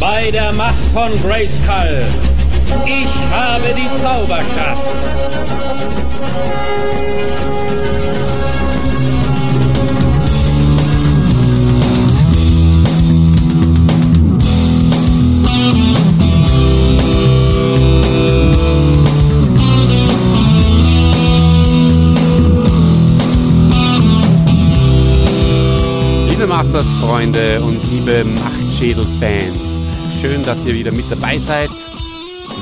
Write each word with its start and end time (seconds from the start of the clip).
bei 0.00 0.30
der 0.30 0.50
Macht 0.52 0.82
von 0.94 1.10
Grayskull. 1.22 2.06
Ich 2.86 3.06
habe 3.30 3.74
die 3.76 4.00
Zauberkraft. 4.00 4.80
Liebe 26.30 26.46
Masters-Freunde 26.46 27.60
und 27.62 27.86
liebe 27.90 28.24
Machtschädel-Fans, 28.24 29.69
schön, 30.20 30.42
dass 30.42 30.66
ihr 30.66 30.74
wieder 30.74 30.92
mit 30.92 31.10
dabei 31.10 31.38
seid. 31.38 31.70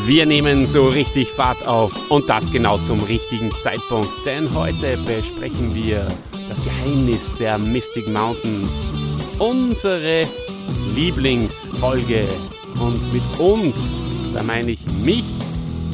Wir 0.06 0.26
nehmen 0.26 0.64
so 0.64 0.86
richtig 0.88 1.28
Fahrt 1.28 1.66
auf 1.66 1.92
und 2.08 2.28
das 2.28 2.52
genau 2.52 2.78
zum 2.78 3.00
richtigen 3.00 3.50
Zeitpunkt, 3.62 4.10
denn 4.24 4.54
heute 4.54 4.96
besprechen 4.98 5.74
wir 5.74 6.06
das 6.48 6.62
Geheimnis 6.62 7.34
der 7.40 7.58
Mystic 7.58 8.06
Mountains, 8.06 8.92
unsere 9.40 10.22
Lieblingsfolge. 10.94 12.28
Und 12.80 13.12
mit 13.12 13.24
uns, 13.40 14.02
da 14.36 14.44
meine 14.44 14.70
ich 14.72 14.80
mich, 15.04 15.24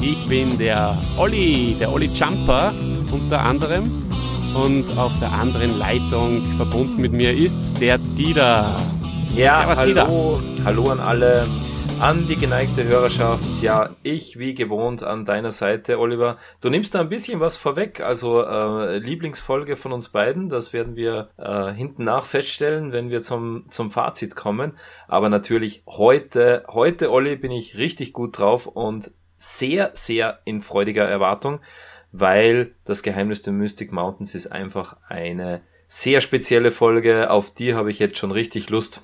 ich 0.01 0.23
bin 0.27 0.55
der 0.59 0.95
Olli, 1.17 1.75
der 1.79 1.91
Olli 1.91 2.11
Jumper 2.13 2.75
unter 3.11 3.41
anderem. 3.41 4.05
Und 4.53 4.85
auf 4.97 5.13
der 5.19 5.31
anderen 5.31 5.79
Leitung 5.79 6.43
verbunden 6.57 7.01
mit 7.01 7.11
mir 7.11 7.33
ist 7.35 7.81
der 7.81 7.97
Dieter. 7.97 8.77
Ja, 9.35 9.65
Servus, 9.65 9.77
hallo, 9.77 10.41
hallo 10.65 10.89
an 10.89 10.99
alle, 10.99 11.45
an 11.99 12.27
die 12.27 12.37
geneigte 12.37 12.85
Hörerschaft. 12.85 13.61
Ja, 13.61 13.95
ich 14.01 14.39
wie 14.39 14.55
gewohnt 14.55 15.03
an 15.03 15.23
deiner 15.23 15.51
Seite, 15.51 15.99
Oliver. 15.99 16.39
Du 16.59 16.71
nimmst 16.71 16.95
da 16.95 17.01
ein 17.01 17.09
bisschen 17.09 17.39
was 17.39 17.55
vorweg, 17.55 18.01
also 18.01 18.43
äh, 18.43 18.97
Lieblingsfolge 18.97 19.75
von 19.75 19.93
uns 19.93 20.09
beiden, 20.09 20.49
das 20.49 20.73
werden 20.73 20.95
wir 20.95 21.29
äh, 21.37 21.71
hinten 21.71 22.05
nach 22.05 22.25
feststellen, 22.25 22.93
wenn 22.93 23.11
wir 23.11 23.21
zum, 23.21 23.65
zum 23.69 23.91
Fazit 23.91 24.35
kommen. 24.35 24.75
Aber 25.07 25.29
natürlich 25.29 25.83
heute, 25.85 26.63
heute, 26.67 27.11
Olli, 27.11 27.35
bin 27.35 27.51
ich 27.51 27.77
richtig 27.77 28.11
gut 28.11 28.39
drauf 28.39 28.65
und 28.65 29.11
sehr, 29.37 29.91
sehr 29.93 30.39
in 30.45 30.61
freudiger 30.61 31.07
Erwartung, 31.07 31.59
weil 32.11 32.73
das 32.85 33.03
Geheimnis 33.03 33.43
der 33.43 33.53
Mystic 33.53 33.91
Mountains 33.91 34.33
ist 34.33 34.47
einfach 34.47 34.97
eine 35.07 35.61
sehr 35.85 36.21
spezielle 36.21 36.71
Folge. 36.71 37.29
Auf 37.29 37.53
die 37.53 37.75
habe 37.75 37.91
ich 37.91 37.99
jetzt 37.99 38.17
schon 38.17 38.31
richtig 38.31 38.71
Lust. 38.71 39.03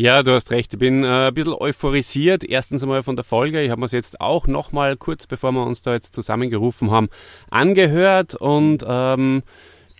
Ja, 0.00 0.22
du 0.22 0.32
hast 0.32 0.50
recht. 0.50 0.72
Ich 0.72 0.78
bin 0.78 1.04
äh, 1.04 1.28
ein 1.28 1.34
bisschen 1.34 1.52
euphorisiert. 1.52 2.42
Erstens 2.42 2.82
einmal 2.82 3.02
von 3.02 3.16
der 3.16 3.24
Folge. 3.24 3.60
Ich 3.60 3.70
habe 3.70 3.80
mir 3.80 3.84
es 3.84 3.92
jetzt 3.92 4.18
auch 4.18 4.46
nochmal 4.46 4.96
kurz, 4.96 5.26
bevor 5.26 5.52
wir 5.52 5.66
uns 5.66 5.82
da 5.82 5.92
jetzt 5.92 6.14
zusammengerufen 6.14 6.90
haben, 6.90 7.10
angehört 7.50 8.34
und 8.34 8.82
ähm, 8.88 9.42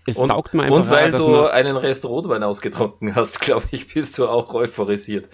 es 0.07 0.17
Und, 0.17 0.29
taugt 0.29 0.55
mir 0.55 0.63
einfach. 0.63 0.79
und 0.79 0.89
weil 0.89 1.09
auch, 1.09 1.13
dass 1.19 1.21
du 1.27 1.31
man, 1.33 1.49
einen 1.49 1.77
Rest 1.77 2.07
Rotwein 2.07 2.43
ausgetrunken 2.43 3.15
hast, 3.15 3.41
glaube 3.43 3.67
ich, 3.73 3.93
bist 3.93 4.17
du 4.17 4.27
auch 4.27 4.55
euphorisiert. 4.55 5.29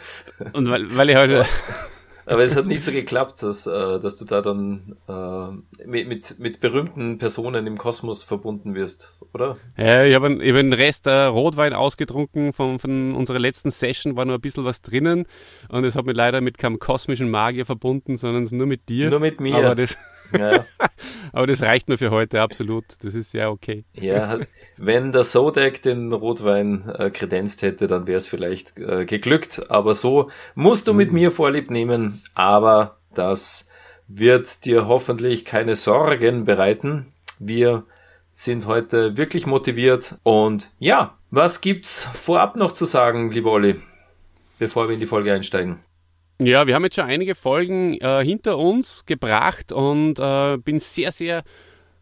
und 0.53 0.69
weil, 0.69 0.97
weil 0.97 1.11
ich 1.11 1.17
heute. 1.17 1.47
Aber 2.27 2.43
es 2.43 2.57
hat 2.57 2.67
nicht 2.67 2.83
so 2.83 2.91
geklappt, 2.91 3.43
dass, 3.43 3.69
äh, 3.69 4.01
dass 4.01 4.17
du 4.17 4.25
da 4.25 4.43
dann 4.43 4.97
äh, 5.09 5.87
mit, 5.87 6.09
mit, 6.09 6.39
mit 6.41 6.61
berühmten 6.61 7.19
Personen 7.19 7.67
im 7.69 7.79
Kosmos 7.79 8.25
verbunden 8.25 8.75
wirst, 8.75 9.17
oder? 9.33 9.57
Ja, 9.77 10.03
ich 10.03 10.15
habe 10.15 10.27
einen, 10.27 10.41
ich 10.41 10.51
hab 10.51 10.57
einen 10.57 10.73
Rest 10.73 11.07
äh, 11.07 11.25
Rotwein 11.27 11.73
ausgetrunken 11.73 12.53
von, 12.53 12.81
von 12.81 13.15
unserer 13.15 13.39
letzten 13.39 13.71
Session, 13.71 14.17
war 14.17 14.25
nur 14.25 14.35
ein 14.35 14.41
bisschen 14.41 14.65
was 14.65 14.83
drinnen 14.83 15.27
und 15.69 15.85
es 15.85 15.95
hat 15.95 16.05
mich 16.05 16.17
leider 16.17 16.41
mit 16.41 16.59
keinem 16.59 16.81
kosmischen 16.81 17.31
Magier 17.31 17.65
verbunden, 17.65 18.17
sondern 18.17 18.45
nur 18.51 18.67
mit 18.67 18.89
dir. 18.89 19.09
Nur 19.09 19.21
mit 19.21 19.41
mir. 19.41 19.55
Aber 19.55 19.77
das, 19.77 19.97
Ja, 20.33 20.65
aber 21.33 21.47
das 21.47 21.63
reicht 21.63 21.89
mir 21.89 21.99
für 21.99 22.11
heute, 22.11 22.41
absolut. 22.41 22.85
Das 23.03 23.15
ist 23.15 23.31
sehr 23.31 23.51
okay. 23.51 23.85
ja 23.95 24.39
wenn 24.77 25.13
der 25.13 25.25
Sodek 25.25 25.83
den 25.83 26.13
Rotwein 26.13 26.89
äh, 26.99 27.11
kredenzt 27.11 27.63
hätte, 27.63 27.87
dann 27.87 28.07
wäre 28.07 28.19
es 28.19 28.27
vielleicht 28.27 28.79
äh, 28.79 29.05
geglückt. 29.05 29.71
Aber 29.71 29.95
so 29.95 30.31
musst 30.55 30.89
du 30.89 30.95
mit 30.95 31.13
mir 31.13 31.31
Vorlieb 31.31 31.71
nehmen. 31.71 32.23
Aber 32.35 32.99
das 33.15 33.69
wird 34.07 34.65
dir 34.65 34.87
hoffentlich 34.87 35.45
keine 35.45 35.75
Sorgen 35.75 36.45
bereiten. 36.45 37.13
Wir 37.39 37.85
sind 38.33 38.67
heute 38.67 39.17
wirklich 39.17 39.47
motiviert. 39.47 40.17
Und 40.23 40.71
ja, 40.79 41.17
was 41.31 41.61
gibt's 41.61 42.05
vorab 42.05 42.57
noch 42.57 42.73
zu 42.73 42.85
sagen, 42.85 43.31
lieber 43.31 43.53
Olli, 43.53 43.81
bevor 44.59 44.89
wir 44.89 44.95
in 44.95 45.01
die 45.01 45.07
Folge 45.07 45.33
einsteigen? 45.33 45.81
Ja, 46.39 46.67
wir 46.67 46.75
haben 46.75 46.85
jetzt 46.85 46.97
schon 46.97 47.07
einige 47.07 47.35
Folgen 47.35 47.95
äh, 47.95 48.23
hinter 48.23 48.59
uns 48.59 49.07
gebracht 49.07 49.73
und 49.73 50.19
äh, 50.19 50.59
bin 50.59 50.81
sehr, 50.81 51.11
sehr 51.11 51.45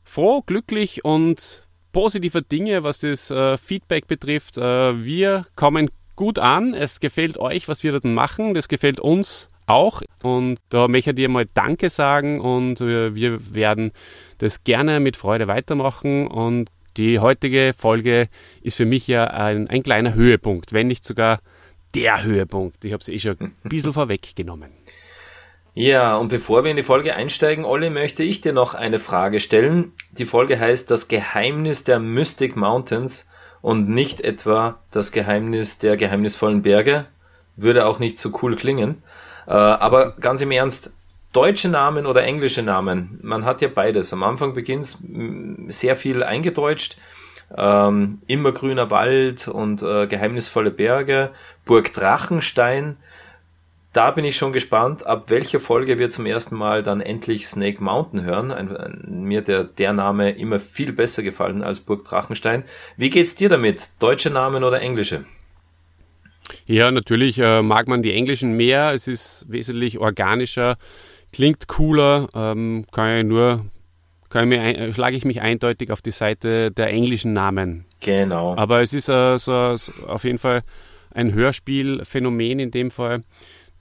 froh, 0.02 0.42
glücklich 0.44 1.04
und 1.04 1.68
positiver 1.92 2.42
Dinge, 2.42 2.82
was 2.82 2.98
das 2.98 3.30
äh, 3.30 3.56
Feedback 3.56 4.08
betrifft. 4.08 4.58
Äh, 4.58 5.04
wir 5.04 5.46
kommen 5.54 5.88
gut 6.16 6.40
an. 6.40 6.74
Es 6.74 6.98
gefällt 6.98 7.38
euch, 7.38 7.68
was 7.68 7.84
wir 7.84 7.92
dort 7.92 8.04
machen. 8.04 8.54
Das 8.54 8.66
gefällt 8.66 8.98
uns 8.98 9.48
auch. 9.66 10.02
Und 10.24 10.58
da 10.68 10.88
möchte 10.88 11.10
ich 11.10 11.16
dir 11.16 11.28
mal 11.28 11.46
Danke 11.54 11.88
sagen 11.88 12.40
und 12.40 12.80
äh, 12.80 13.14
wir 13.14 13.54
werden 13.54 13.92
das 14.38 14.64
gerne 14.64 14.98
mit 14.98 15.16
Freude 15.16 15.46
weitermachen. 15.46 16.26
Und 16.26 16.70
die 16.96 17.20
heutige 17.20 17.72
Folge 17.72 18.28
ist 18.62 18.76
für 18.76 18.84
mich 18.84 19.06
ja 19.06 19.28
ein, 19.28 19.70
ein 19.70 19.84
kleiner 19.84 20.14
Höhepunkt, 20.14 20.72
wenn 20.72 20.88
nicht 20.88 21.04
sogar 21.04 21.40
der 21.94 22.22
Höhepunkt. 22.22 22.84
Ich 22.84 22.93
habe 22.93 23.00
es 23.00 23.09
eh 23.09 23.19
schon 23.19 23.37
ein 23.41 23.53
bisschen 23.65 23.93
vorweggenommen. 23.94 24.71
Ja, 25.77 26.16
und 26.16 26.28
bevor 26.28 26.62
wir 26.62 26.71
in 26.71 26.77
die 26.77 26.84
Folge 26.84 27.16
einsteigen, 27.16 27.65
Olli, 27.65 27.91
möchte 27.91 28.22
ich 28.22 28.41
dir 28.41 28.53
noch 28.53 28.75
eine 28.75 29.00
Frage 29.00 29.41
stellen. 29.41 29.93
Die 30.12 30.25
Folge 30.25 30.60
heißt 30.60 30.88
Das 30.88 31.09
Geheimnis 31.09 31.82
der 31.82 31.99
Mystic 31.99 32.55
Mountains 32.55 33.28
und 33.60 33.88
nicht 33.88 34.21
etwa 34.21 34.78
das 34.93 35.10
Geheimnis 35.10 35.81
der 35.81 35.97
geheimnisvollen 35.97 36.62
Berge. 36.62 37.06
Würde 37.56 37.87
auch 37.87 37.99
nicht 37.99 38.21
so 38.21 38.31
cool 38.43 38.55
klingen. 38.55 39.03
Äh, 39.49 39.53
aber 39.53 40.15
ganz 40.16 40.41
im 40.43 40.53
Ernst, 40.53 40.93
deutsche 41.32 41.69
Namen 41.69 42.06
oder 42.06 42.22
englische 42.22 42.62
Namen, 42.62 43.19
man 43.22 43.44
hat 43.44 43.61
ja 43.61 43.69
beides. 43.69 44.12
Am 44.12 44.22
Anfang 44.22 44.55
beginnt 44.55 44.97
sehr 45.69 45.97
viel 45.97 46.22
eingedeutscht. 46.22 46.97
Ähm, 47.56 48.21
immergrüner 48.26 48.91
Wald 48.91 49.49
und 49.49 49.82
äh, 49.82 50.06
geheimnisvolle 50.06 50.71
Berge, 50.71 51.32
Burg 51.64 51.92
Drachenstein. 51.92 52.97
Da 53.92 54.10
bin 54.10 54.25
ich 54.25 54.36
schon 54.36 54.52
gespannt, 54.52 55.06
ab 55.06 55.30
welcher 55.30 55.60
Folge 55.60 55.98
wir 56.00 56.10
zum 56.10 56.26
ersten 56.26 56.56
Mal 56.56 56.82
dann 56.82 57.00
endlich 57.00 57.47
Snake 57.47 57.82
Mountain 57.82 58.25
hören. 58.25 58.50
Ein, 58.50 58.76
ein, 58.76 59.22
mir 59.22 59.41
der, 59.41 59.62
der 59.62 59.92
Name 59.92 60.32
immer 60.32 60.58
viel 60.58 60.92
besser 60.92 61.22
gefallen 61.22 61.62
als 61.62 61.80
Burg 61.80 62.04
Drachenstein. 62.04 62.64
Wie 62.97 63.10
geht's 63.10 63.36
dir 63.36 63.48
damit? 63.48 63.91
Deutsche 64.00 64.30
Namen 64.30 64.64
oder 64.64 64.80
englische? 64.80 65.25
Ja, 66.66 66.91
natürlich 66.91 67.38
äh, 67.38 67.62
mag 67.62 67.86
man 67.86 68.02
die 68.02 68.12
englischen 68.12 68.56
mehr. 68.56 68.92
Es 68.94 69.06
ist 69.06 69.46
wesentlich 69.48 69.98
organischer, 70.00 70.76
klingt 71.32 71.69
cooler. 71.69 72.28
Ähm, 72.34 72.86
kann 72.91 73.19
ich 73.19 73.25
nur, 73.25 73.64
kann 74.28 74.50
ich 74.50 74.58
mir 74.58 74.62
ein, 74.62 74.92
schlage 74.92 75.16
ich 75.16 75.25
mich 75.25 75.41
eindeutig 75.41 75.92
auf 75.92 76.02
die 76.02 76.10
Seite 76.10 76.72
der 76.72 76.91
englischen 76.91 77.32
Namen. 77.32 77.84
Genau. 78.00 78.56
Aber 78.56 78.82
es 78.82 78.92
ist 78.92 79.08
äh, 79.08 79.38
so, 79.38 79.76
so 79.76 79.92
auf 80.06 80.25
jeden 80.25 80.38
Fall 80.38 80.62
ein 81.14 81.32
Hörspielphänomen 81.32 82.58
in 82.58 82.70
dem 82.70 82.91
Fall. 82.91 83.22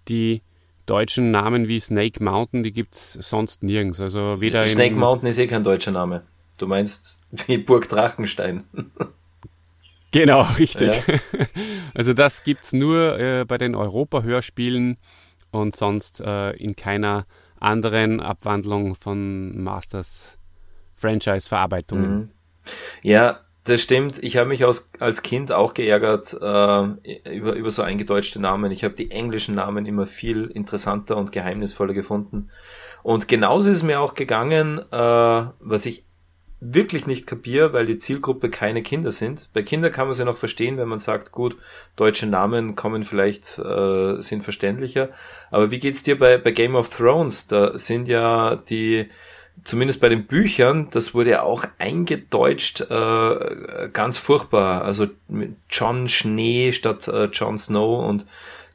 Die 0.08 0.42
deutschen 0.86 1.32
Namen 1.32 1.68
wie 1.68 1.80
Snake 1.80 2.24
Mountain, 2.24 2.64
die 2.64 2.72
gibt's 2.72 3.14
sonst 3.14 3.64
nirgends. 3.64 4.00
Also 4.00 4.40
weder 4.40 4.66
Snake 4.66 4.94
in, 4.94 5.00
Mountain 5.00 5.30
ist 5.30 5.40
eh 5.40 5.48
kein 5.48 5.64
deutscher 5.64 5.92
Name. 5.92 6.24
Du 6.58 6.68
meinst 6.68 7.20
wie 7.48 7.58
Burg 7.58 7.90
Drachenstein. 7.90 8.64
Genau, 10.14 10.42
richtig. 10.60 11.08
Ja. 11.08 11.20
Also 11.96 12.14
das 12.14 12.44
gibt's 12.44 12.72
nur 12.74 13.20
äh, 13.20 13.46
bei 13.46 13.58
den 13.58 13.76
Europa-Hörspielen 13.76 14.98
und 15.52 15.76
sonst 15.76 16.22
äh, 16.22 16.52
in 16.52 16.76
keiner 16.76 17.26
anderen 17.60 18.20
Abwandlung 18.20 18.96
von 18.96 19.62
Masters 19.64 20.38
Franchise-Verarbeitungen. 20.94 22.16
Mhm. 22.16 22.30
Ja, 23.04 23.42
das 23.66 23.82
stimmt. 23.82 24.22
Ich 24.22 24.38
habe 24.38 24.50
mich 24.50 24.66
als, 24.66 24.92
als 25.00 25.24
Kind 25.24 25.52
auch 25.52 25.74
geärgert 25.74 26.34
äh, 26.34 27.36
über, 27.36 27.54
über 27.54 27.72
so 27.72 27.82
eingedeutschte 27.82 28.42
Namen. 28.42 28.72
Ich 28.72 28.84
habe 28.84 28.94
die 28.94 29.12
englischen 29.12 29.56
Namen 29.56 29.86
immer 29.86 30.06
viel 30.06 30.46
interessanter 30.48 31.16
und 31.18 31.32
geheimnisvoller 31.32 31.94
gefunden. 31.94 32.50
Und 33.04 33.28
genauso 33.28 33.70
ist 33.70 33.84
mir 33.84 34.02
auch 34.02 34.16
gegangen, 34.16 34.80
äh, 34.92 35.46
was 35.60 35.86
ich 35.86 36.06
wirklich 36.60 37.08
nicht 37.08 37.28
kapiere, 37.28 37.74
weil 37.74 37.86
die 37.86 37.98
Zielgruppe 37.98 38.50
keine 38.50 38.82
Kinder 38.82 39.12
sind. 39.12 39.50
Bei 39.54 39.62
Kindern 39.64 39.92
kann 39.92 40.06
man 40.06 40.12
es 40.12 40.20
ja 40.20 40.26
noch 40.26 40.38
verstehen, 40.38 40.78
wenn 40.78 40.88
man 40.88 41.00
sagt, 41.00 41.32
gut, 41.32 41.58
deutsche 41.98 42.26
Namen 42.26 42.76
kommen 42.76 43.04
vielleicht, 43.04 43.60
äh, 43.60 44.22
sind 44.22 44.44
verständlicher. 44.44 45.10
Aber 45.52 45.72
wie 45.72 45.80
geht's 45.80 46.04
dir 46.04 46.18
bei, 46.18 46.38
bei 46.38 46.52
Game 46.52 46.76
of 46.76 46.90
Thrones? 46.90 47.48
Da 47.48 47.78
sind 47.78 48.08
ja 48.08 48.56
die, 48.56 49.10
zumindest 49.64 50.02
bei 50.02 50.10
den 50.10 50.26
Büchern, 50.26 50.90
das 50.92 51.14
wurde 51.14 51.32
ja 51.32 51.44
auch 51.44 51.66
eingedeutscht, 51.80 52.82
äh, 52.82 53.90
ganz 53.94 54.18
furchtbar. 54.18 54.84
Also 54.84 55.08
John 55.70 56.10
Schnee 56.10 56.72
statt 56.74 57.08
äh, 57.08 57.26
Jon 57.26 57.58
Snow 57.58 58.06
und 58.06 58.26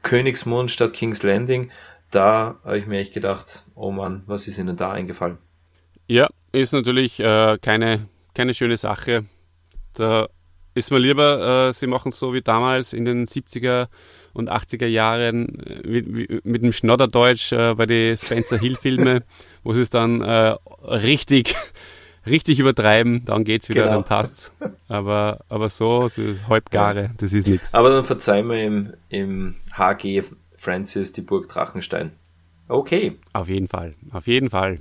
Königsmund 0.01 0.71
statt 0.71 0.93
King's 0.93 1.23
Landing. 1.23 1.71
Da 2.11 2.57
habe 2.63 2.79
ich 2.79 2.87
mir 2.87 2.99
echt 2.99 3.13
gedacht, 3.13 3.63
oh 3.75 3.91
Mann, 3.91 4.23
was 4.25 4.47
ist 4.47 4.57
ihnen 4.57 4.77
da 4.77 4.91
eingefallen? 4.91 5.37
Ja, 6.07 6.27
ist 6.51 6.73
natürlich 6.73 7.19
äh, 7.19 7.57
keine, 7.61 8.07
keine 8.33 8.53
schöne 8.53 8.77
Sache. 8.77 9.25
Da 9.93 10.27
ist 10.73 10.91
mir 10.91 10.97
lieber, 10.97 11.67
äh, 11.69 11.73
sie 11.73 11.87
machen 11.87 12.11
es 12.11 12.19
so 12.19 12.33
wie 12.33 12.41
damals 12.41 12.93
in 12.93 13.05
den 13.05 13.25
70er 13.25 13.87
und 14.33 14.51
80er 14.51 14.85
Jahren 14.85 15.59
äh, 15.59 16.01
mit, 16.01 16.45
mit 16.45 16.63
dem 16.63 16.73
Schnodderdeutsch 16.73 17.51
äh, 17.51 17.73
bei 17.75 17.85
den 17.85 18.17
Spencer 18.17 18.57
Hill 18.57 18.75
Filme, 18.75 19.23
wo 19.63 19.73
sie 19.73 19.81
es 19.81 19.89
dann 19.89 20.21
äh, 20.21 20.55
richtig, 20.83 21.55
richtig 22.25 22.59
übertreiben, 22.59 23.25
dann 23.25 23.43
geht's 23.43 23.69
wieder, 23.69 23.83
genau. 23.83 23.95
dann 23.95 24.03
passt's. 24.03 24.51
Aber, 24.87 25.39
aber 25.49 25.69
so, 25.69 26.07
so 26.07 26.21
ist 26.21 26.47
halbgare, 26.47 27.11
das 27.17 27.33
ist 27.33 27.47
nichts. 27.47 27.73
Aber 27.73 27.89
dann 27.89 28.05
verzeihen 28.05 28.47
wir 28.47 28.63
im, 28.63 28.93
im 29.09 29.55
HG 29.77 30.23
Francis 30.55 31.13
die 31.13 31.21
Burg 31.21 31.49
Drachenstein. 31.49 32.11
Okay. 32.67 33.17
Auf 33.33 33.49
jeden 33.49 33.67
Fall, 33.67 33.95
auf 34.11 34.27
jeden 34.27 34.49
Fall. 34.49 34.79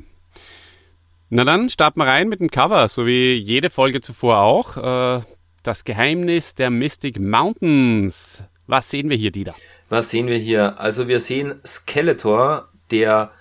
Na 1.30 1.44
dann 1.44 1.68
starten 1.68 2.00
wir 2.00 2.06
rein 2.06 2.28
mit 2.28 2.40
dem 2.40 2.50
Cover, 2.50 2.88
so 2.88 3.06
wie 3.06 3.34
jede 3.34 3.70
Folge 3.70 4.00
zuvor 4.00 4.38
auch. 4.38 5.18
Äh, 5.18 5.22
das 5.62 5.84
Geheimnis 5.84 6.54
der 6.54 6.70
Mystic 6.70 7.20
Mountains. 7.20 8.42
Was 8.68 8.90
sehen 8.90 9.08
wir 9.08 9.16
hier, 9.16 9.30
Dieter? 9.30 9.54
Was 9.88 10.10
sehen 10.10 10.26
wir 10.26 10.36
hier? 10.36 10.78
Also 10.78 11.08
wir 11.08 11.20
sehen 11.20 11.58
Skeletor, 11.66 12.68
der 12.90 13.32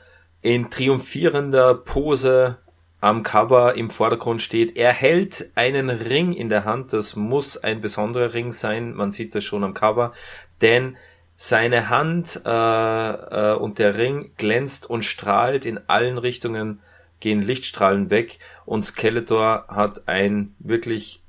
in 0.42 0.70
triumphierender 0.70 1.76
Pose 1.76 2.58
am 3.02 3.24
Cover 3.24 3.76
im 3.76 3.90
Vordergrund 3.90 4.42
steht. 4.42 4.78
Er 4.78 4.94
hält 4.94 5.52
einen 5.56 5.90
Ring 5.90 6.32
in 6.32 6.48
der 6.48 6.64
Hand. 6.64 6.94
Das 6.94 7.18
muss 7.18 7.58
ein 7.58 7.82
besonderer 7.82 8.34
Ring 8.34 8.54
sein. 8.54 8.94
Man 8.96 9.12
sieht 9.12 9.36
das 9.36 9.44
schon 9.44 9.66
am 9.66 9.74
Cover. 9.74 10.14
Denn 10.62 10.96
seine 11.36 11.90
Hand 11.90 12.42
äh, 12.46 12.50
äh, 12.50 13.56
und 13.56 13.80
der 13.80 13.98
Ring 13.98 14.32
glänzt 14.38 14.90
und 14.90 15.04
strahlt 15.04 15.66
in 15.66 15.78
allen 15.88 16.18
Richtungen 16.18 16.80
gehen 17.20 17.42
Lichtstrahlen 17.42 18.10
weg 18.10 18.40
und 18.66 18.84
Skeletor 18.84 19.66
hat 19.68 20.08
ein 20.08 20.56
wirklich 20.60 21.22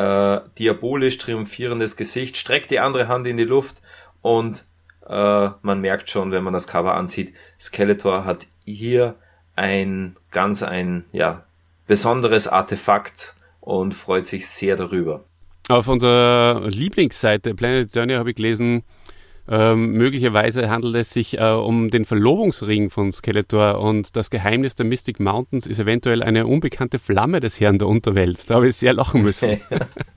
äh, 0.00 0.40
diabolisch 0.58 1.18
triumphierendes 1.18 1.96
Gesicht, 1.96 2.38
streckt 2.38 2.70
die 2.70 2.80
andere 2.80 3.08
Hand 3.08 3.26
in 3.26 3.36
die 3.36 3.44
Luft 3.44 3.82
und 4.22 4.64
äh, 5.06 5.48
man 5.60 5.80
merkt 5.80 6.08
schon, 6.08 6.32
wenn 6.32 6.42
man 6.42 6.54
das 6.54 6.66
Cover 6.66 6.94
ansieht, 6.94 7.34
Skeletor 7.58 8.24
hat 8.24 8.46
hier 8.64 9.16
ein 9.56 10.16
ganz 10.30 10.62
ein 10.62 11.04
ja 11.12 11.44
besonderes 11.86 12.48
Artefakt 12.48 13.34
und 13.60 13.94
freut 13.94 14.26
sich 14.26 14.46
sehr 14.46 14.76
darüber. 14.76 15.24
Auf 15.68 15.86
unserer 15.86 16.68
Lieblingsseite 16.68 17.54
Planet 17.54 17.88
Eternia 17.88 18.18
habe 18.18 18.30
ich 18.30 18.36
gelesen, 18.36 18.82
ähm, 19.52 19.94
möglicherweise 19.94 20.70
handelt 20.70 20.94
es 20.94 21.10
sich 21.10 21.36
äh, 21.36 21.42
um 21.42 21.90
den 21.90 22.04
Verlobungsring 22.04 22.88
von 22.88 23.10
Skeletor 23.10 23.80
und 23.80 24.14
das 24.14 24.30
Geheimnis 24.30 24.76
der 24.76 24.86
Mystic 24.86 25.18
Mountains 25.18 25.66
ist 25.66 25.80
eventuell 25.80 26.22
eine 26.22 26.46
unbekannte 26.46 27.00
Flamme 27.00 27.40
des 27.40 27.58
Herrn 27.58 27.80
der 27.80 27.88
Unterwelt. 27.88 28.48
Da 28.48 28.54
habe 28.54 28.68
ich 28.68 28.76
sehr 28.76 28.92
lachen 28.92 29.22
müssen. 29.22 29.60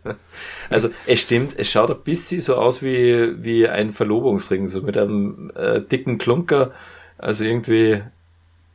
also 0.70 0.90
es 1.08 1.22
stimmt, 1.22 1.58
es 1.58 1.72
schaut 1.72 1.90
ein 1.90 2.04
bisschen 2.04 2.42
so 2.42 2.58
aus 2.58 2.84
wie, 2.84 3.44
wie 3.44 3.68
ein 3.68 3.92
Verlobungsring, 3.92 4.70
so 4.70 4.84
mit 4.84 4.96
einem 5.00 5.52
äh, 5.56 5.82
dicken 5.82 6.20
Klunker. 6.20 6.72
Also 7.18 7.44
irgendwie 7.44 8.04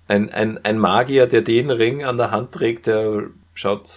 ein, 0.08 0.28
ein, 0.30 0.58
ein 0.64 0.78
Magier, 0.78 1.28
der 1.28 1.42
den 1.42 1.70
Ring 1.70 2.02
an 2.02 2.16
der 2.16 2.32
Hand 2.32 2.50
trägt, 2.50 2.88
der 2.88 3.28
schaut, 3.54 3.92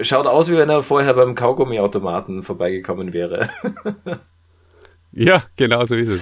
schaut 0.00 0.28
aus, 0.28 0.48
wie 0.48 0.56
wenn 0.56 0.70
er 0.70 0.84
vorher 0.84 1.14
beim 1.14 1.34
Kaugummiautomaten 1.34 2.44
vorbeigekommen 2.44 3.12
wäre. 3.12 3.50
Ja, 5.14 5.44
genau 5.56 5.84
so 5.84 5.94
ist 5.94 6.08
es. 6.08 6.20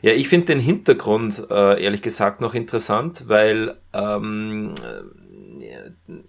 Ja, 0.00 0.12
ich 0.12 0.28
finde 0.28 0.46
den 0.46 0.60
Hintergrund 0.60 1.46
äh, 1.50 1.82
ehrlich 1.82 2.02
gesagt 2.02 2.40
noch 2.40 2.54
interessant, 2.54 3.28
weil 3.28 3.76
ähm, 3.92 4.74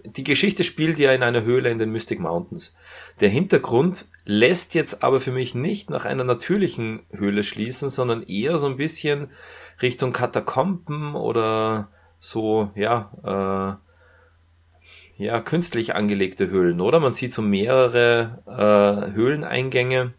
die 0.05 0.23
Geschichte 0.23 0.63
spielt 0.63 0.99
ja 0.99 1.11
in 1.11 1.23
einer 1.23 1.43
Höhle 1.43 1.69
in 1.69 1.79
den 1.79 1.91
Mystic 1.91 2.19
Mountains. 2.19 2.77
Der 3.19 3.29
Hintergrund 3.29 4.05
lässt 4.25 4.75
jetzt 4.75 5.03
aber 5.03 5.19
für 5.19 5.31
mich 5.31 5.55
nicht 5.55 5.89
nach 5.89 6.05
einer 6.05 6.23
natürlichen 6.23 7.01
Höhle 7.11 7.43
schließen, 7.43 7.89
sondern 7.89 8.23
eher 8.23 8.57
so 8.57 8.67
ein 8.67 8.77
bisschen 8.77 9.29
Richtung 9.81 10.13
Katakomben 10.13 11.15
oder 11.15 11.89
so, 12.19 12.71
ja, 12.75 13.79
äh, 15.17 15.23
ja, 15.23 15.41
künstlich 15.41 15.95
angelegte 15.95 16.49
Höhlen, 16.49 16.81
oder? 16.81 16.99
Man 16.99 17.13
sieht 17.13 17.33
so 17.33 17.41
mehrere 17.41 18.43
äh, 18.47 19.15
Höhleneingänge 19.15 20.13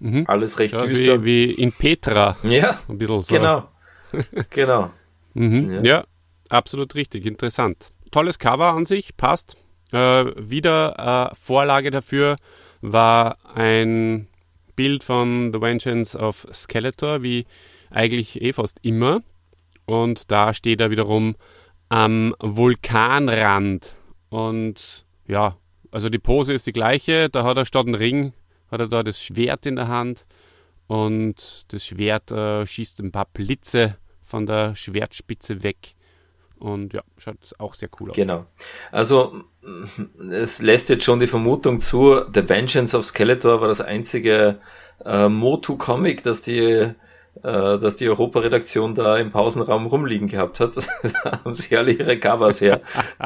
Mhm. 0.00 0.24
Alles 0.26 0.58
recht 0.58 0.72
ja, 0.72 0.84
düster. 0.84 1.24
Wie, 1.24 1.48
wie, 1.48 1.52
in 1.52 1.72
Petra. 1.72 2.36
Ja, 2.42 2.80
ein 2.88 2.98
bisschen 2.98 3.22
so. 3.22 3.34
genau. 3.34 3.68
genau. 4.50 4.90
Mhm. 5.34 5.74
Ja. 5.74 5.82
ja. 5.82 6.04
absolut 6.48 6.94
richtig. 6.94 7.26
Interessant. 7.26 7.90
Tolles 8.10 8.38
Cover 8.38 8.72
an 8.72 8.86
sich, 8.86 9.16
passt. 9.16 9.56
Äh, 9.92 10.24
wieder 10.36 11.30
äh, 11.30 11.34
Vorlage 11.36 11.90
dafür 11.90 12.36
war 12.80 13.36
ein 13.54 14.28
Bild 14.74 15.04
von 15.04 15.52
The 15.52 15.60
Vengeance 15.60 16.16
of 16.16 16.46
Skeletor, 16.52 17.22
wie 17.22 17.44
eigentlich 17.90 18.40
eh 18.40 18.52
fast 18.52 18.78
immer. 18.82 19.20
Und 19.84 20.30
da 20.30 20.54
steht 20.54 20.80
er 20.80 20.90
wiederum 20.90 21.36
am 21.88 22.34
Vulkanrand. 22.40 23.96
Und 24.30 25.04
ja, 25.26 25.56
also 25.90 26.08
die 26.08 26.18
Pose 26.18 26.52
ist 26.54 26.66
die 26.66 26.72
gleiche. 26.72 27.28
Da 27.28 27.44
hat 27.44 27.58
er 27.58 27.66
statt 27.66 27.86
einen 27.86 27.94
Ring 27.94 28.32
hat 28.70 28.80
er 28.80 28.88
da 28.88 29.02
das 29.02 29.22
Schwert 29.22 29.66
in 29.66 29.76
der 29.76 29.88
Hand 29.88 30.26
und 30.86 31.64
das 31.72 31.84
Schwert 31.84 32.30
äh, 32.30 32.66
schießt 32.66 33.00
ein 33.00 33.12
paar 33.12 33.26
Blitze 33.32 33.96
von 34.22 34.46
der 34.46 34.74
Schwertspitze 34.76 35.62
weg. 35.62 35.94
Und 36.58 36.92
ja, 36.92 37.02
schaut 37.16 37.36
auch 37.58 37.74
sehr 37.74 37.88
cool 37.98 38.10
aus. 38.10 38.16
Genau. 38.16 38.44
Also 38.92 39.44
es 40.30 40.60
lässt 40.60 40.90
jetzt 40.90 41.04
schon 41.04 41.20
die 41.20 41.26
Vermutung 41.26 41.80
zu, 41.80 42.22
The 42.32 42.48
Vengeance 42.48 42.96
of 42.96 43.06
Skeletor 43.06 43.60
war 43.60 43.68
das 43.68 43.80
einzige 43.80 44.58
äh, 45.04 45.28
Motu-Comic, 45.28 46.22
das 46.22 46.42
die 46.42 46.92
äh, 47.42 47.78
dass 47.78 47.96
die 47.96 48.08
Europaredaktion 48.08 48.94
da 48.94 49.16
im 49.16 49.30
Pausenraum 49.30 49.86
rumliegen 49.86 50.28
gehabt 50.28 50.60
hat. 50.60 50.76
da 51.24 51.42
haben 51.44 51.54
sie 51.54 51.76
alle 51.76 51.92
ihre 51.92 52.18
Covers 52.18 52.60
her. 52.60 52.80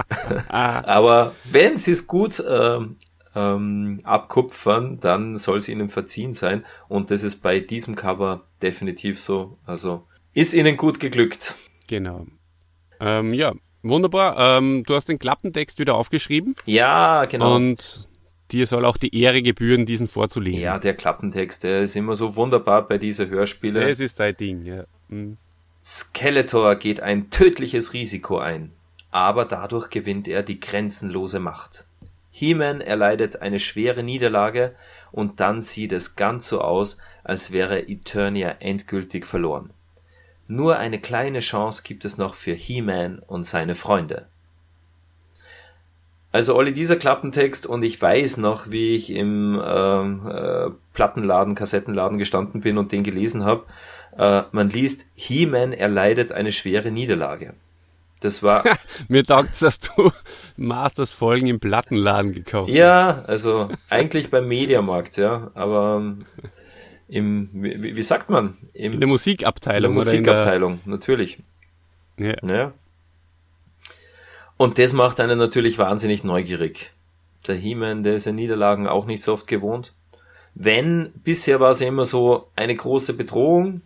Aber 0.49 1.35
wenn 1.51 1.79
sie 1.79 1.93
es 1.93 2.07
gut 2.07 2.39
äh, 2.39 2.79
ähm, 3.35 4.01
abkupfern, 4.05 5.01
dann 5.01 5.39
soll 5.39 5.59
es 5.59 5.69
ihnen 5.69 5.91
verziehen 5.91 6.35
sein. 6.35 6.65
Und 6.89 7.11
das 7.11 7.23
ist 7.23 7.37
bei 7.43 7.61
diesem 7.61 7.97
Cover 7.97 8.43
definitiv 8.63 9.21
so. 9.21 9.59
Also 9.67 10.07
ist 10.33 10.55
ihnen 10.55 10.77
gut 10.77 11.01
geglückt. 11.01 11.55
Genau. 11.87 12.27
Ähm, 13.01 13.35
ja, 13.35 13.53
wunderbar. 13.83 14.59
Ähm, 14.59 14.85
du 14.87 14.95
hast 14.95 15.09
den 15.09 15.19
Klappentext 15.19 15.79
wieder 15.79 15.95
aufgeschrieben. 15.95 16.57
Ja, 16.67 17.25
genau. 17.27 17.57
Und 17.57 18.09
dir 18.51 18.67
soll 18.67 18.85
auch 18.85 18.97
die 18.97 19.19
Ehre 19.21 19.43
gebühren, 19.43 19.87
diesen 19.87 20.09
vorzulesen. 20.09 20.61
Ja, 20.61 20.79
der 20.79 20.95
Klappentext, 20.95 21.65
der 21.65 21.83
ist 21.83 21.97
immer 21.97 22.17
so 22.17 22.37
wunderbar 22.37 22.87
bei 22.87 22.99
dieser 22.99 23.29
Hörspiele. 23.29 23.89
Es 23.89 24.01
ist 24.01 24.21
dein 24.21 24.37
Ding, 24.37 24.65
ja. 24.65 24.85
Mhm. 25.09 25.37
Skeletor 25.83 26.77
geht 26.77 27.01
ein 27.01 27.29
tödliches 27.29 27.93
Risiko 27.93 28.39
ein, 28.39 28.73
aber 29.11 29.45
dadurch 29.45 29.91
gewinnt 29.91 30.29
er 30.29 30.43
die 30.43 30.59
grenzenlose 30.59 31.41
Macht. 31.41 31.85
He-Man 32.37 32.81
erleidet 32.81 33.43
eine 33.43 33.61
schwere 33.61 34.03
Niederlage 34.03 34.75
und 35.13 35.39
dann 35.39 35.63
sieht 35.63 35.93
es 35.93 36.17
ganz 36.17 36.49
so 36.49 36.61
aus, 36.61 36.99
als 37.23 37.53
wäre 37.53 37.89
Eternia 37.89 38.57
endgültig 38.59 39.25
verloren. 39.25 39.71
Nur 40.49 40.77
eine 40.77 40.99
kleine 40.99 41.39
Chance 41.39 41.85
gibt 41.85 42.05
es 42.05 42.19
noch 42.19 42.35
für 42.35 42.53
He-Man 42.53 43.21
und 43.21 43.47
seine 43.47 43.77
Freunde. 43.77 44.27
Also 46.33 46.57
Olli, 46.57 46.73
dieser 46.73 46.97
Klappentext 46.97 47.69
und 47.69 47.85
ich 47.85 48.03
weiß 48.03 48.39
noch, 48.39 48.69
wie 48.69 48.97
ich 48.97 49.11
im 49.11 49.63
ähm, 49.65 50.29
äh, 50.29 50.71
Plattenladen, 50.93 51.55
Kassettenladen 51.55 52.19
gestanden 52.19 52.63
bin 52.63 52.79
und 52.79 52.91
den 52.91 53.05
gelesen 53.05 53.45
habe. 53.45 53.63
Äh, 54.19 54.43
man 54.51 54.71
liest, 54.71 55.07
He-Man 55.15 55.73
erleidet 55.73 56.33
eine 56.33 56.51
schwere 56.51 56.91
Niederlage. 56.91 57.55
Das 58.25 58.43
war. 58.43 58.65
Mir 59.09 59.23
taugt 59.23 59.61
dass 59.61 59.81
du 59.81 60.11
Masters 60.57 61.13
Folgen 61.13 61.47
im 61.47 61.61
Plattenladen 61.61 62.33
gekauft 62.33 62.71
ja, 62.71 63.19
hast. 63.19 63.29
also 63.29 63.69
eigentlich 63.91 64.31
beim 64.31 64.49
Mediamarkt, 64.49 65.19
ja, 65.19 65.51
aber 65.53 65.99
ähm, 66.01 66.25
im, 67.07 67.51
wie, 67.53 67.95
wie 67.95 68.03
sagt 68.03 68.31
man? 68.31 68.57
Im, 68.73 68.95
in 68.95 69.01
der 69.01 69.09
Musikabteilung. 69.09 69.93
In 69.93 69.99
der 69.99 70.05
Musikabteilung, 70.05 70.81
der... 70.87 70.91
natürlich. 70.91 71.43
Ja. 72.17 72.35
ja. 72.43 72.73
Und 74.57 74.79
das 74.79 74.95
macht 74.95 75.21
einen 75.21 75.39
natürlich 75.39 75.77
wahnsinnig 75.77 76.25
neugierig. 76.25 76.93
Der 77.47 77.57
He-Man, 77.57 78.05
der 78.05 78.15
ist 78.15 78.25
ja 78.25 78.33
Niederlagen 78.33 78.87
auch 78.87 79.05
nicht 79.05 79.23
so 79.23 79.35
oft 79.35 79.47
gewohnt. 79.47 79.93
Wenn, 80.55 81.13
bisher 81.23 81.61
war 81.61 81.73
es 81.73 81.81
ja 81.81 81.89
immer 81.89 82.07
so 82.07 82.49
eine 82.57 82.75
große 82.75 83.13
Bedrohung, 83.13 83.83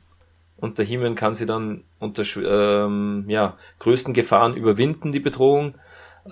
und 0.59 0.79
der 0.79 0.85
Himmel 0.85 1.15
kann 1.15 1.35
sie 1.35 1.47
dann 1.47 1.85
unter 1.99 2.25
ähm, 2.37 3.25
ja, 3.29 3.57
größten 3.79 4.13
Gefahren 4.13 4.55
überwinden, 4.55 5.13
die 5.13 5.21
Bedrohung. 5.21 5.75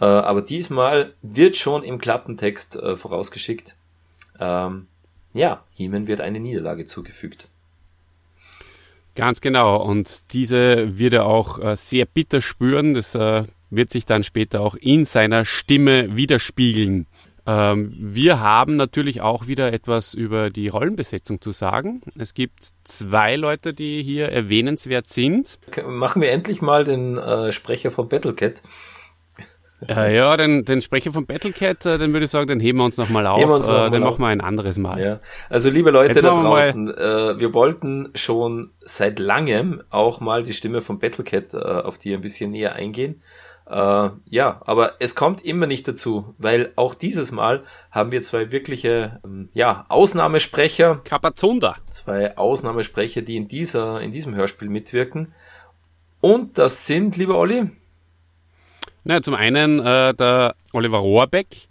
Äh, 0.01 0.05
aber 0.05 0.43
diesmal 0.43 1.15
wird 1.23 1.57
schon 1.57 1.83
im 1.83 1.99
Klappentext 1.99 2.77
äh, 2.77 2.97
vorausgeschickt, 2.97 3.77
ähm, 4.39 4.89
ja, 5.33 5.65
Himen 5.75 6.07
wird 6.07 6.21
eine 6.21 6.41
Niederlage 6.41 6.87
zugefügt. 6.87 7.49
Ganz 9.15 9.41
genau. 9.41 9.83
Und 9.83 10.33
diese 10.33 10.99
wird 10.99 11.15
er 11.15 11.27
auch 11.27 11.59
äh, 11.59 11.77
sehr 11.77 12.05
bitter 12.05 12.43
spüren. 12.43 12.95
Das 12.95 13.15
äh, 13.15 13.45
wird 13.71 13.91
sich 13.91 14.07
dann 14.07 14.25
später 14.25 14.61
auch 14.61 14.75
in 14.75 15.07
seiner 15.07 15.45
Stimme 15.45 16.17
widerspiegeln. 16.17 17.07
Ähm, 17.47 17.95
wir 17.97 18.41
haben 18.41 18.77
natürlich 18.77 19.21
auch 19.21 19.47
wieder 19.47 19.73
etwas 19.73 20.15
über 20.15 20.51
die 20.51 20.69
Rollenbesetzung 20.69 21.41
zu 21.41 21.53
sagen. 21.53 22.03
Es 22.19 22.35
gibt 22.35 22.71
zwei 22.85 23.37
Leute, 23.37 23.73
die 23.73 24.03
hier 24.03 24.31
erwähnenswert 24.31 25.09
sind. 25.09 25.59
Machen 25.87 26.23
wir 26.23 26.31
endlich 26.31 26.61
mal 26.61 26.85
den 26.85 27.17
äh, 27.19 27.53
Sprecher 27.53 27.91
von 27.91 28.09
Battlecat. 28.09 28.63
Äh, 29.87 30.17
ja, 30.17 30.37
den, 30.37 30.65
den 30.65 30.81
Sprecher 30.81 31.13
von 31.13 31.27
Battlecat, 31.27 31.85
äh, 31.85 31.99
den 31.99 32.13
würde 32.13 32.25
ich 32.25 32.31
sagen, 32.31 32.49
den 32.49 32.61
heben 32.61 32.79
wir 32.79 32.85
uns 32.85 32.97
nochmal 32.97 33.27
auf. 33.27 33.45
Uns 33.45 33.69
noch 33.69 33.87
äh, 33.87 33.91
den 33.91 34.03
machen 34.03 34.21
wir 34.21 34.29
ein 34.29 34.41
anderes 34.41 34.79
Mal. 34.79 35.01
Ja. 35.01 35.21
Also 35.51 35.69
liebe 35.69 35.91
Leute 35.91 36.15
Jetzt 36.15 36.25
da 36.25 36.31
draußen, 36.31 36.89
wir, 36.89 36.99
äh, 36.99 37.41
wir 37.41 37.53
wollten 37.53 38.09
schon 38.15 38.73
seit 38.81 39.19
langem 39.19 39.83
auch 39.91 40.21
mal 40.21 40.43
die 40.43 40.55
Stimme 40.55 40.81
von 40.81 40.99
Battlecat, 40.99 41.53
äh, 41.53 41.59
auf 41.59 41.99
die 41.99 42.15
ein 42.15 42.23
bisschen 42.23 42.51
näher 42.51 42.75
eingehen. 42.75 43.23
Äh, 43.69 44.11
ja, 44.31 44.61
aber 44.65 44.95
es 45.01 45.15
kommt 45.15 45.45
immer 45.45 45.67
nicht 45.67 45.89
dazu, 45.89 46.35
weil 46.39 46.73
auch 46.77 46.95
dieses 46.95 47.33
Mal 47.33 47.65
haben 47.91 48.13
wir 48.13 48.23
zwei 48.23 48.53
wirkliche, 48.53 49.21
ähm, 49.25 49.49
ja, 49.55 49.87
Ausnahmesprecher. 49.89 51.01
Kapazunda. 51.05 51.77
Zwei 51.91 52.37
Ausnahmesprecher, 52.37 53.23
die 53.23 53.37
in 53.37 53.49
dieser, 53.49 54.01
in 54.01 54.13
diesem 54.13 54.35
Hörspiel 54.35 54.69
mitwirken. 54.69 55.35
Und 56.21 56.59
das 56.59 56.87
sind, 56.87 57.17
lieber 57.17 57.37
Olli, 57.39 57.71
na, 59.09 59.23
zum 59.23 59.35
einen 59.35 59.79
äh, 59.79 60.15
der 60.15 60.57
Oliver 60.73 60.99
Rohrbeck, 60.99 61.69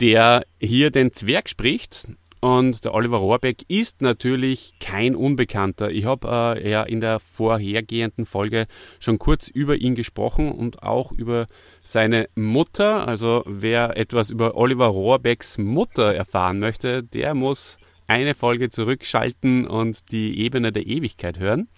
der 0.00 0.44
hier 0.60 0.90
den 0.90 1.14
Zwerg 1.14 1.48
spricht. 1.48 2.06
Und 2.40 2.84
der 2.84 2.94
Oliver 2.94 3.16
Rohrbeck 3.16 3.64
ist 3.68 4.00
natürlich 4.00 4.74
kein 4.78 5.16
Unbekannter. 5.16 5.90
Ich 5.90 6.04
habe 6.04 6.56
äh, 6.60 6.70
ja 6.70 6.82
in 6.84 7.00
der 7.00 7.18
vorhergehenden 7.18 8.26
Folge 8.26 8.66
schon 9.00 9.18
kurz 9.18 9.48
über 9.48 9.76
ihn 9.76 9.96
gesprochen 9.96 10.52
und 10.52 10.82
auch 10.82 11.10
über 11.10 11.46
seine 11.82 12.28
Mutter. 12.36 13.08
Also 13.08 13.42
wer 13.46 13.96
etwas 13.96 14.30
über 14.30 14.56
Oliver 14.56 14.86
Rohrbecks 14.86 15.58
Mutter 15.58 16.14
erfahren 16.14 16.60
möchte, 16.60 17.02
der 17.02 17.34
muss 17.34 17.76
eine 18.06 18.34
Folge 18.34 18.70
zurückschalten 18.70 19.66
und 19.66 20.12
die 20.12 20.38
Ebene 20.38 20.70
der 20.70 20.86
Ewigkeit 20.86 21.40
hören. 21.40 21.68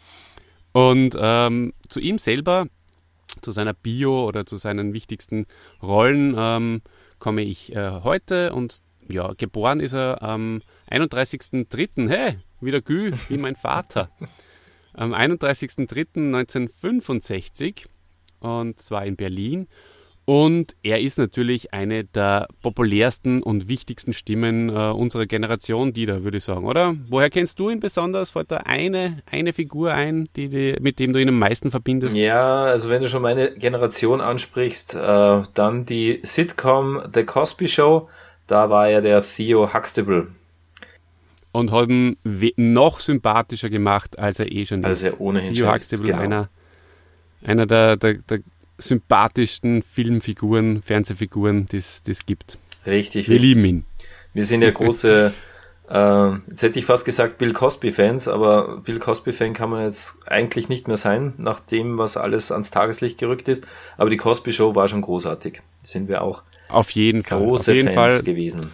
Und 0.73 1.17
ähm, 1.19 1.73
zu 1.89 2.01
ihm 2.01 2.19
selber 2.19 2.67
zu 3.41 3.51
seiner 3.51 3.75
Bio 3.75 4.27
oder 4.27 4.45
zu 4.45 4.59
seinen 4.59 4.93
wichtigsten 4.93 5.47
Rollen 5.83 6.35
ähm, 6.37 6.83
komme 7.19 7.43
ich 7.43 7.75
äh, 7.75 8.03
heute 8.03 8.53
und 8.53 8.83
ja, 9.09 9.33
geboren 9.37 9.81
ist 9.81 9.95
er 9.95 10.23
am 10.23 10.63
31.03. 10.91 12.09
Hey, 12.09 12.39
wieder 12.61 12.81
Gü, 12.81 13.13
wie 13.29 13.39
mein 13.39 13.57
Vater. 13.57 14.11
Am 14.93 15.15
31.03.1965 15.15 17.87
und 18.41 18.81
zwar 18.81 19.07
in 19.07 19.17
Berlin 19.17 19.69
und 20.31 20.77
er 20.85 21.01
ist 21.01 21.19
natürlich 21.19 21.75
eine 21.75 22.05
der 22.05 22.47
populärsten 22.63 23.43
und 23.43 23.69
wichtigsten 23.69 24.13
Stimmen 24.13 24.69
äh, 24.69 24.73
unserer 24.73 25.27
Generation, 25.27 25.93
die 25.93 26.07
da 26.07 26.23
würde 26.23 26.37
ich 26.37 26.45
sagen, 26.45 26.67
oder? 26.67 26.95
Woher 27.09 27.31
kennst 27.31 27.59
du 27.59 27.69
ihn 27.69 27.81
besonders? 27.81 28.31
Fällt 28.31 28.53
da 28.53 28.59
eine, 28.59 29.25
eine 29.29 29.53
Figur 29.53 29.93
ein, 29.93 30.29
die, 30.37 30.49
die, 30.49 30.77
mit 30.81 31.01
dem 31.01 31.13
du 31.13 31.21
ihn 31.21 31.31
am 31.31 31.39
meisten 31.41 31.73
verbindest? 31.73 32.15
Ja, 32.15 32.63
also 32.63 32.91
wenn 32.91 33.03
du 33.03 33.09
schon 33.09 33.23
meine 33.23 33.55
Generation 33.55 34.21
ansprichst, 34.21 34.95
äh, 34.95 35.43
dann 35.55 35.87
die 35.87 36.21
Sitcom 36.23 37.03
The 37.13 37.25
Cosby 37.25 37.67
Show, 37.67 38.09
da 38.51 38.71
war 38.71 38.89
er 38.89 39.01
der 39.01 39.23
Theo 39.23 39.73
Huxtable. 39.73 40.29
Und 41.53 41.73
hat 41.73 41.89
ihn 41.89 42.17
noch 42.57 43.01
sympathischer 43.01 43.71
gemacht, 43.71 44.19
als 44.19 44.39
er 44.39 44.51
eh 44.51 44.65
schon 44.65 44.85
als 44.85 44.99
ist. 44.99 45.05
Als 45.05 45.15
er 45.15 45.21
ohnehin 45.21 45.55
Theo 45.55 45.73
Huxtable, 45.73 46.07
genau. 46.07 46.19
einer, 46.19 46.49
einer 47.43 47.67
der, 47.67 47.97
der, 47.97 48.15
der 48.15 48.41
sympathischsten 48.79 49.83
Filmfiguren, 49.83 50.83
Fernsehfiguren, 50.83 51.67
die 51.67 51.77
es 51.77 52.27
gibt. 52.27 52.59
Richtig. 52.87 53.29
Wir 53.29 53.39
lieben 53.39 53.65
ihn. 53.65 53.85
Wir 54.33 54.45
sind 54.45 54.63
ja 54.63 54.71
große, 54.71 55.33
äh, 55.91 56.31
jetzt 56.49 56.63
hätte 56.63 56.79
ich 56.79 56.85
fast 56.85 57.05
gesagt 57.05 57.39
Bill 57.39 57.53
Cosby-Fans, 57.53 58.29
aber 58.29 58.79
Bill 58.79 59.01
Cosby-Fan 59.01 59.55
kann 59.55 59.71
man 59.71 59.85
jetzt 59.85 60.19
eigentlich 60.27 60.69
nicht 60.69 60.87
mehr 60.87 60.97
sein, 60.97 61.35
nach 61.37 61.61
dem, 61.61 61.99
was 61.99 62.17
alles 62.17 62.53
ans 62.53 62.71
Tageslicht 62.71 63.19
gerückt 63.19 63.49
ist. 63.49 63.67
Aber 63.97 64.09
die 64.09 64.17
Cosby-Show 64.17 64.75
war 64.75 64.89
schon 64.89 65.03
großartig. 65.03 65.61
Sind 65.83 66.09
wir 66.09 66.23
auch 66.23 66.43
auf 66.73 66.91
jeden 66.91 67.23
Fall. 67.23 67.41
große 67.41 67.71
auf 67.71 67.77
jeden 67.77 67.93
Fans 67.93 68.13
Fall. 68.15 68.23
gewesen. 68.23 68.71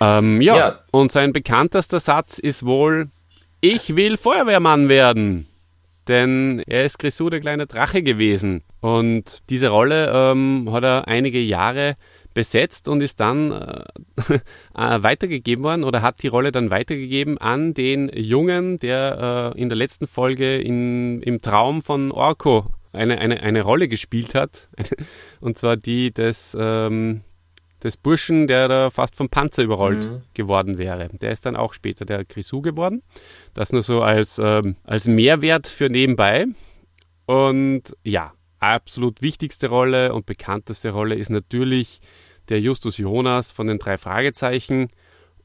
Ähm, 0.00 0.40
ja, 0.40 0.56
ja, 0.56 0.80
und 0.90 1.12
sein 1.12 1.32
bekanntester 1.32 2.00
Satz 2.00 2.38
ist 2.38 2.66
wohl, 2.66 3.08
ich 3.60 3.96
will 3.96 4.16
Feuerwehrmann 4.16 4.88
werden 4.88 5.46
denn 6.08 6.62
er 6.66 6.84
ist 6.84 6.98
Grisou 6.98 7.30
der 7.30 7.40
kleine 7.40 7.66
Drache 7.66 8.02
gewesen. 8.02 8.62
Und 8.80 9.42
diese 9.48 9.68
Rolle 9.68 10.12
ähm, 10.14 10.68
hat 10.70 10.84
er 10.84 11.08
einige 11.08 11.40
Jahre 11.40 11.96
besetzt 12.34 12.88
und 12.88 13.00
ist 13.00 13.20
dann 13.20 13.52
äh, 13.52 13.84
äh, 14.34 15.02
weitergegeben 15.02 15.64
worden 15.64 15.84
oder 15.84 16.02
hat 16.02 16.22
die 16.22 16.28
Rolle 16.28 16.52
dann 16.52 16.70
weitergegeben 16.70 17.38
an 17.38 17.74
den 17.74 18.10
Jungen, 18.14 18.78
der 18.78 19.52
äh, 19.54 19.60
in 19.60 19.68
der 19.68 19.76
letzten 19.76 20.06
Folge 20.06 20.58
in, 20.58 21.22
im 21.22 21.40
Traum 21.40 21.82
von 21.82 22.10
Orko 22.10 22.66
eine, 22.94 23.18
eine, 23.18 23.40
eine 23.42 23.62
Rolle 23.62 23.88
gespielt 23.88 24.34
hat. 24.34 24.68
und 25.40 25.58
zwar 25.58 25.76
die 25.76 26.12
des 26.12 26.56
ähm, 26.58 27.22
des 27.84 27.98
Burschen, 27.98 28.46
der 28.48 28.66
da 28.66 28.90
fast 28.90 29.14
vom 29.14 29.28
Panzer 29.28 29.62
überrollt 29.62 30.10
mhm. 30.10 30.22
geworden 30.32 30.78
wäre. 30.78 31.10
Der 31.20 31.30
ist 31.30 31.44
dann 31.44 31.54
auch 31.54 31.74
später 31.74 32.06
der 32.06 32.24
Grisou 32.24 32.62
geworden. 32.62 33.02
Das 33.52 33.72
nur 33.72 33.82
so 33.82 34.02
als, 34.02 34.40
ähm, 34.42 34.76
als 34.84 35.06
Mehrwert 35.06 35.68
für 35.68 35.90
nebenbei. 35.90 36.46
Und 37.26 37.94
ja, 38.02 38.32
absolut 38.58 39.20
wichtigste 39.20 39.68
Rolle 39.68 40.14
und 40.14 40.24
bekannteste 40.24 40.90
Rolle 40.90 41.14
ist 41.14 41.30
natürlich 41.30 42.00
der 42.48 42.60
Justus 42.60 42.96
Jonas 42.96 43.52
von 43.52 43.66
den 43.66 43.78
drei 43.78 43.98
Fragezeichen 43.98 44.88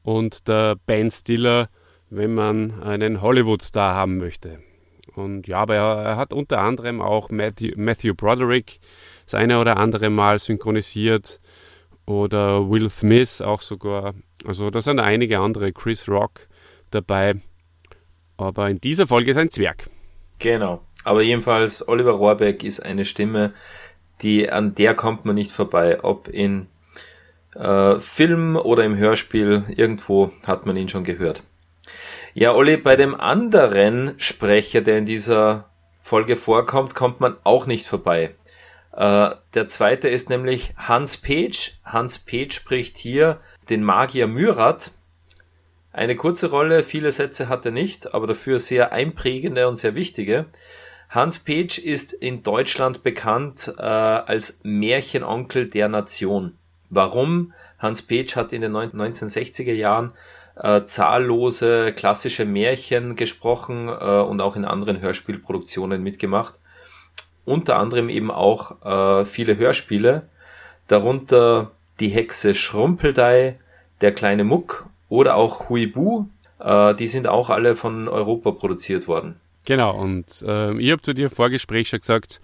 und 0.02 0.48
der 0.48 0.76
Ben 0.86 1.10
Stiller, 1.10 1.68
wenn 2.08 2.32
man 2.32 2.82
einen 2.82 3.20
Hollywood-Star 3.20 3.94
haben 3.94 4.16
möchte. 4.16 4.60
Und 5.14 5.48
ja, 5.48 5.58
aber 5.58 5.74
er, 5.74 6.16
hat 6.16 6.32
unter 6.32 6.60
anderem 6.60 7.00
auch 7.00 7.30
Matthew, 7.30 7.72
Matthew 7.76 8.14
Broderick 8.14 8.80
das 9.24 9.34
eine 9.34 9.60
oder 9.60 9.76
andere 9.76 10.10
Mal 10.10 10.38
synchronisiert 10.38 11.40
oder 12.06 12.68
Will 12.68 12.90
Smith 12.90 13.40
auch 13.40 13.62
sogar. 13.62 14.14
Also 14.44 14.70
da 14.70 14.82
sind 14.82 14.98
einige 14.98 15.38
andere, 15.38 15.72
Chris 15.72 16.08
Rock 16.08 16.48
dabei. 16.90 17.36
Aber 18.36 18.70
in 18.70 18.80
dieser 18.80 19.06
Folge 19.06 19.30
ist 19.30 19.36
ein 19.36 19.50
Zwerg. 19.50 19.88
Genau. 20.38 20.82
Aber 21.04 21.22
jedenfalls, 21.22 21.86
Oliver 21.86 22.12
Rohrbeck 22.12 22.64
ist 22.64 22.80
eine 22.80 23.04
Stimme, 23.04 23.52
die 24.22 24.50
an 24.50 24.74
der 24.74 24.94
kommt 24.94 25.24
man 25.24 25.34
nicht 25.34 25.50
vorbei. 25.50 26.02
Ob 26.02 26.28
in 26.28 26.66
äh, 27.54 27.98
Film 27.98 28.56
oder 28.56 28.84
im 28.84 28.96
Hörspiel, 28.96 29.64
irgendwo 29.68 30.32
hat 30.46 30.66
man 30.66 30.76
ihn 30.76 30.88
schon 30.88 31.04
gehört. 31.04 31.42
Ja, 32.32 32.54
Olli, 32.54 32.76
bei 32.76 32.94
dem 32.94 33.16
anderen 33.16 34.14
Sprecher, 34.18 34.82
der 34.82 34.98
in 34.98 35.06
dieser 35.06 35.68
Folge 36.00 36.36
vorkommt, 36.36 36.94
kommt 36.94 37.18
man 37.18 37.36
auch 37.42 37.66
nicht 37.66 37.86
vorbei. 37.86 38.36
Äh, 38.92 39.30
der 39.54 39.66
zweite 39.66 40.08
ist 40.08 40.30
nämlich 40.30 40.72
Hans 40.76 41.16
Page. 41.16 41.80
Hans 41.84 42.20
Page 42.20 42.54
spricht 42.54 42.98
hier 42.98 43.40
den 43.68 43.82
Magier 43.82 44.28
Myrat. 44.28 44.92
Eine 45.92 46.14
kurze 46.14 46.50
Rolle, 46.50 46.84
viele 46.84 47.10
Sätze 47.10 47.48
hat 47.48 47.66
er 47.66 47.72
nicht, 47.72 48.14
aber 48.14 48.28
dafür 48.28 48.60
sehr 48.60 48.92
einprägende 48.92 49.66
und 49.66 49.74
sehr 49.74 49.96
wichtige. 49.96 50.46
Hans 51.08 51.40
Page 51.40 51.78
ist 51.78 52.12
in 52.12 52.44
Deutschland 52.44 53.02
bekannt 53.02 53.72
äh, 53.76 53.82
als 53.82 54.60
Märchenonkel 54.62 55.68
der 55.68 55.88
Nation. 55.88 56.56
Warum? 56.90 57.54
Hans 57.80 58.02
Page 58.02 58.36
hat 58.36 58.52
in 58.52 58.60
den 58.60 58.72
1960er 58.72 59.72
Jahren 59.72 60.12
äh, 60.56 60.84
zahllose 60.84 61.92
klassische 61.92 62.44
Märchen 62.44 63.16
gesprochen 63.16 63.88
äh, 63.88 64.20
und 64.20 64.40
auch 64.40 64.56
in 64.56 64.64
anderen 64.64 65.00
Hörspielproduktionen 65.00 66.02
mitgemacht 66.02 66.54
unter 67.44 67.78
anderem 67.78 68.08
eben 68.08 68.30
auch 68.30 68.82
äh, 68.84 69.24
viele 69.24 69.56
Hörspiele, 69.56 70.28
darunter 70.86 71.72
die 71.98 72.08
Hexe 72.08 72.54
Schrumpeldei, 72.54 73.58
der 74.00 74.12
kleine 74.12 74.44
Muck 74.44 74.86
oder 75.08 75.36
auch 75.36 75.68
Huibu. 75.68 76.26
Äh, 76.58 76.94
die 76.94 77.06
sind 77.06 77.26
auch 77.26 77.50
alle 77.50 77.76
von 77.76 78.08
Europa 78.08 78.52
produziert 78.52 79.08
worden. 79.08 79.40
Genau, 79.66 79.96
und 79.96 80.42
äh, 80.46 80.78
ich 80.78 80.90
habe 80.90 81.02
zu 81.02 81.12
dir 81.12 81.26
im 81.26 81.30
Vorgespräch 81.30 81.88
schon 81.88 82.00
gesagt, 82.00 82.40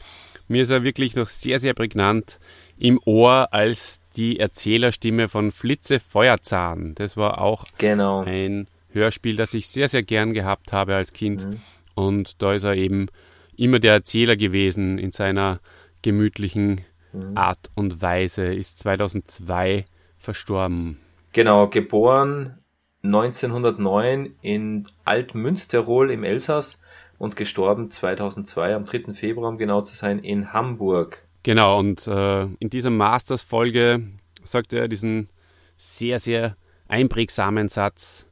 mir 0.49 0.63
ist 0.63 0.71
er 0.71 0.85
wirklich 0.85 1.17
noch 1.17 1.29
sehr, 1.29 1.59
sehr 1.59 1.75
prägnant 1.75 2.39
im 2.79 3.01
Ohr 3.05 3.49
als 3.53 4.01
die 4.17 4.39
Erzählerstimme 4.39 5.29
von 5.29 5.53
Flitze 5.53 6.01
Feuerzahn. 6.01 6.95
Das 6.95 7.17
war 7.17 7.41
auch 7.41 7.65
genau. 7.79 8.23
ein 8.25 8.69
Hörspiel, 8.91 9.37
das 9.37 9.55
ich 9.55 9.69
sehr, 9.69 9.89
sehr 9.89 10.03
gern 10.03 10.33
gehabt 10.33 10.73
habe 10.73 10.95
als 10.95 11.13
Kind. 11.13 11.45
Mhm. 11.45 11.61
Und 11.95 12.43
da 12.43 12.53
ist 12.53 12.65
er 12.65 12.77
eben 12.77 13.09
immer 13.57 13.79
der 13.79 13.93
Erzähler 13.93 14.37
gewesen 14.37 14.99
in 14.99 15.13
seiner 15.13 15.61
gemütlichen 16.03 16.83
mhm. 17.13 17.37
Art 17.37 17.71
und 17.75 18.03
Weise, 18.03 18.45
ist 18.45 18.79
2002 18.79 19.85
verstorben. 20.19 20.99
Genau, 21.33 21.69
geboren 21.69 22.59
1909 23.03 24.35
in 24.41 24.87
Altmünsterol 25.05 26.11
im 26.11 26.25
Elsass, 26.25 26.83
und 27.19 27.37
gestorben 27.37 27.91
2002 27.91 28.75
am 28.75 28.85
3. 28.85 29.15
Februar, 29.15 29.49
um 29.49 29.59
genau 29.59 29.81
zu 29.81 29.95
sein, 29.95 30.19
in 30.19 30.53
Hamburg. 30.53 31.26
Genau, 31.47 31.79
und 31.79 32.09
äh, 32.09 32.43
in 32.59 32.71
dieser 32.71 32.91
Masters-Folge 32.91 34.03
sagt 34.43 34.73
er 34.73 34.89
diesen 34.89 35.29
sehr, 35.77 36.19
sehr 36.19 36.57
einprägsamen 36.89 37.69
Satz. 37.69 38.27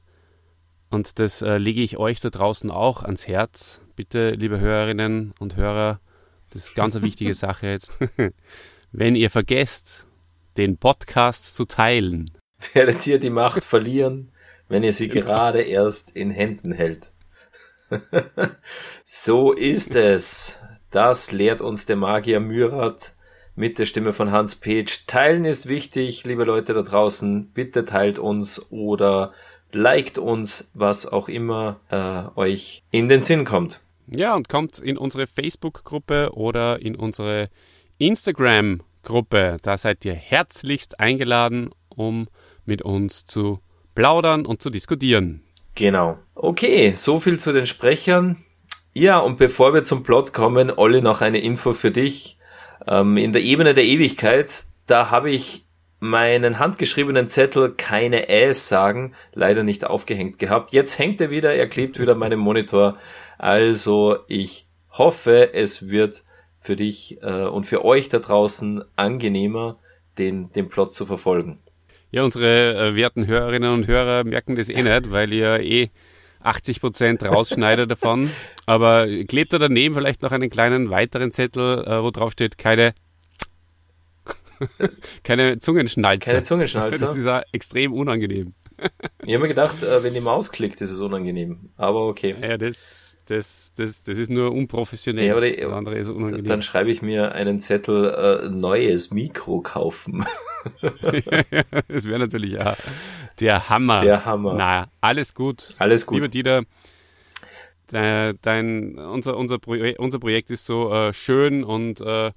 Und 0.90 1.20
das 1.20 1.40
äh, 1.40 1.58
lege 1.58 1.80
ich 1.80 1.96
euch 1.96 2.18
da 2.18 2.30
draußen 2.30 2.72
auch 2.72 3.04
ans 3.04 3.28
Herz. 3.28 3.80
Bitte, 3.94 4.30
liebe 4.30 4.58
Hörerinnen 4.58 5.32
und 5.38 5.54
Hörer, 5.54 6.00
das 6.50 6.64
ist 6.64 6.74
ganz 6.74 6.96
eine 6.96 7.04
wichtige 7.04 7.34
Sache 7.34 7.68
jetzt. 7.68 7.92
Wenn 8.90 9.14
ihr 9.14 9.30
vergesst, 9.30 10.08
den 10.56 10.78
Podcast 10.78 11.54
zu 11.54 11.66
teilen, 11.66 12.32
werdet 12.72 13.06
ihr 13.06 13.20
die 13.20 13.30
Macht 13.30 13.62
verlieren, 13.74 14.32
wenn 14.66 14.82
ihr 14.82 14.92
sie 14.92 15.06
genau. 15.06 15.26
gerade 15.26 15.62
erst 15.62 16.10
in 16.16 16.32
Händen 16.32 16.72
hält. 16.72 17.12
so 19.04 19.52
ist 19.52 19.94
es. 19.94 20.58
Das 20.94 21.32
lehrt 21.32 21.60
uns 21.60 21.86
der 21.86 21.96
Magier 21.96 22.38
Myrat 22.38 23.16
mit 23.56 23.80
der 23.80 23.86
Stimme 23.86 24.12
von 24.12 24.30
Hans 24.30 24.54
Page. 24.54 25.06
Teilen 25.08 25.44
ist 25.44 25.66
wichtig, 25.66 26.22
liebe 26.22 26.44
Leute 26.44 26.72
da 26.72 26.82
draußen. 26.82 27.50
Bitte 27.52 27.84
teilt 27.84 28.20
uns 28.20 28.70
oder 28.70 29.32
liked 29.72 30.18
uns, 30.18 30.70
was 30.72 31.04
auch 31.10 31.28
immer 31.28 31.80
äh, 31.90 32.38
euch 32.38 32.84
in 32.92 33.08
den 33.08 33.22
Sinn 33.22 33.44
kommt. 33.44 33.80
Ja, 34.06 34.36
und 34.36 34.48
kommt 34.48 34.78
in 34.78 34.96
unsere 34.96 35.26
Facebook-Gruppe 35.26 36.30
oder 36.34 36.80
in 36.80 36.94
unsere 36.94 37.48
Instagram-Gruppe. 37.98 39.56
Da 39.62 39.76
seid 39.76 40.04
ihr 40.04 40.14
herzlichst 40.14 41.00
eingeladen, 41.00 41.70
um 41.88 42.28
mit 42.66 42.82
uns 42.82 43.26
zu 43.26 43.58
plaudern 43.96 44.46
und 44.46 44.62
zu 44.62 44.70
diskutieren. 44.70 45.42
Genau. 45.74 46.18
Okay, 46.36 46.92
so 46.94 47.18
viel 47.18 47.40
zu 47.40 47.52
den 47.52 47.66
Sprechern. 47.66 48.44
Ja, 48.96 49.18
und 49.18 49.38
bevor 49.38 49.74
wir 49.74 49.82
zum 49.82 50.04
Plot 50.04 50.32
kommen, 50.32 50.70
Olli, 50.70 51.02
noch 51.02 51.20
eine 51.20 51.40
Info 51.40 51.72
für 51.72 51.90
dich. 51.90 52.38
Ähm, 52.86 53.16
in 53.16 53.32
der 53.32 53.42
Ebene 53.42 53.74
der 53.74 53.84
Ewigkeit, 53.84 54.52
da 54.86 55.10
habe 55.10 55.30
ich 55.32 55.64
meinen 55.98 56.60
handgeschriebenen 56.60 57.28
Zettel 57.28 57.72
keine 57.72 58.28
Äs 58.28 58.68
sagen 58.68 59.14
leider 59.32 59.64
nicht 59.64 59.84
aufgehängt 59.84 60.38
gehabt. 60.38 60.72
Jetzt 60.72 60.98
hängt 60.98 61.20
er 61.20 61.30
wieder, 61.30 61.54
er 61.54 61.66
klebt 61.66 61.98
wieder 61.98 62.14
meinem 62.14 62.38
Monitor. 62.38 62.98
Also 63.36 64.18
ich 64.28 64.68
hoffe, 64.90 65.54
es 65.54 65.88
wird 65.88 66.22
für 66.60 66.76
dich 66.76 67.18
äh, 67.22 67.46
und 67.46 67.64
für 67.64 67.84
euch 67.84 68.10
da 68.10 68.20
draußen 68.20 68.84
angenehmer, 68.94 69.78
den, 70.18 70.52
den 70.52 70.68
Plot 70.68 70.94
zu 70.94 71.04
verfolgen. 71.04 71.58
Ja, 72.12 72.22
unsere 72.22 72.90
äh, 72.90 72.94
werten 72.94 73.26
Hörerinnen 73.26 73.72
und 73.72 73.88
Hörer 73.88 74.22
merken 74.22 74.54
das 74.54 74.68
eh 74.68 74.82
nicht, 74.82 75.10
weil 75.10 75.32
ihr 75.32 75.58
eh 75.60 75.90
80 76.44 76.80
Prozent 76.80 77.22
rausschneidet 77.22 77.90
davon. 77.90 78.30
Aber 78.66 79.06
klebt 79.24 79.52
da 79.52 79.58
daneben 79.58 79.94
vielleicht 79.94 80.22
noch 80.22 80.32
einen 80.32 80.50
kleinen 80.50 80.90
weiteren 80.90 81.32
Zettel, 81.32 81.84
äh, 81.84 82.02
wo 82.02 82.10
drauf 82.10 82.32
steht, 82.32 82.58
keine 82.58 82.94
keine 85.24 85.58
Zungenschnalzer. 85.58 86.30
Keine 86.30 86.42
Zungenschnalzer. 86.42 87.06
Das 87.06 87.16
ist 87.16 87.24
ja 87.24 87.42
extrem 87.52 87.92
unangenehm. 87.92 88.54
Ich 89.24 89.34
habe 89.34 89.42
mir 89.42 89.48
gedacht, 89.48 89.82
äh, 89.82 90.02
wenn 90.02 90.14
die 90.14 90.20
Maus 90.20 90.52
klickt, 90.52 90.80
ist 90.80 90.90
es 90.90 91.00
unangenehm. 91.00 91.70
Aber 91.76 92.06
okay. 92.08 92.34
Ja, 92.40 92.56
das 92.56 93.14
das, 93.26 93.72
das, 93.76 94.02
das 94.02 94.18
ist 94.18 94.30
nur 94.30 94.52
unprofessionell. 94.52 95.26
Ja, 95.26 95.40
die, 95.40 95.56
das 95.56 95.72
andere 95.72 95.96
ist 95.96 96.08
unangenehm. 96.08 96.44
Dann 96.44 96.62
schreibe 96.62 96.90
ich 96.90 97.00
mir 97.00 97.32
einen 97.32 97.60
Zettel 97.60 98.10
äh, 98.10 98.48
neues 98.50 99.10
Mikro 99.12 99.60
kaufen. 99.60 100.26
das 101.88 102.04
wäre 102.06 102.18
natürlich 102.18 102.52
ja 102.52 102.76
der 103.40 103.68
Hammer. 103.68 104.00
Der 104.00 104.24
Hammer. 104.24 104.54
Na, 104.54 104.88
alles 105.00 105.34
gut. 105.34 105.74
Alles 105.78 106.06
gut. 106.06 106.16
Lieber 106.16 106.28
Dieter, 106.28 106.62
dein, 107.88 108.98
unser, 108.98 109.36
unser, 109.36 109.58
Projek 109.58 109.98
unser 109.98 110.18
Projekt 110.18 110.50
ist 110.50 110.64
so 110.64 110.92
äh, 110.92 111.12
schön 111.12 111.64
und 111.64 112.00
äh, 112.00 112.32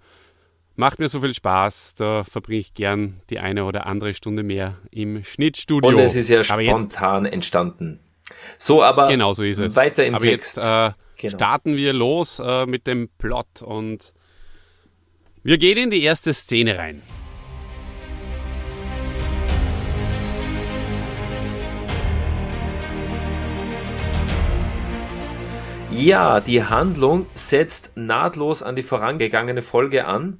macht 0.76 1.00
mir 1.00 1.10
so 1.10 1.22
viel 1.22 1.34
Spaß. 1.34 1.96
Da 1.96 2.24
verbringe 2.24 2.60
ich 2.60 2.74
gern 2.74 3.22
die 3.30 3.40
eine 3.40 3.66
oder 3.66 3.86
andere 3.86 4.14
Stunde 4.14 4.44
mehr 4.44 4.78
im 4.92 5.24
Schnittstudio. 5.24 5.90
Und 5.90 6.00
es 6.00 6.16
ist 6.16 6.30
ja 6.30 6.44
spontan 6.44 7.26
entstanden. 7.26 8.00
So, 8.58 8.84
aber 8.84 9.08
genau 9.08 9.34
so 9.34 9.44
ist 9.44 9.60
es. 9.60 9.76
weiter 9.76 10.06
im 10.06 10.16
aber 10.16 10.26
Text. 10.26 10.58
Jetzt 10.58 10.66
äh, 10.66 10.92
genau. 11.18 11.38
starten 11.38 11.76
wir 11.76 11.94
los 11.94 12.40
äh, 12.44 12.66
mit 12.66 12.88
dem 12.88 13.10
Plot 13.18 13.62
und 13.62 14.14
wir 15.44 15.58
gehen 15.58 15.78
in 15.78 15.90
die 15.90 16.04
erste 16.04 16.34
Szene 16.34 16.78
rein. 16.78 17.02
Ja, 25.98 26.42
die 26.42 26.64
Handlung 26.64 27.26
setzt 27.34 27.98
nahtlos 27.98 28.62
an 28.62 28.76
die 28.76 28.84
vorangegangene 28.84 29.64
Folge 29.64 30.06
an. 30.06 30.40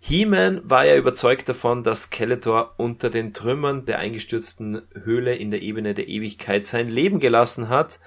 He-Man 0.00 0.68
war 0.68 0.84
ja 0.84 0.96
überzeugt 0.96 1.48
davon, 1.48 1.84
dass 1.84 2.02
Skeletor 2.02 2.74
unter 2.76 3.08
den 3.08 3.32
Trümmern 3.32 3.86
der 3.86 4.00
eingestürzten 4.00 4.82
Höhle 5.04 5.36
in 5.36 5.52
der 5.52 5.62
Ebene 5.62 5.94
der 5.94 6.08
Ewigkeit 6.08 6.66
sein 6.66 6.88
Leben 6.88 7.20
gelassen 7.20 7.68
hat. 7.68 8.00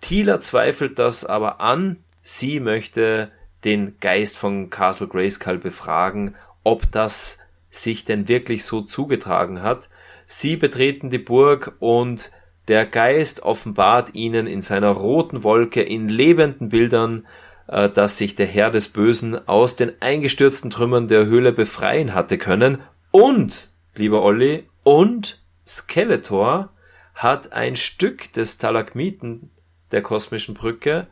Tila 0.00 0.38
zweifelt 0.38 1.00
das 1.00 1.24
aber 1.24 1.60
an. 1.60 2.04
Sie 2.20 2.60
möchte 2.60 3.32
den 3.64 3.98
Geist 3.98 4.36
von 4.36 4.70
Castle 4.70 5.08
Grayskull 5.08 5.58
befragen, 5.58 6.36
ob 6.62 6.92
das 6.92 7.38
sich 7.70 8.04
denn 8.04 8.28
wirklich 8.28 8.64
so 8.64 8.82
zugetragen 8.82 9.62
hat. 9.62 9.88
Sie 10.26 10.54
betreten 10.54 11.10
die 11.10 11.18
Burg 11.18 11.74
und 11.80 12.30
der 12.68 12.86
Geist 12.86 13.42
offenbart 13.42 14.14
ihnen 14.14 14.46
in 14.46 14.62
seiner 14.62 14.90
roten 14.90 15.42
Wolke 15.42 15.82
in 15.82 16.08
lebenden 16.08 16.68
Bildern 16.70 17.26
äh, 17.66 17.88
dass 17.88 18.18
sich 18.18 18.34
der 18.34 18.46
Herr 18.46 18.70
des 18.70 18.88
Bösen 18.88 19.48
aus 19.48 19.76
den 19.76 19.92
eingestürzten 20.00 20.70
Trümmern 20.70 21.08
der 21.08 21.26
Höhle 21.26 21.52
befreien 21.52 22.14
hatte 22.14 22.38
können. 22.38 22.82
Und, 23.10 23.70
lieber 23.94 24.22
Olli, 24.22 24.68
und 24.82 25.42
Skeletor 25.66 26.70
hat 27.14 27.52
ein 27.52 27.76
Stück 27.76 28.32
des 28.32 28.54
Stalagmiten 28.54 29.50
der 29.92 30.02
kosmischen 30.02 30.54
Brücke 30.54 31.06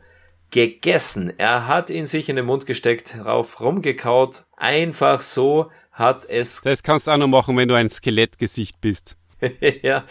gegessen. 0.51 1.33
Er 1.37 1.67
hat 1.67 1.89
ihn 1.89 2.05
sich 2.05 2.29
in 2.29 2.35
den 2.35 2.45
Mund 2.45 2.65
gesteckt, 2.67 3.15
drauf 3.17 3.59
rumgekaut. 3.59 4.43
Einfach 4.55 5.21
so 5.21 5.71
hat 5.91 6.25
es. 6.25 6.61
Das 6.61 6.83
kannst 6.83 7.07
du 7.07 7.11
auch 7.11 7.17
noch 7.17 7.27
machen, 7.27 7.57
wenn 7.57 7.67
du 7.67 7.75
ein 7.75 7.89
Skelettgesicht 7.89 8.79
bist. 8.79 9.17
ja, 9.81 10.03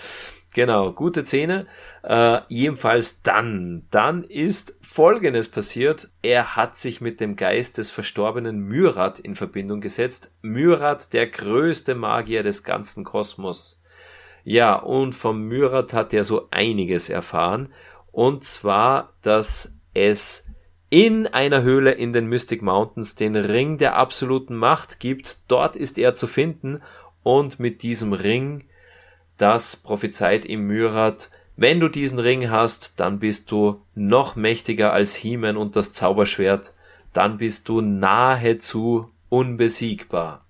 Genau, 0.55 0.93
gute 0.93 1.25
Szene. 1.25 1.67
Äh, 2.03 2.41
jedenfalls 2.49 3.23
dann, 3.23 3.87
dann 3.91 4.23
ist 4.23 4.77
Folgendes 4.83 5.49
passiert. 5.49 6.09
Er 6.21 6.57
hat 6.57 6.77
sich 6.77 7.01
mit 7.01 7.21
dem 7.21 7.37
Geist 7.37 7.79
des 7.79 7.91
verstorbenen 7.91 8.59
Myrat 8.59 9.19
in 9.19 9.35
Verbindung 9.35 9.81
gesetzt. 9.81 10.31
Myrat, 10.43 11.15
der 11.15 11.27
größte 11.29 11.95
Magier 11.95 12.43
des 12.43 12.65
ganzen 12.65 13.03
Kosmos. 13.03 13.83
Ja, 14.45 14.75
und 14.75 15.15
vom 15.15 15.43
Myrat 15.43 15.95
hat 15.95 16.13
er 16.13 16.25
so 16.25 16.49
einiges 16.51 17.09
erfahren. 17.09 17.73
Und 18.11 18.45
zwar, 18.45 19.15
dass 19.23 19.79
es 19.95 20.49
in 20.91 21.27
einer 21.27 21.63
Höhle 21.63 21.93
in 21.93 22.13
den 22.13 22.27
Mystic 22.27 22.61
Mountains 22.61 23.15
den 23.15 23.37
Ring 23.37 23.79
der 23.79 23.97
absoluten 23.97 24.57
Macht 24.57 25.01
gibt. 25.01 25.39
Dort 25.49 25.77
ist 25.77 25.97
er 25.97 26.15
zu 26.15 26.27
finden. 26.27 26.83
Und 27.23 27.59
mit 27.59 27.83
diesem 27.83 28.13
Ring 28.13 28.65
das 29.43 29.75
prophezeit 29.75 30.45
ihm 30.45 30.69
Myrat, 30.69 31.29
wenn 31.57 31.81
du 31.81 31.89
diesen 31.89 32.21
Ring 32.21 32.49
hast, 32.49 33.01
dann 33.01 33.19
bist 33.19 33.51
du 33.51 33.83
noch 33.93 34.37
mächtiger 34.37 34.93
als 34.93 35.17
Hiemen 35.17 35.57
und 35.57 35.75
das 35.75 35.93
Zauberschwert, 35.93 36.75
dann 37.13 37.39
bist 37.39 37.69
du 37.69 37.81
nahezu 37.81 39.09
unbesiegbar. 39.29 40.47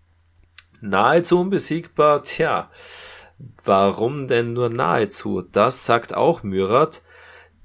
Nahezu 0.83 1.41
unbesiegbar, 1.41 2.23
tja, 2.23 2.71
warum 3.65 4.29
denn 4.29 4.53
nur 4.53 4.69
nahezu? 4.69 5.41
Das 5.41 5.87
sagt 5.87 6.15
auch 6.15 6.43
Myrat, 6.43 7.01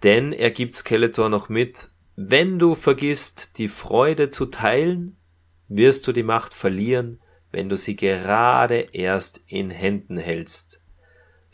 denn 0.03 0.31
er 0.31 0.51
gibt 0.51 0.75
Skeletor 0.75 1.27
noch 1.27 1.49
mit, 1.49 1.89
wenn 2.15 2.57
du 2.57 2.73
vergisst, 2.73 3.57
die 3.57 3.67
Freude 3.67 4.29
zu 4.29 4.45
teilen, 4.45 5.17
wirst 5.67 6.07
du 6.07 6.13
die 6.13 6.23
Macht 6.23 6.53
verlieren, 6.53 7.19
wenn 7.51 7.67
du 7.67 7.75
sie 7.75 7.97
gerade 7.97 8.77
erst 8.93 9.41
in 9.47 9.69
Händen 9.69 10.17
hältst. 10.17 10.79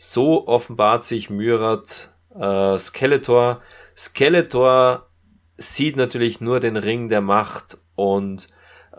So 0.06 0.46
offenbart 0.46 1.02
sich 1.02 1.30
Myrat 1.30 2.12
äh, 2.38 2.78
Skeletor. 2.78 3.62
Skeletor 3.96 5.08
sieht 5.56 5.96
natürlich 5.96 6.42
nur 6.42 6.60
den 6.60 6.76
Ring 6.76 7.08
der 7.08 7.22
Macht 7.22 7.78
und 7.94 8.48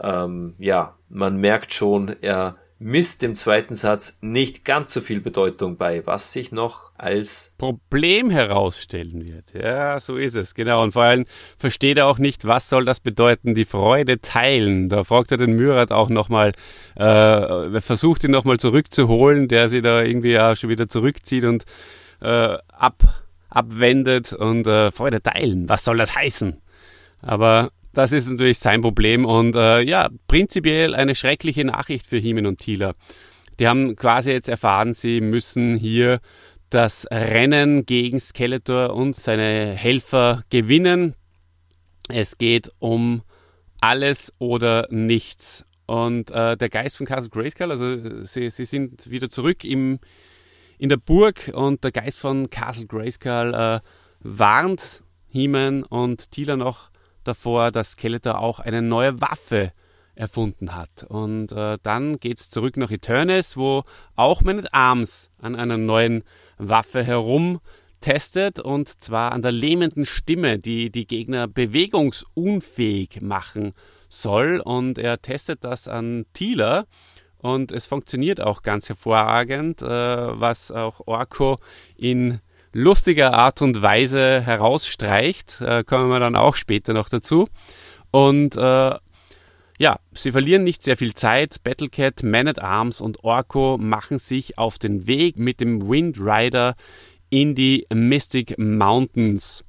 ähm, 0.01 0.55
ja, 0.57 0.97
man 1.07 1.37
merkt 1.37 1.75
schon, 1.75 2.07
er 2.21 2.57
misst 2.77 3.21
dem 3.21 3.35
zweiten 3.35 3.73
Satz 3.73 4.17
nicht 4.21 4.65
ganz 4.65 4.93
so 4.93 4.99
viel 4.99 5.21
Bedeutung 5.21 5.77
bei, 5.77 6.05
was 6.05 6.33
sich 6.33 6.51
noch 6.51 6.91
als 6.97 7.55
Problem 7.57 8.29
herausstellen 8.29 9.27
wird. 9.27 9.53
Ja, 9.53 9.99
so 9.99 10.17
ist 10.17 10.35
es, 10.35 10.53
genau. 10.53 10.83
Und 10.83 10.91
vor 10.91 11.03
allem 11.03 11.25
versteht 11.57 11.97
er 11.97 12.07
auch 12.07 12.17
nicht, 12.17 12.45
was 12.45 12.69
soll 12.69 12.83
das 12.83 12.99
bedeuten, 12.99 13.55
die 13.55 13.65
Freude 13.65 14.19
teilen. 14.19 14.89
Da 14.89 15.05
fragt 15.05 15.31
er 15.31 15.37
den 15.37 15.55
Myrat 15.55 15.91
auch 15.91 16.09
nochmal, 16.09 16.51
äh, 16.95 17.79
versucht 17.79 18.23
ihn 18.25 18.31
nochmal 18.31 18.59
zurückzuholen, 18.59 19.47
der 19.47 19.69
sie 19.69 19.81
da 19.81 20.01
irgendwie 20.01 20.31
ja 20.31 20.55
schon 20.55 20.69
wieder 20.69 20.89
zurückzieht 20.89 21.45
und 21.45 21.63
äh, 22.21 22.57
ab, 22.67 23.25
abwendet 23.49 24.33
und 24.33 24.67
äh, 24.67 24.91
Freude 24.91 25.23
teilen. 25.23 25.69
Was 25.69 25.85
soll 25.85 25.97
das 25.97 26.15
heißen? 26.15 26.61
Aber 27.21 27.71
das 27.95 28.11
ist 28.11 28.29
natürlich 28.29 28.59
sein 28.59 28.81
Problem 28.81 29.25
und 29.25 29.55
äh, 29.55 29.81
ja, 29.81 30.09
prinzipiell 30.27 30.93
eine 30.93 31.15
schreckliche 31.15 31.63
Nachricht 31.63 32.05
für 32.05 32.17
Heeman 32.17 32.45
und 32.45 32.59
Thieler. 32.59 32.93
Die 33.57 33.67
haben 33.67 33.95
quasi 33.95 34.31
jetzt 34.31 34.49
erfahren, 34.49 34.93
sie 34.93 35.21
müssen 35.21 35.77
hier 35.77 36.19
das 36.69 37.07
Rennen 37.09 37.85
gegen 37.85 38.19
Skeletor 38.19 38.93
und 38.93 39.15
seine 39.15 39.73
Helfer 39.75 40.43
gewinnen. 40.49 41.15
Es 42.09 42.37
geht 42.37 42.69
um 42.79 43.21
alles 43.79 44.33
oder 44.39 44.87
nichts. 44.91 45.63
Und 45.85 46.31
äh, 46.31 46.57
der 46.57 46.69
Geist 46.69 46.97
von 46.97 47.05
Castle 47.05 47.29
Grayskull, 47.29 47.71
also 47.71 48.23
sie, 48.23 48.49
sie 48.49 48.65
sind 48.65 49.09
wieder 49.09 49.29
zurück 49.29 49.63
im, 49.63 49.99
in 50.77 50.89
der 50.89 50.97
Burg 50.97 51.49
und 51.53 51.83
der 51.85 51.93
Geist 51.93 52.19
von 52.19 52.49
Castle 52.49 52.87
Grayskull 52.87 53.53
äh, 53.53 53.79
warnt 54.19 55.01
He-Man 55.29 55.83
und 55.83 56.31
Tila 56.31 56.57
noch 56.57 56.89
davor, 57.27 57.71
dass 57.71 57.91
Skeletor 57.91 58.39
auch 58.39 58.59
eine 58.59 58.81
neue 58.81 59.19
Waffe 59.21 59.71
erfunden 60.15 60.75
hat. 60.75 61.03
Und 61.07 61.51
äh, 61.51 61.77
dann 61.83 62.19
geht 62.19 62.39
es 62.39 62.49
zurück 62.49 62.77
nach 62.77 62.91
Eternis, 62.91 63.57
wo 63.57 63.83
auch 64.15 64.41
Man 64.41 64.59
at 64.59 64.73
Arms 64.73 65.29
an 65.39 65.55
einer 65.55 65.77
neuen 65.77 66.23
Waffe 66.57 67.03
herum 67.03 67.59
testet 68.01 68.59
und 68.59 69.01
zwar 69.03 69.31
an 69.31 69.41
der 69.41 69.51
lähmenden 69.51 70.05
Stimme, 70.05 70.59
die 70.59 70.89
die 70.91 71.07
Gegner 71.07 71.47
bewegungsunfähig 71.47 73.21
machen 73.21 73.73
soll. 74.09 74.61
Und 74.63 74.97
er 74.97 75.21
testet 75.21 75.63
das 75.63 75.87
an 75.87 76.25
Thieler 76.33 76.85
und 77.39 77.71
es 77.71 77.85
funktioniert 77.85 78.41
auch 78.41 78.61
ganz 78.61 78.89
hervorragend, 78.89 79.81
äh, 79.81 79.87
was 79.87 80.71
auch 80.71 81.01
Orko 81.05 81.59
in 81.97 82.39
lustiger 82.75 83.33
Art 83.33 83.61
und 83.61 83.81
Weise 83.81 84.41
herausstreicht. 84.41 85.61
Äh, 85.61 85.85
kommen 85.85 86.09
wir 86.09 86.19
dann 86.19 86.35
auch 86.35 86.55
später 86.55 86.93
noch 86.93 87.07
dazu. 87.07 87.47
Und 88.11 88.57
äh, 88.57 88.95
ja, 89.77 89.99
sie 90.13 90.31
verlieren 90.33 90.65
nicht 90.65 90.83
sehr 90.83 90.97
viel 90.97 91.13
Zeit. 91.13 91.63
Battlecat, 91.63 92.23
Man 92.23 92.49
at 92.49 92.59
Arms 92.59 92.99
und 92.99 93.23
Orko 93.23 93.77
machen 93.77 94.19
sich 94.19 94.57
auf 94.57 94.77
den 94.77 95.07
Weg 95.07 95.39
mit 95.39 95.61
dem 95.61 95.89
Wind 95.89 96.19
Rider 96.19 96.75
in 97.29 97.55
die 97.55 97.87
Mystic 97.93 98.57
Mountains. 98.57 99.63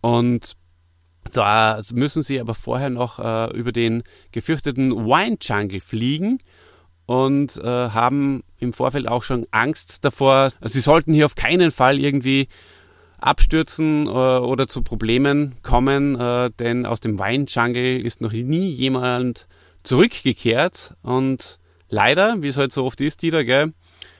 Und 0.00 0.56
da 1.32 1.80
müssen 1.92 2.22
sie 2.22 2.40
aber 2.40 2.54
vorher 2.54 2.90
noch 2.90 3.20
äh, 3.20 3.56
über 3.56 3.70
den 3.70 4.02
gefürchteten 4.32 4.90
Wine 5.06 5.38
Jungle 5.40 5.80
fliegen 5.80 6.40
und 7.10 7.56
äh, 7.56 7.64
haben 7.66 8.44
im 8.60 8.72
Vorfeld 8.72 9.08
auch 9.08 9.24
schon 9.24 9.44
Angst 9.50 10.04
davor. 10.04 10.50
Also 10.60 10.74
sie 10.74 10.80
sollten 10.80 11.12
hier 11.12 11.26
auf 11.26 11.34
keinen 11.34 11.72
Fall 11.72 11.98
irgendwie 11.98 12.46
abstürzen 13.18 14.06
äh, 14.06 14.10
oder 14.10 14.68
zu 14.68 14.82
Problemen 14.82 15.56
kommen, 15.64 16.14
äh, 16.14 16.52
denn 16.60 16.86
aus 16.86 17.00
dem 17.00 17.18
Wine 17.18 17.46
Jungle 17.48 18.00
ist 18.00 18.20
noch 18.20 18.30
nie 18.30 18.70
jemand 18.70 19.48
zurückgekehrt 19.82 20.94
und 21.02 21.58
leider, 21.88 22.44
wie 22.44 22.48
es 22.48 22.56
halt 22.56 22.72
so 22.72 22.84
oft 22.84 23.00
ist, 23.00 23.22
Dieter, 23.22 23.42
gell, 23.42 23.72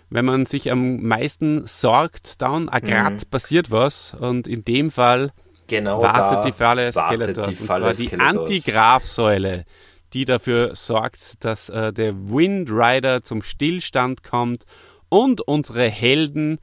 wenn 0.08 0.24
man 0.24 0.44
sich 0.44 0.72
am 0.72 1.00
meisten 1.00 1.64
sorgt, 1.68 2.42
dann 2.42 2.66
grad 2.66 3.12
mhm. 3.12 3.30
passiert 3.30 3.70
was 3.70 4.14
und 4.18 4.48
in 4.48 4.64
dem 4.64 4.90
Fall 4.90 5.30
genau 5.68 6.02
wartet 6.02 6.44
die 6.44 6.58
Falle 6.58 6.92
Skeletors. 6.92 7.46
Die 7.46 7.54
Falle 7.54 7.86
und 7.86 7.94
zwar 7.94 8.08
die 8.08 8.20
Antigraph-Säule, 8.20 9.64
die 10.12 10.24
dafür 10.24 10.74
sorgt, 10.74 11.44
dass 11.44 11.68
äh, 11.68 11.92
der 11.92 12.14
Wind 12.30 12.70
Rider 12.70 13.22
zum 13.22 13.42
Stillstand 13.42 14.22
kommt 14.22 14.64
und 15.08 15.40
unsere 15.40 15.88
Helden 15.88 16.58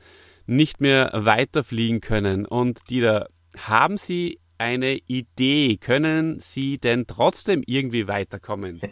nicht 0.45 0.81
mehr 0.81 1.11
weiterfliegen 1.13 2.01
können. 2.01 2.45
Und 2.45 2.89
die 2.89 3.01
da 3.01 3.27
haben 3.57 3.97
sie 3.97 4.39
eine 4.57 4.97
Idee? 5.07 5.77
Können 5.77 6.39
Sie 6.39 6.77
denn 6.77 7.05
trotzdem 7.07 7.63
irgendwie 7.65 8.07
weiterkommen? 8.07 8.81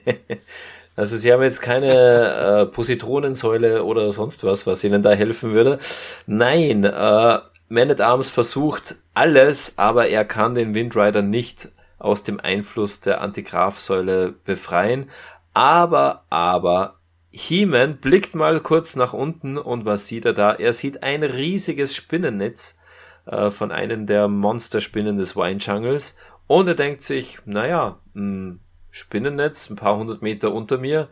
Also 0.97 1.17
Sie 1.17 1.33
haben 1.33 1.43
jetzt 1.43 1.61
keine 1.61 2.61
äh, 2.61 2.65
Positronensäule 2.67 3.83
oder 3.83 4.13
sonst 4.13 4.45
was, 4.45 4.65
was 4.65 4.81
Ihnen 4.85 5.03
da 5.03 5.11
helfen 5.11 5.51
würde. 5.51 5.77
Nein, 6.25 6.85
äh, 6.85 7.39
Man 7.67 7.91
at 7.91 7.99
Arms 7.99 8.29
versucht 8.29 8.95
alles, 9.13 9.77
aber 9.77 10.07
er 10.07 10.23
kann 10.23 10.55
den 10.55 10.73
Windrider 10.73 11.21
nicht 11.21 11.67
aus 11.97 12.23
dem 12.23 12.39
Einfluss 12.39 13.01
der 13.01 13.21
Antigraph-Säule 13.21 14.33
befreien. 14.43 15.09
Aber, 15.53 16.25
aber, 16.29 16.99
He-Man 17.31 17.97
blickt 17.97 18.33
mal 18.33 18.61
kurz 18.61 18.95
nach 18.95 19.13
unten 19.13 19.57
und 19.57 19.83
was 19.85 20.07
sieht 20.07 20.25
er 20.25 20.33
da? 20.33 20.53
Er 20.53 20.71
sieht 20.71 21.03
ein 21.03 21.21
riesiges 21.21 21.93
Spinnennetz 21.93 22.79
äh, 23.25 23.51
von 23.51 23.71
einem 23.71 24.07
der 24.07 24.29
Monsterspinnen 24.29 25.17
des 25.17 25.35
Wine 25.35 25.59
Jungles 25.59 26.17
und 26.47 26.67
er 26.67 26.75
denkt 26.75 27.01
sich, 27.01 27.39
naja, 27.45 27.99
ein 28.15 28.61
Spinnennetz, 28.89 29.69
ein 29.69 29.75
paar 29.75 29.97
hundert 29.97 30.21
Meter 30.21 30.53
unter 30.53 30.77
mir, 30.77 31.09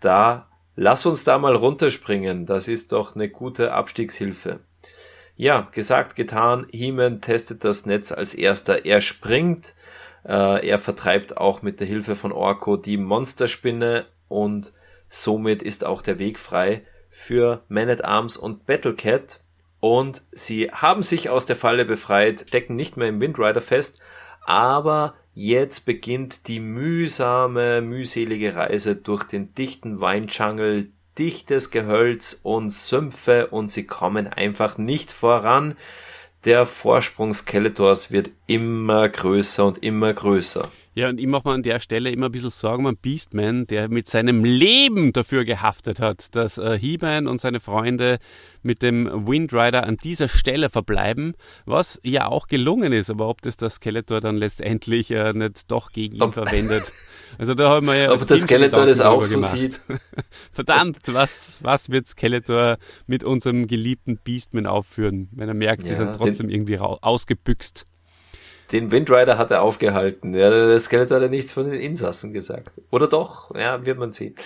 da 0.00 0.48
lass 0.74 1.06
uns 1.06 1.22
da 1.22 1.38
mal 1.38 1.54
runterspringen, 1.54 2.46
das 2.46 2.66
ist 2.66 2.90
doch 2.90 3.14
eine 3.14 3.28
gute 3.28 3.72
Abstiegshilfe. 3.72 4.60
Ja, 5.36 5.68
gesagt, 5.72 6.16
getan, 6.16 6.66
Heeman 6.72 7.20
testet 7.20 7.64
das 7.64 7.86
Netz 7.86 8.12
als 8.12 8.34
erster. 8.34 8.84
Er 8.84 9.00
springt, 9.00 9.74
äh, 10.24 10.68
er 10.68 10.78
vertreibt 10.78 11.36
auch 11.36 11.62
mit 11.62 11.80
der 11.80 11.86
Hilfe 11.86 12.16
von 12.16 12.32
Orko 12.32 12.76
die 12.76 12.96
Monsterspinne 12.96 14.06
und 14.28 14.72
somit 15.08 15.62
ist 15.62 15.84
auch 15.84 16.02
der 16.02 16.18
Weg 16.18 16.38
frei 16.38 16.82
für 17.08 17.62
Man 17.68 17.90
at 17.90 18.04
Arms 18.04 18.36
und 18.36 18.66
Battlecat. 18.66 19.40
Und 19.80 20.22
sie 20.30 20.70
haben 20.70 21.02
sich 21.02 21.30
aus 21.30 21.46
der 21.46 21.56
Falle 21.56 21.84
befreit, 21.84 22.44
stecken 22.48 22.76
nicht 22.76 22.96
mehr 22.96 23.08
im 23.08 23.20
Windrider 23.20 23.62
fest, 23.62 24.00
aber 24.44 25.14
jetzt 25.32 25.86
beginnt 25.86 26.48
die 26.48 26.60
mühsame, 26.60 27.80
mühselige 27.80 28.54
Reise 28.54 28.96
durch 28.96 29.24
den 29.24 29.54
dichten 29.54 30.00
Weinjungle, 30.00 30.88
dichtes 31.18 31.70
Gehölz 31.70 32.40
und 32.42 32.70
Sümpfe 32.70 33.48
und 33.48 33.70
sie 33.70 33.86
kommen 33.86 34.26
einfach 34.26 34.78
nicht 34.78 35.12
voran. 35.12 35.76
Der 36.44 36.64
Vorsprung 36.64 37.34
Skeletors 37.34 38.12
wird 38.12 38.30
immer 38.46 39.06
größer 39.06 39.66
und 39.66 39.82
immer 39.82 40.14
größer. 40.14 40.70
Ja, 40.94 41.08
und 41.08 41.20
ich 41.20 41.26
mache 41.28 41.46
mir 41.46 41.54
an 41.54 41.62
der 41.62 41.78
Stelle 41.78 42.10
immer 42.10 42.26
ein 42.26 42.32
bisschen 42.32 42.50
Sorgen 42.50 42.84
um 42.84 42.96
Beastman, 42.96 43.64
der 43.68 43.88
mit 43.88 44.08
seinem 44.08 44.42
Leben 44.44 45.12
dafür 45.12 45.44
gehaftet 45.44 46.00
hat, 46.00 46.34
dass 46.34 46.58
äh, 46.58 46.76
He-Man 46.76 47.28
und 47.28 47.40
seine 47.40 47.60
Freunde 47.60 48.18
mit 48.62 48.82
dem 48.82 49.06
Windrider 49.28 49.86
an 49.86 49.98
dieser 49.98 50.28
Stelle 50.28 50.68
verbleiben, 50.68 51.34
was 51.64 52.00
ja 52.02 52.26
auch 52.26 52.48
gelungen 52.48 52.92
ist. 52.92 53.08
Aber 53.08 53.28
ob 53.28 53.40
das 53.40 53.56
der 53.56 53.70
Skeletor 53.70 54.20
dann 54.20 54.36
letztendlich 54.36 55.12
äh, 55.12 55.32
nicht 55.32 55.70
doch 55.70 55.92
gegen 55.92 56.16
ihn 56.16 56.22
ob, 56.22 56.34
verwendet. 56.34 56.92
Also 57.38 57.54
da 57.54 57.68
haben 57.68 57.86
wir 57.86 57.94
ja. 57.94 58.12
Ob 58.12 58.26
der 58.26 58.36
Skeletor 58.36 58.84
das 58.84 59.00
auch 59.00 59.24
so 59.24 59.36
gemacht. 59.36 59.56
sieht. 59.56 59.82
Verdammt, 60.52 60.98
was, 61.06 61.60
was 61.62 61.90
wird 61.90 62.08
Skeletor 62.08 62.78
mit 63.06 63.22
unserem 63.22 63.68
geliebten 63.68 64.18
Beastman 64.18 64.66
aufführen, 64.66 65.28
wenn 65.30 65.46
er 65.46 65.54
merkt, 65.54 65.82
ja, 65.82 65.90
sie 65.90 65.94
sind 65.94 66.16
trotzdem 66.16 66.48
irgendwie 66.48 66.80
ausgebüxt. 66.80 67.86
Den 68.72 68.90
Windrider 68.90 69.38
hat 69.38 69.50
er 69.50 69.62
aufgehalten. 69.62 70.34
Ja, 70.34 70.50
der 70.50 70.78
Skeletor 70.78 71.16
hat 71.16 71.22
ja 71.24 71.28
nichts 71.28 71.52
von 71.52 71.68
den 71.68 71.80
Insassen 71.80 72.32
gesagt. 72.32 72.80
Oder 72.90 73.08
doch? 73.08 73.54
Ja, 73.54 73.84
wird 73.84 73.98
man 73.98 74.12
sehen. 74.12 74.34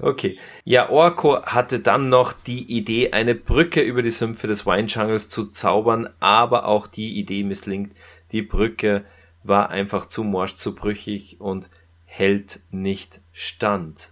Okay. 0.00 0.36
Ja, 0.64 0.90
Orko 0.90 1.42
hatte 1.42 1.78
dann 1.78 2.08
noch 2.08 2.32
die 2.32 2.76
Idee, 2.76 3.12
eine 3.12 3.36
Brücke 3.36 3.80
über 3.80 4.02
die 4.02 4.10
Sümpfe 4.10 4.48
des 4.48 4.66
Wine 4.66 4.88
Jungles 4.88 5.28
zu 5.28 5.50
zaubern, 5.50 6.08
aber 6.18 6.66
auch 6.66 6.88
die 6.88 7.18
Idee 7.18 7.44
misslingt. 7.44 7.94
Die 8.32 8.42
Brücke 8.42 9.04
war 9.44 9.70
einfach 9.70 10.06
zu 10.06 10.24
morsch, 10.24 10.56
zu 10.56 10.74
brüchig 10.74 11.40
und 11.40 11.70
hält 12.04 12.60
nicht 12.70 13.20
stand. 13.32 14.10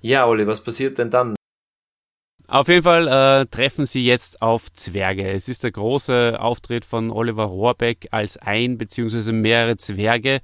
Ja, 0.00 0.26
Olli, 0.26 0.46
was 0.46 0.62
passiert 0.62 0.98
denn 0.98 1.10
dann? 1.10 1.37
Auf 2.50 2.68
jeden 2.68 2.82
Fall 2.82 3.08
äh, 3.08 3.46
treffen 3.46 3.84
sie 3.84 4.06
jetzt 4.06 4.40
auf 4.40 4.72
Zwerge. 4.72 5.28
Es 5.28 5.50
ist 5.50 5.64
der 5.64 5.70
große 5.70 6.40
Auftritt 6.40 6.86
von 6.86 7.10
Oliver 7.10 7.44
Rohrbeck 7.44 8.08
als 8.10 8.38
ein 8.38 8.78
bzw. 8.78 9.32
mehrere 9.32 9.76
Zwerge. 9.76 10.40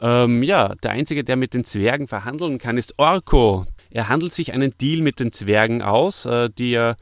Ähm, 0.00 0.44
ja, 0.44 0.76
der 0.76 0.92
einzige, 0.92 1.24
der 1.24 1.34
mit 1.34 1.52
den 1.52 1.64
Zwergen 1.64 2.06
verhandeln 2.06 2.58
kann, 2.58 2.78
ist 2.78 2.94
Orko. 2.98 3.66
Er 3.90 4.08
handelt 4.08 4.32
sich 4.32 4.52
einen 4.52 4.72
Deal 4.80 5.02
mit 5.02 5.18
den 5.18 5.32
Zwergen 5.32 5.82
aus, 5.82 6.24
äh, 6.24 6.50
die 6.56 6.70
ja 6.70 6.94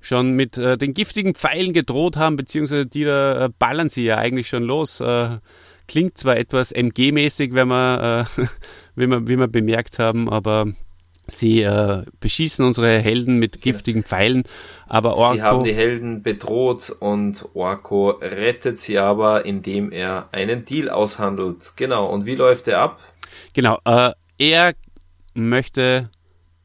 schon 0.00 0.32
mit 0.32 0.58
äh, 0.58 0.76
den 0.76 0.94
giftigen 0.94 1.36
Pfeilen 1.36 1.72
gedroht 1.72 2.16
haben, 2.16 2.34
beziehungsweise 2.34 2.86
die 2.86 3.04
da 3.04 3.44
äh, 3.44 3.50
ballern 3.56 3.88
sie 3.88 4.02
ja 4.02 4.18
eigentlich 4.18 4.48
schon 4.48 4.64
los. 4.64 5.00
Äh, 5.00 5.38
klingt 5.86 6.18
zwar 6.18 6.36
etwas 6.36 6.72
MG-mäßig, 6.72 7.54
wenn 7.54 7.68
wir, 7.68 8.26
äh, 8.36 8.46
wie, 8.96 9.06
wir, 9.06 9.28
wie 9.28 9.36
wir 9.36 9.46
bemerkt 9.46 10.00
haben, 10.00 10.28
aber 10.28 10.66
Sie 11.28 11.62
äh, 11.62 12.02
beschießen 12.20 12.64
unsere 12.64 12.98
Helden 12.98 13.38
mit 13.38 13.60
giftigen 13.60 14.02
Pfeilen, 14.02 14.42
aber 14.88 15.16
Orko. 15.16 15.34
Sie 15.34 15.42
haben 15.42 15.64
die 15.64 15.74
Helden 15.74 16.22
bedroht 16.22 16.90
und 16.98 17.48
Orko 17.54 18.10
rettet 18.20 18.78
sie 18.78 18.98
aber, 18.98 19.44
indem 19.44 19.92
er 19.92 20.28
einen 20.32 20.64
Deal 20.64 20.90
aushandelt. 20.90 21.72
Genau. 21.76 22.06
Und 22.06 22.26
wie 22.26 22.34
läuft 22.34 22.66
er 22.66 22.80
ab? 22.80 23.00
Genau. 23.52 23.78
Äh, 23.84 24.12
er 24.38 24.74
möchte 25.34 26.10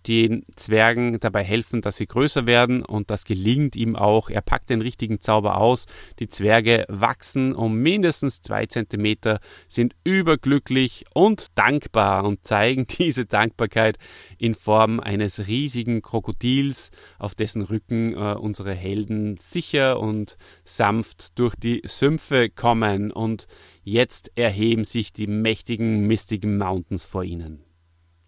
den 0.07 0.45
Zwergen 0.55 1.19
dabei 1.19 1.43
helfen, 1.43 1.81
dass 1.81 1.97
sie 1.97 2.07
größer 2.07 2.47
werden 2.47 2.83
und 2.83 3.11
das 3.11 3.25
gelingt 3.25 3.75
ihm 3.75 3.95
auch. 3.95 4.29
Er 4.29 4.41
packt 4.41 4.69
den 4.69 4.81
richtigen 4.81 5.19
Zauber 5.19 5.57
aus. 5.57 5.85
Die 6.19 6.29
Zwerge 6.29 6.85
wachsen 6.87 7.53
um 7.53 7.77
mindestens 7.77 8.41
zwei 8.41 8.65
Zentimeter, 8.65 9.39
sind 9.67 9.95
überglücklich 10.03 11.05
und 11.13 11.47
dankbar 11.55 12.23
und 12.25 12.45
zeigen 12.45 12.87
diese 12.97 13.25
Dankbarkeit 13.25 13.97
in 14.37 14.55
Form 14.55 14.99
eines 14.99 15.47
riesigen 15.47 16.01
Krokodils, 16.01 16.91
auf 17.19 17.35
dessen 17.35 17.61
Rücken 17.61 18.13
äh, 18.13 18.35
unsere 18.35 18.73
Helden 18.73 19.37
sicher 19.37 19.99
und 19.99 20.37
sanft 20.63 21.37
durch 21.37 21.55
die 21.55 21.81
Sümpfe 21.85 22.49
kommen 22.49 23.11
und 23.11 23.47
jetzt 23.83 24.31
erheben 24.35 24.83
sich 24.83 25.11
die 25.11 25.27
mächtigen 25.27 26.07
Mystic 26.07 26.45
Mountains 26.45 27.05
vor 27.05 27.23
ihnen. 27.23 27.66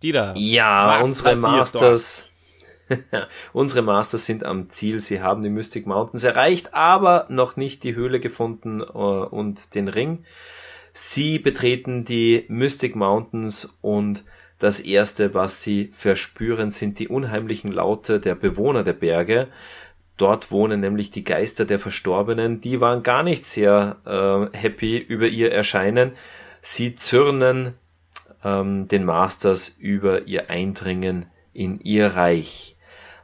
Dieter, 0.02 0.34
ja, 0.38 1.02
unsere 1.02 1.36
Masters. 1.36 2.30
unsere 3.54 3.82
Masters 3.82 4.26
sind 4.26 4.44
am 4.44 4.70
Ziel. 4.70 5.00
Sie 5.00 5.22
haben 5.22 5.44
die 5.44 5.50
Mystic 5.50 5.86
Mountains 5.86 6.24
erreicht, 6.24 6.74
aber 6.74 7.26
noch 7.30 7.56
nicht 7.56 7.84
die 7.84 7.96
Höhle 7.96 8.20
gefunden 8.20 8.82
äh, 8.82 8.86
und 8.86 9.76
den 9.76 9.88
Ring. 9.88 10.24
Sie 10.94 11.40
betreten 11.40 12.06
die 12.06 12.46
Mystic 12.48 12.96
Mountains 12.96 13.78
und 13.82 14.24
das 14.58 14.80
erste, 14.80 15.34
was 15.34 15.64
sie 15.64 15.90
verspüren, 15.94 16.72
sind 16.72 17.00
die 17.00 17.08
unheimlichen 17.08 17.72
Laute 17.72 18.20
der 18.20 18.36
Bewohner 18.36 18.84
der 18.84 18.94
Berge. 18.94 19.48
Dort 20.18 20.52
wohnen 20.52 20.82
nämlich 20.82 21.12
die 21.12 21.24
Geister 21.24 21.64
der 21.64 21.80
Verstorbenen. 21.80 22.60
Die 22.60 22.82
waren 22.82 23.04
gar 23.04 23.24
nicht 23.24 23.46
sehr 23.46 23.98
äh, 24.06 24.58
happy 24.58 24.98
über 24.98 25.28
ihr 25.28 25.54
Erscheinen. 25.54 26.12
Sie 26.62 26.96
zürnen 26.96 27.76
ähm, 28.44 28.88
den 28.88 29.06
Masters 29.06 29.70
über 29.70 30.28
ihr 30.28 30.50
Eindringen 30.50 31.26
in 31.54 31.80
ihr 31.80 32.08
Reich. 32.08 32.78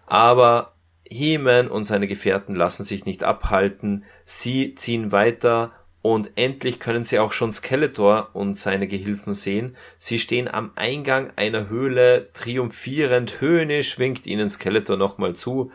Aber 0.06 0.74
He-Man 1.08 1.68
und 1.68 1.86
seine 1.86 2.08
Gefährten 2.08 2.56
lassen 2.56 2.84
sich 2.84 3.06
nicht 3.06 3.24
abhalten. 3.24 4.06
Sie 4.24 4.76
ziehen 4.76 5.12
weiter 5.12 5.72
und 6.02 6.32
endlich 6.36 6.80
können 6.80 7.04
sie 7.04 7.18
auch 7.18 7.34
schon 7.34 7.52
Skeletor 7.52 8.30
und 8.34 8.58
seine 8.58 8.88
Gehilfen 8.88 9.34
sehen. 9.34 9.76
Sie 9.98 10.20
stehen 10.20 10.48
am 10.48 10.72
Eingang 10.76 11.32
einer 11.36 11.68
Höhle, 11.68 12.30
triumphierend, 12.34 13.42
höhnisch 13.42 13.98
winkt 13.98 14.28
ihnen 14.28 14.50
Skeletor 14.50 14.98
nochmal 14.98 15.36
zu 15.36 15.72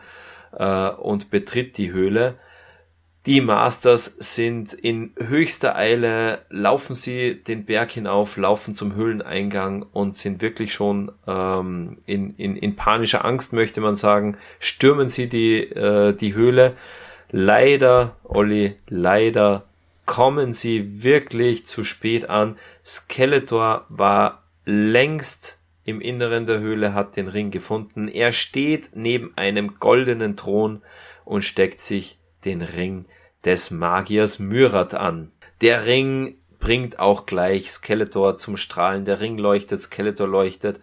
äh, 0.53 0.89
und 0.89 1.31
betritt 1.31 1.77
die 1.77 1.91
Höhle. 1.91 2.37
Die 3.27 3.39
Masters 3.39 4.05
sind 4.05 4.73
in 4.73 5.13
höchster 5.15 5.75
Eile, 5.75 6.43
laufen 6.49 6.95
sie 6.95 7.35
den 7.35 7.65
Berg 7.65 7.91
hinauf, 7.91 8.35
laufen 8.35 8.73
zum 8.73 8.95
Höhleneingang 8.95 9.85
und 9.93 10.17
sind 10.17 10.41
wirklich 10.41 10.73
schon 10.73 11.11
ähm, 11.27 11.99
in, 12.07 12.33
in, 12.37 12.55
in 12.55 12.75
panischer 12.75 13.23
Angst, 13.23 13.53
möchte 13.53 13.79
man 13.79 13.95
sagen, 13.95 14.37
stürmen 14.57 15.07
sie 15.07 15.29
die, 15.29 15.61
äh, 15.61 16.13
die 16.13 16.33
Höhle. 16.33 16.75
Leider, 17.29 18.15
Olli, 18.23 18.75
leider 18.87 19.65
kommen 20.07 20.53
sie 20.53 21.03
wirklich 21.03 21.67
zu 21.67 21.83
spät 21.83 22.27
an. 22.27 22.57
Skeletor 22.83 23.85
war 23.89 24.41
längst 24.65 25.59
im 25.85 26.01
Inneren 26.01 26.47
der 26.47 26.59
Höhle, 26.59 26.95
hat 26.95 27.17
den 27.17 27.27
Ring 27.27 27.51
gefunden. 27.51 28.07
Er 28.07 28.31
steht 28.31 28.91
neben 28.95 29.37
einem 29.37 29.75
goldenen 29.79 30.37
Thron 30.37 30.81
und 31.23 31.43
steckt 31.43 31.81
sich 31.81 32.17
den 32.45 32.61
Ring 32.61 33.05
des 33.45 33.71
Magiers 33.71 34.39
Myrat 34.39 34.93
an. 34.93 35.31
Der 35.61 35.85
Ring 35.85 36.35
bringt 36.59 36.99
auch 36.99 37.25
gleich 37.25 37.71
Skeletor 37.71 38.37
zum 38.37 38.57
Strahlen. 38.57 39.05
Der 39.05 39.19
Ring 39.19 39.37
leuchtet, 39.37 39.81
Skeletor 39.81 40.27
leuchtet. 40.27 40.79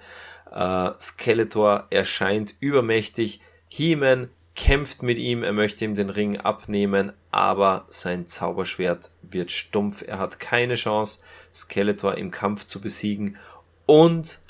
Äh, 0.52 0.90
Skeletor 1.00 1.86
erscheint 1.90 2.54
übermächtig. 2.60 3.40
He-Man 3.68 4.28
kämpft 4.54 5.02
mit 5.02 5.18
ihm, 5.18 5.44
er 5.44 5.52
möchte 5.52 5.84
ihm 5.84 5.94
den 5.94 6.10
Ring 6.10 6.36
abnehmen, 6.38 7.12
aber 7.30 7.86
sein 7.90 8.26
Zauberschwert 8.26 9.10
wird 9.22 9.52
stumpf. 9.52 10.02
Er 10.06 10.18
hat 10.18 10.40
keine 10.40 10.74
Chance, 10.74 11.20
Skeletor 11.54 12.16
im 12.16 12.32
Kampf 12.32 12.66
zu 12.66 12.80
besiegen. 12.80 13.36
Und 13.86 14.40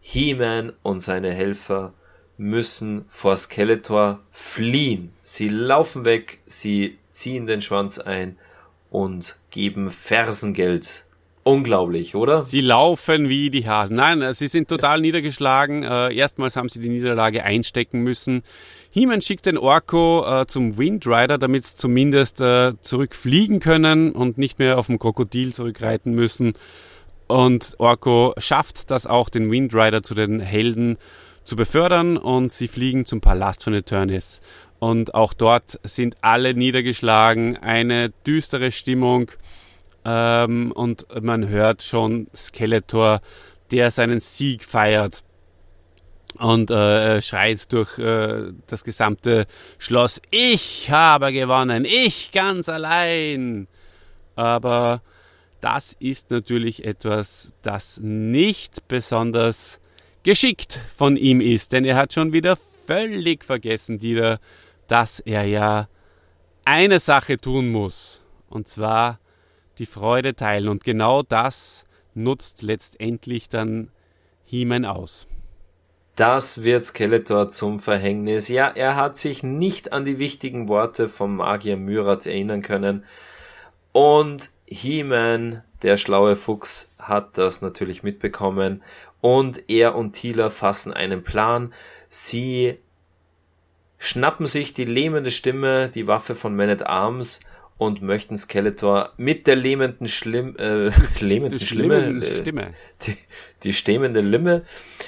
He-Man 0.00 0.72
und 0.82 1.02
seine 1.02 1.32
Helfer 1.32 1.92
müssen 2.38 3.04
vor 3.08 3.36
Skeletor 3.36 4.20
fliehen. 4.30 5.12
Sie 5.20 5.48
laufen 5.48 6.04
weg, 6.04 6.38
sie 6.46 6.96
ziehen 7.10 7.46
den 7.46 7.60
Schwanz 7.60 7.98
ein 7.98 8.38
und 8.90 9.36
geben 9.50 9.90
Fersengeld. 9.90 11.04
Unglaublich, 11.42 12.14
oder? 12.14 12.44
Sie 12.44 12.60
laufen 12.60 13.28
wie 13.28 13.50
die 13.50 13.66
Hasen. 13.66 13.96
Nein, 13.96 14.22
äh, 14.22 14.34
sie 14.34 14.48
sind 14.48 14.68
total 14.68 15.00
niedergeschlagen. 15.00 15.82
Äh, 15.82 16.14
erstmals 16.14 16.56
haben 16.56 16.68
sie 16.68 16.78
die 16.78 16.90
Niederlage 16.90 17.42
einstecken 17.42 18.02
müssen. 18.02 18.42
He-Man 18.90 19.22
schickt 19.22 19.46
den 19.46 19.56
Orko 19.56 20.26
äh, 20.26 20.46
zum 20.46 20.76
Windrider, 20.76 21.38
damit 21.38 21.64
sie 21.64 21.76
zumindest 21.76 22.40
äh, 22.40 22.74
zurückfliegen 22.82 23.60
können 23.60 24.12
und 24.12 24.36
nicht 24.36 24.58
mehr 24.58 24.78
auf 24.78 24.86
dem 24.86 24.98
Krokodil 24.98 25.54
zurückreiten 25.54 26.14
müssen. 26.14 26.52
Und 27.28 27.74
Orko 27.78 28.34
schafft 28.38 28.90
das 28.90 29.06
auch, 29.06 29.28
den 29.28 29.50
Windrider 29.50 30.02
zu 30.02 30.14
den 30.14 30.40
Helden 30.40 30.98
zu 31.48 31.56
befördern 31.56 32.18
und 32.18 32.52
sie 32.52 32.68
fliegen 32.68 33.06
zum 33.06 33.20
Palast 33.20 33.64
von 33.64 33.72
Eternis. 33.72 34.40
Und 34.78 35.14
auch 35.14 35.32
dort 35.32 35.80
sind 35.82 36.16
alle 36.20 36.54
niedergeschlagen, 36.54 37.56
eine 37.56 38.10
düstere 38.26 38.70
Stimmung 38.70 39.30
ähm, 40.04 40.70
und 40.72 41.06
man 41.20 41.48
hört 41.48 41.82
schon 41.82 42.28
Skeletor, 42.36 43.20
der 43.70 43.90
seinen 43.90 44.20
Sieg 44.20 44.62
feiert 44.62 45.24
und 46.38 46.70
äh, 46.70 47.20
schreit 47.22 47.72
durch 47.72 47.98
äh, 47.98 48.52
das 48.66 48.84
gesamte 48.84 49.46
Schloss, 49.78 50.20
ich 50.30 50.90
habe 50.90 51.32
gewonnen, 51.32 51.84
ich 51.84 52.30
ganz 52.30 52.68
allein. 52.68 53.66
Aber 54.36 55.02
das 55.60 55.96
ist 55.98 56.30
natürlich 56.30 56.84
etwas, 56.84 57.52
das 57.62 57.98
nicht 58.00 58.86
besonders 58.86 59.80
geschickt 60.22 60.78
von 60.94 61.16
ihm 61.16 61.40
ist, 61.40 61.72
denn 61.72 61.84
er 61.84 61.96
hat 61.96 62.12
schon 62.12 62.32
wieder 62.32 62.56
völlig 62.56 63.44
vergessen, 63.44 63.98
Dieter, 63.98 64.40
dass 64.86 65.20
er 65.20 65.44
ja 65.44 65.88
eine 66.64 67.00
Sache 67.00 67.38
tun 67.38 67.70
muss, 67.70 68.24
und 68.48 68.68
zwar 68.68 69.20
die 69.78 69.86
Freude 69.86 70.34
teilen. 70.34 70.68
Und 70.68 70.84
genau 70.84 71.22
das 71.22 71.84
nutzt 72.14 72.62
letztendlich 72.62 73.48
dann 73.48 73.90
He-Man 74.44 74.84
aus. 74.84 75.26
Das 76.16 76.64
wird 76.64 76.84
Skeletor 76.84 77.50
zum 77.50 77.78
Verhängnis. 77.78 78.48
Ja, 78.48 78.68
er 78.68 78.96
hat 78.96 79.18
sich 79.18 79.44
nicht 79.44 79.92
an 79.92 80.04
die 80.04 80.18
wichtigen 80.18 80.68
Worte 80.68 81.08
vom 81.08 81.36
Magier 81.36 81.76
Myrat 81.76 82.26
erinnern 82.26 82.62
können. 82.62 83.04
Und 83.92 84.50
He-Man, 84.66 85.62
der 85.82 85.96
schlaue 85.96 86.34
Fuchs, 86.34 86.94
hat 86.98 87.38
das 87.38 87.62
natürlich 87.62 88.02
mitbekommen. 88.02 88.82
Und 89.20 89.68
er 89.68 89.94
und 89.94 90.12
Tila 90.12 90.50
fassen 90.50 90.92
einen 90.92 91.24
Plan. 91.24 91.72
Sie 92.08 92.78
schnappen 93.98 94.46
sich 94.46 94.74
die 94.74 94.84
lähmende 94.84 95.30
Stimme, 95.30 95.88
die 95.88 96.06
Waffe 96.06 96.34
von 96.34 96.54
Man 96.54 96.70
at 96.70 96.86
Arms 96.86 97.40
und 97.78 98.02
möchten 98.02 98.36
Skeletor 98.36 99.12
mit 99.16 99.46
der 99.46 99.56
lähmenden 99.56 100.08
Schlimm, 100.08 100.56
äh, 100.56 100.90
lähmenden 101.20 101.60
Schlimme, 101.60 102.24
äh, 102.24 102.40
Stimme, 102.40 102.74
die, 103.02 103.16
die 103.62 103.72
stämmende 103.72 104.20
Limme, 104.20 104.62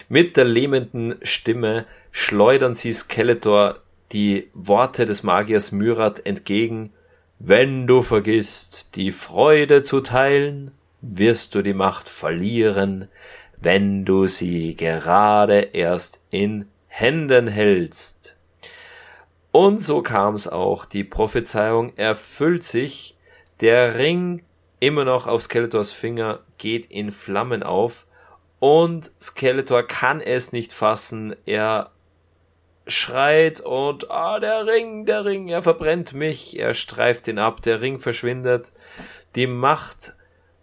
mit 0.09 0.37
der 0.37 0.45
lähmenden 0.45 1.17
Stimme 1.23 1.87
schleudern 2.13 2.75
sie 2.75 2.93
Skeletor 2.93 3.81
die 4.13 4.49
Worte 4.55 5.07
des 5.07 5.23
Magiers 5.23 5.73
Myrat 5.73 6.25
entgegen. 6.27 6.93
Wenn 7.39 7.87
du 7.87 8.03
vergisst, 8.03 8.97
die 8.97 9.13
Freude 9.13 9.83
zu 9.83 10.01
teilen, 10.01 10.73
wirst 11.01 11.55
du 11.55 11.63
die 11.63 11.75
Macht 11.75 12.09
verlieren, 12.09 13.09
wenn 13.61 14.05
du 14.05 14.27
sie 14.27 14.75
gerade 14.75 15.61
erst 15.61 16.21
in 16.31 16.69
Händen 16.89 17.47
hältst. 17.47 18.37
Und 19.53 19.81
so 19.83 20.03
kam 20.03 20.35
es 20.35 20.49
auch. 20.49 20.85
Die 20.85 21.05
Prophezeiung 21.05 21.97
erfüllt 21.97 22.65
sich. 22.65 23.17
Der 23.61 23.97
Ring 23.97 24.43
immer 24.79 25.05
noch 25.05 25.27
auf 25.27 25.43
Skeletors 25.43 25.93
Finger 25.93 26.41
geht 26.59 26.91
in 26.91 27.11
Flammen 27.11 27.63
auf 27.63 28.07
und 28.59 29.11
Skeletor 29.21 29.83
kann 29.83 30.21
es 30.21 30.53
nicht 30.53 30.73
fassen. 30.73 31.35
Er 31.47 31.91
schreit 32.87 33.61
und 33.61 34.11
ah, 34.11 34.41
der 34.41 34.67
Ring, 34.67 35.07
der 35.07 35.25
Ring, 35.25 35.49
er 35.49 35.63
verbrennt 35.63 36.13
mich. 36.13 36.59
Er 36.59 36.75
streift 36.75 37.29
ihn 37.29 37.39
ab, 37.39 37.63
der 37.63 37.81
Ring 37.81 37.99
verschwindet. 37.99 38.73
Die 39.35 39.47
Macht 39.47 40.15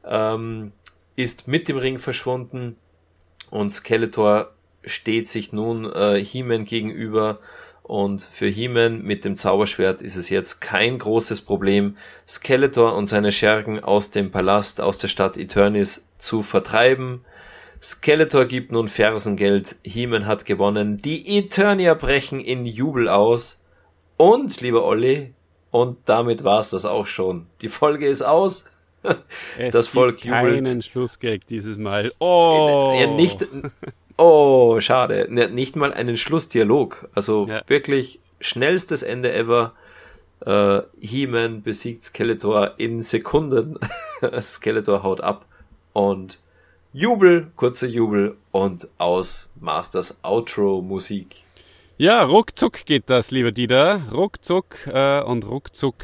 ähm, 0.03 0.71
ist 1.15 1.47
mit 1.47 1.67
dem 1.67 1.77
Ring 1.77 1.99
verschwunden 1.99 2.77
und 3.49 3.71
Skeletor 3.71 4.51
steht 4.83 5.29
sich 5.29 5.51
nun 5.51 5.91
äh, 5.91 6.23
He-Man 6.23 6.65
gegenüber 6.65 7.39
und 7.87 8.21
für 8.21 8.47
He-Man 8.47 9.03
mit 9.03 9.23
dem 9.23 9.37
Zauberschwert 9.37 10.01
ist 10.01 10.17
es 10.17 10.29
jetzt 10.29 10.59
kein 10.59 10.99
großes 10.99 11.41
Problem, 11.41 11.95
Skeletor 12.27 12.93
und 12.95 13.07
seine 13.07 13.31
Schergen 13.31 13.81
aus 13.81 14.11
dem 14.11 14.29
Palast, 14.29 14.81
aus 14.81 14.97
der 14.97 15.07
Stadt 15.07 15.37
Eternis 15.37 16.05
zu 16.17 16.43
vertreiben. 16.43 17.23
Skeletor 17.81 18.45
gibt 18.45 18.73
nun 18.73 18.89
Fersengeld, 18.89 19.77
Heeman 19.83 20.25
hat 20.25 20.43
gewonnen, 20.45 20.97
die 20.97 21.37
Eternia 21.37 21.93
brechen 21.93 22.41
in 22.41 22.65
Jubel 22.65 23.07
aus. 23.07 23.63
Und, 24.17 24.59
lieber 24.59 24.83
Olli, 24.83 25.33
und 25.71 25.97
damit 26.05 26.43
war's 26.43 26.71
das 26.71 26.85
auch 26.85 27.05
schon. 27.05 27.47
Die 27.61 27.69
Folge 27.69 28.07
ist 28.07 28.23
aus. 28.23 28.65
Es 29.57 29.73
das 29.73 29.87
Volk 29.87 30.23
jubelt. 30.23 30.65
keinen 30.65 30.81
Schlussgag 30.81 31.45
dieses 31.47 31.77
Mal. 31.77 32.13
Oh! 32.19 32.95
Ja, 32.99 33.07
nicht, 33.07 33.45
oh, 34.17 34.79
schade. 34.79 35.27
Nicht 35.29 35.75
mal 35.75 35.93
einen 35.93 36.17
Schlussdialog. 36.17 37.09
Also 37.15 37.47
ja. 37.47 37.61
wirklich 37.67 38.19
schnellstes 38.39 39.03
Ende 39.03 39.33
ever. 39.33 39.73
Äh, 40.45 40.81
He-Man 40.99 41.63
besiegt 41.63 42.03
Skeletor 42.03 42.73
in 42.77 43.01
Sekunden. 43.01 43.79
Skeletor 44.41 45.03
haut 45.03 45.21
ab 45.21 45.45
und 45.93 46.39
Jubel, 46.93 47.51
kurzer 47.55 47.87
Jubel 47.87 48.37
und 48.51 48.87
aus 48.97 49.49
Masters 49.59 50.19
Outro 50.23 50.81
Musik. 50.81 51.43
Ja, 51.97 52.23
ruckzuck 52.23 52.85
geht 52.85 53.09
das, 53.09 53.31
lieber 53.31 53.51
Dieter. 53.51 54.01
Ruckzuck 54.11 54.87
äh, 54.87 55.21
und 55.23 55.47
ruckzuck 55.47 55.95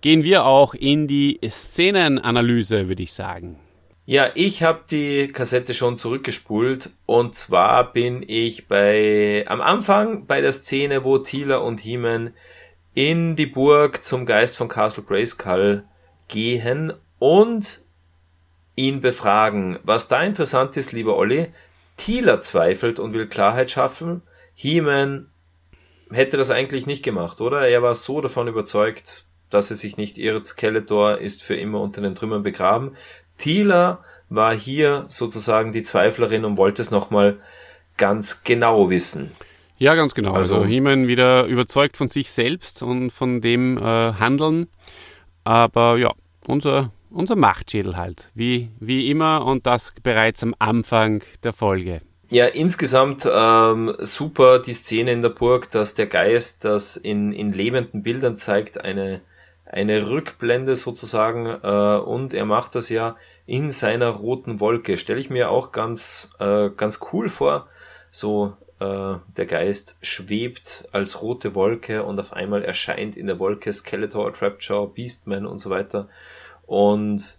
gehen 0.00 0.22
wir 0.22 0.44
auch 0.44 0.74
in 0.74 1.06
die 1.06 1.40
Szenenanalyse, 1.48 2.88
würde 2.88 3.02
ich 3.02 3.12
sagen. 3.12 3.58
Ja, 4.06 4.30
ich 4.34 4.62
habe 4.62 4.84
die 4.90 5.28
Kassette 5.28 5.74
schon 5.74 5.98
zurückgespult 5.98 6.90
und 7.04 7.34
zwar 7.34 7.92
bin 7.92 8.24
ich 8.26 8.66
bei 8.66 9.44
am 9.48 9.60
Anfang 9.60 10.26
bei 10.26 10.40
der 10.40 10.52
Szene, 10.52 11.04
wo 11.04 11.18
Tila 11.18 11.58
und 11.58 11.84
Heeman 11.84 12.32
in 12.94 13.36
die 13.36 13.46
Burg 13.46 14.02
zum 14.04 14.24
Geist 14.24 14.56
von 14.56 14.68
Castle 14.68 15.04
Grayskull 15.04 15.84
gehen 16.26 16.94
und 17.18 17.80
ihn 18.76 19.00
befragen. 19.00 19.78
Was 19.82 20.08
da 20.08 20.22
interessant 20.22 20.76
ist, 20.76 20.92
lieber 20.92 21.16
Olli, 21.16 21.52
Thieler 21.98 22.40
zweifelt 22.40 22.98
und 22.98 23.12
will 23.12 23.26
Klarheit 23.26 23.70
schaffen. 23.70 24.22
He-Man 24.54 25.30
hätte 26.10 26.36
das 26.38 26.50
eigentlich 26.50 26.86
nicht 26.86 27.02
gemacht, 27.02 27.40
oder? 27.42 27.68
Er 27.68 27.82
war 27.82 27.94
so 27.94 28.20
davon 28.20 28.48
überzeugt, 28.48 29.26
dass 29.50 29.70
er 29.70 29.76
sich 29.76 29.96
nicht 29.96 30.18
irrt. 30.18 30.44
Skeletor 30.44 31.18
ist 31.18 31.42
für 31.42 31.54
immer 31.54 31.80
unter 31.80 32.00
den 32.00 32.14
Trümmern 32.14 32.42
begraben. 32.42 32.96
Thieler 33.38 34.04
war 34.28 34.54
hier 34.54 35.06
sozusagen 35.08 35.72
die 35.72 35.82
Zweiflerin 35.82 36.44
und 36.44 36.58
wollte 36.58 36.82
es 36.82 36.90
nochmal 36.90 37.38
ganz 37.96 38.44
genau 38.44 38.90
wissen. 38.90 39.32
Ja, 39.78 39.94
ganz 39.94 40.14
genau. 40.14 40.32
Also, 40.32 40.56
also 40.56 40.66
He-Man 40.66 41.06
wieder 41.06 41.46
überzeugt 41.46 41.96
von 41.96 42.08
sich 42.08 42.30
selbst 42.32 42.82
und 42.82 43.10
von 43.10 43.40
dem 43.40 43.78
äh, 43.78 43.80
Handeln. 43.80 44.68
Aber 45.44 45.96
ja, 45.96 46.12
unser 46.46 46.90
unser 47.10 47.36
Machtschädel 47.36 47.96
halt, 47.96 48.30
wie, 48.34 48.68
wie 48.80 49.10
immer 49.10 49.44
und 49.44 49.66
das 49.66 49.94
bereits 50.02 50.42
am 50.42 50.54
Anfang 50.58 51.22
der 51.42 51.52
Folge. 51.52 52.00
Ja, 52.30 52.46
insgesamt 52.46 53.26
ähm, 53.30 53.94
super 54.00 54.58
die 54.58 54.74
Szene 54.74 55.12
in 55.12 55.22
der 55.22 55.30
Burg, 55.30 55.70
dass 55.70 55.94
der 55.94 56.06
Geist 56.06 56.64
das 56.64 56.96
in, 56.96 57.32
in 57.32 57.52
lebenden 57.52 58.02
Bildern 58.02 58.36
zeigt, 58.36 58.78
eine, 58.78 59.22
eine 59.70 60.08
Rückblende 60.08 60.76
sozusagen 60.76 61.46
äh, 61.46 61.98
und 61.98 62.34
er 62.34 62.44
macht 62.44 62.74
das 62.74 62.88
ja 62.88 63.16
in 63.46 63.70
seiner 63.70 64.08
roten 64.08 64.60
Wolke. 64.60 64.98
Stelle 64.98 65.20
ich 65.20 65.30
mir 65.30 65.50
auch 65.50 65.72
ganz, 65.72 66.30
äh, 66.38 66.70
ganz 66.70 67.00
cool 67.12 67.28
vor. 67.28 67.68
So 68.10 68.56
äh, 68.80 69.14
der 69.36 69.46
Geist 69.46 69.98
schwebt 70.02 70.88
als 70.92 71.22
rote 71.22 71.54
Wolke 71.54 72.02
und 72.02 72.18
auf 72.18 72.32
einmal 72.32 72.64
erscheint 72.64 73.16
in 73.16 73.26
der 73.26 73.38
Wolke 73.38 73.72
Skeletor, 73.72 74.32
Trapjaw, 74.32 74.86
Beastman 74.88 75.46
und 75.46 75.58
so 75.58 75.70
weiter. 75.70 76.08
Und 76.66 77.38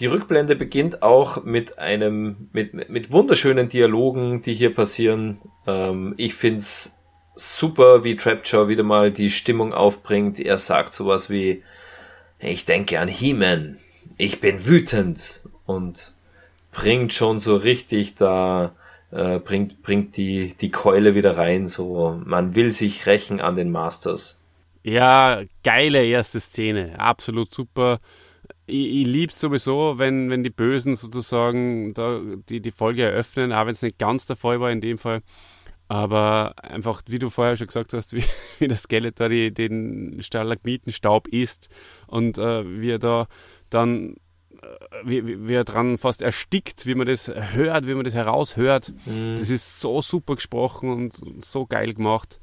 die 0.00 0.06
Rückblende 0.06 0.56
beginnt 0.56 1.02
auch 1.02 1.44
mit 1.44 1.78
einem, 1.78 2.48
mit, 2.52 2.90
mit 2.90 3.12
wunderschönen 3.12 3.68
Dialogen, 3.68 4.42
die 4.42 4.54
hier 4.54 4.74
passieren. 4.74 5.40
Ähm, 5.66 6.14
ich 6.16 6.34
find's 6.34 6.98
super, 7.36 8.04
wie 8.04 8.16
Trapjaw 8.16 8.68
wieder 8.68 8.82
mal 8.82 9.10
die 9.10 9.30
Stimmung 9.30 9.72
aufbringt. 9.72 10.40
Er 10.40 10.58
sagt 10.58 10.94
sowas 10.94 11.30
wie, 11.30 11.62
ich 12.38 12.64
denke 12.64 13.00
an 13.00 13.08
He-Man, 13.08 13.78
ich 14.16 14.40
bin 14.40 14.66
wütend 14.66 15.42
und 15.66 16.12
bringt 16.72 17.12
schon 17.12 17.40
so 17.40 17.56
richtig 17.56 18.14
da, 18.14 18.74
äh, 19.10 19.38
bringt, 19.38 19.82
bringt 19.82 20.16
die, 20.16 20.54
die 20.60 20.70
Keule 20.70 21.14
wieder 21.14 21.38
rein, 21.38 21.68
so, 21.68 22.20
man 22.24 22.54
will 22.54 22.72
sich 22.72 23.06
rächen 23.06 23.40
an 23.40 23.56
den 23.56 23.70
Masters. 23.70 24.40
Ja, 24.82 25.42
geile 25.62 26.04
erste 26.04 26.40
Szene, 26.40 26.98
absolut 26.98 27.54
super 27.54 28.00
ich, 28.66 28.86
ich 28.86 29.06
liebe 29.06 29.32
es 29.32 29.40
sowieso, 29.40 29.98
wenn, 29.98 30.30
wenn 30.30 30.42
die 30.42 30.50
Bösen 30.50 30.96
sozusagen 30.96 31.94
da 31.94 32.20
die, 32.48 32.60
die 32.60 32.70
Folge 32.70 33.02
eröffnen, 33.02 33.52
auch 33.52 33.66
wenn 33.66 33.72
es 33.72 33.82
nicht 33.82 33.98
ganz 33.98 34.26
der 34.26 34.36
Fall 34.36 34.60
war 34.60 34.70
in 34.70 34.80
dem 34.80 34.98
Fall. 34.98 35.22
Aber 35.94 36.56
einfach, 36.60 37.02
wie 37.06 37.20
du 37.20 37.30
vorher 37.30 37.56
schon 37.56 37.68
gesagt 37.68 37.92
hast, 37.92 38.12
wie, 38.16 38.24
wie 38.58 38.66
der 38.66 38.76
Skeletor 38.76 39.28
die, 39.28 39.54
den 39.54 40.20
Stalagmitenstaub 40.20 41.28
isst 41.28 41.68
und 42.08 42.36
äh, 42.36 42.80
wie 42.80 42.90
er 42.90 42.98
da 42.98 43.28
dann, 43.70 44.16
äh, 44.60 44.66
wie, 45.04 45.46
wie 45.46 45.54
er 45.54 45.62
dran 45.62 45.96
fast 45.96 46.20
erstickt, 46.20 46.86
wie 46.86 46.96
man 46.96 47.06
das 47.06 47.28
hört, 47.28 47.86
wie 47.86 47.94
man 47.94 48.04
das 48.04 48.14
heraushört. 48.14 48.92
Mhm. 49.06 49.36
Das 49.38 49.50
ist 49.50 49.78
so 49.78 50.02
super 50.02 50.34
gesprochen 50.34 50.90
und 50.90 51.44
so 51.44 51.64
geil 51.64 51.94
gemacht. 51.94 52.40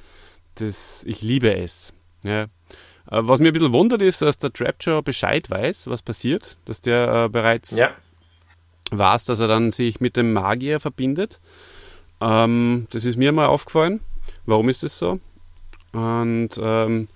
Das, 0.55 1.03
ich 1.03 1.21
liebe 1.21 1.53
es. 1.53 1.91
Ja. 2.23 2.43
Äh, 2.43 2.47
was 3.09 3.41
mir 3.41 3.49
ein 3.49 3.53
bisschen 3.53 3.73
wundert 3.73 4.01
ist, 4.01 4.21
dass 4.21 4.39
der 4.39 4.53
Trapjaw 4.53 5.01
Bescheid 5.01 5.49
weiß, 5.49 5.87
was 5.87 6.01
passiert, 6.03 6.55
dass 6.63 6.79
der 6.79 7.25
äh, 7.25 7.27
bereits 7.27 7.71
ja. 7.71 7.91
weiß, 8.91 9.25
dass 9.25 9.41
er 9.41 9.49
dann 9.49 9.71
sich 9.71 9.99
mit 9.99 10.15
dem 10.15 10.31
Magier 10.31 10.79
verbindet. 10.79 11.41
Ähm, 12.21 12.87
das 12.91 13.05
ist 13.05 13.17
mir 13.17 13.31
mal 13.31 13.47
aufgefallen. 13.47 14.01
Warum 14.45 14.69
ist 14.69 14.83
das 14.83 14.97
so? 14.97 15.19
Und 15.91 16.49
ähm, 16.61 17.07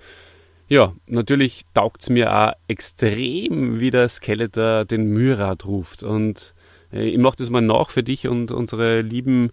ja, 0.67 0.93
natürlich 1.07 1.61
taugt 1.73 2.01
es 2.01 2.09
mir 2.09 2.35
auch 2.35 2.53
extrem, 2.67 3.79
wie 3.79 3.91
der 3.91 4.09
Skeletor 4.09 4.85
den 4.85 5.13
Myrat 5.13 5.65
ruft. 5.65 6.03
Und 6.03 6.53
äh, 6.91 7.07
ich 7.07 7.17
mache 7.17 7.37
das 7.37 7.49
mal 7.49 7.61
nach 7.61 7.91
für 7.91 8.03
dich 8.03 8.27
und 8.27 8.51
unsere 8.51 9.01
lieben 9.01 9.51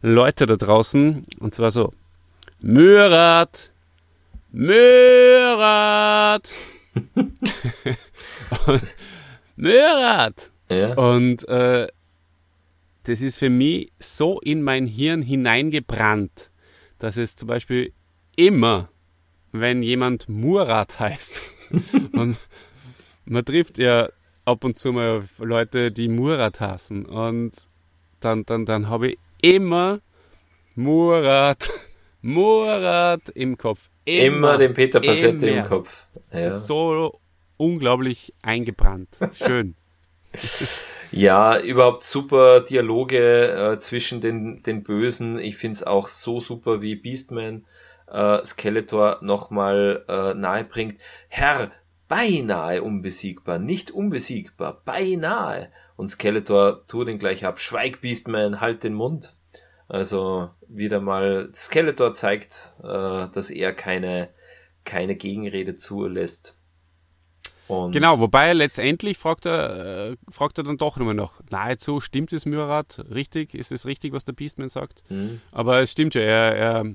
Leute 0.00 0.46
da 0.46 0.56
draußen. 0.56 1.26
Und 1.40 1.54
zwar 1.54 1.70
so: 1.70 1.92
Myrat, 2.60 3.72
Mörat! 4.52 6.54
Mörat! 9.56 10.50
Ja. 10.68 10.94
Und 10.94 11.48
äh, 11.48 11.88
das 13.04 13.20
ist 13.20 13.36
für 13.36 13.50
mich 13.50 13.92
so 13.98 14.40
in 14.40 14.62
mein 14.62 14.86
Hirn 14.86 15.22
hineingebrannt, 15.22 16.50
dass 16.98 17.16
es 17.16 17.36
zum 17.36 17.48
Beispiel 17.48 17.92
immer, 18.36 18.90
wenn 19.50 19.82
jemand 19.82 20.28
Murat 20.28 20.98
heißt, 21.00 21.42
und 22.12 22.36
man 23.24 23.44
trifft 23.44 23.78
ja 23.78 24.08
ab 24.44 24.64
und 24.64 24.76
zu 24.76 24.92
mal 24.92 25.24
Leute, 25.38 25.90
die 25.90 26.08
Murat 26.08 26.60
hassen, 26.60 27.06
und 27.06 27.52
dann, 28.20 28.44
dann, 28.44 28.66
dann 28.66 28.88
habe 28.88 29.10
ich 29.10 29.18
immer 29.42 30.00
Murat, 30.74 31.70
Murat 32.22 33.28
im 33.30 33.58
Kopf. 33.58 33.90
Immer, 34.04 34.24
immer 34.24 34.58
den 34.58 34.74
Peter 34.74 35.00
Passetti 35.00 35.48
im 35.48 35.64
Kopf. 35.64 36.08
Ja. 36.32 36.56
so 36.56 37.20
unglaublich 37.56 38.32
eingebrannt. 38.42 39.08
Schön. 39.34 39.76
Ja, 41.10 41.58
überhaupt 41.58 42.04
super 42.04 42.60
Dialoge 42.60 43.72
äh, 43.72 43.78
zwischen 43.78 44.20
den, 44.20 44.62
den 44.62 44.82
Bösen. 44.82 45.38
Ich 45.38 45.56
find's 45.56 45.82
auch 45.82 46.08
so 46.08 46.40
super, 46.40 46.82
wie 46.82 46.96
Beastman 46.96 47.66
äh, 48.10 48.44
Skeletor 48.44 49.18
nochmal 49.22 50.04
äh, 50.08 50.34
nahe 50.34 50.64
bringt. 50.64 50.98
Herr, 51.28 51.70
beinahe 52.08 52.82
unbesiegbar, 52.82 53.58
nicht 53.58 53.90
unbesiegbar, 53.90 54.82
beinahe. 54.84 55.70
Und 55.96 56.08
Skeletor 56.08 56.86
tut 56.86 57.08
ihn 57.08 57.18
gleich 57.18 57.44
ab. 57.44 57.60
Schweig, 57.60 58.00
Beastman, 58.00 58.60
halt 58.60 58.82
den 58.84 58.94
Mund. 58.94 59.34
Also 59.88 60.50
wieder 60.68 61.00
mal 61.00 61.50
Skeletor 61.54 62.12
zeigt, 62.12 62.72
äh, 62.82 63.28
dass 63.32 63.50
er 63.50 63.72
keine, 63.72 64.30
keine 64.84 65.16
Gegenrede 65.16 65.74
zulässt. 65.74 66.58
Und 67.68 67.92
genau, 67.92 68.18
wobei 68.18 68.52
letztendlich 68.52 69.18
fragt 69.18 69.46
er, 69.46 70.10
äh, 70.10 70.16
fragt 70.30 70.58
er 70.58 70.64
dann 70.64 70.78
doch 70.78 70.96
nochmal 70.96 71.14
noch, 71.14 71.40
nahezu 71.50 72.00
stimmt 72.00 72.32
es 72.32 72.44
Murat 72.44 73.04
richtig? 73.10 73.54
Ist 73.54 73.72
es 73.72 73.86
richtig, 73.86 74.12
was 74.12 74.24
der 74.24 74.32
Beastman 74.32 74.68
sagt? 74.68 75.02
Mhm. 75.08 75.40
Aber 75.52 75.80
es 75.80 75.92
stimmt 75.92 76.14
schon, 76.14 76.22
er, 76.22 76.56
er, 76.56 76.86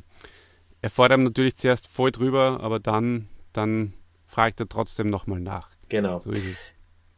er 0.82 0.89
fordert 0.89 1.20
natürlich 1.20 1.55
zuerst 1.55 1.88
voll 1.88 2.11
drüber, 2.11 2.59
aber 2.61 2.80
dann, 2.80 3.28
dann 3.53 3.93
fragt 4.28 4.59
er 4.59 4.70
trotzdem 4.70 5.09
nochmal 5.09 5.39
nach. 5.39 5.70
Genau. 5.89 6.20
So 6.20 6.32
ist 6.32 6.45
es. 6.45 6.72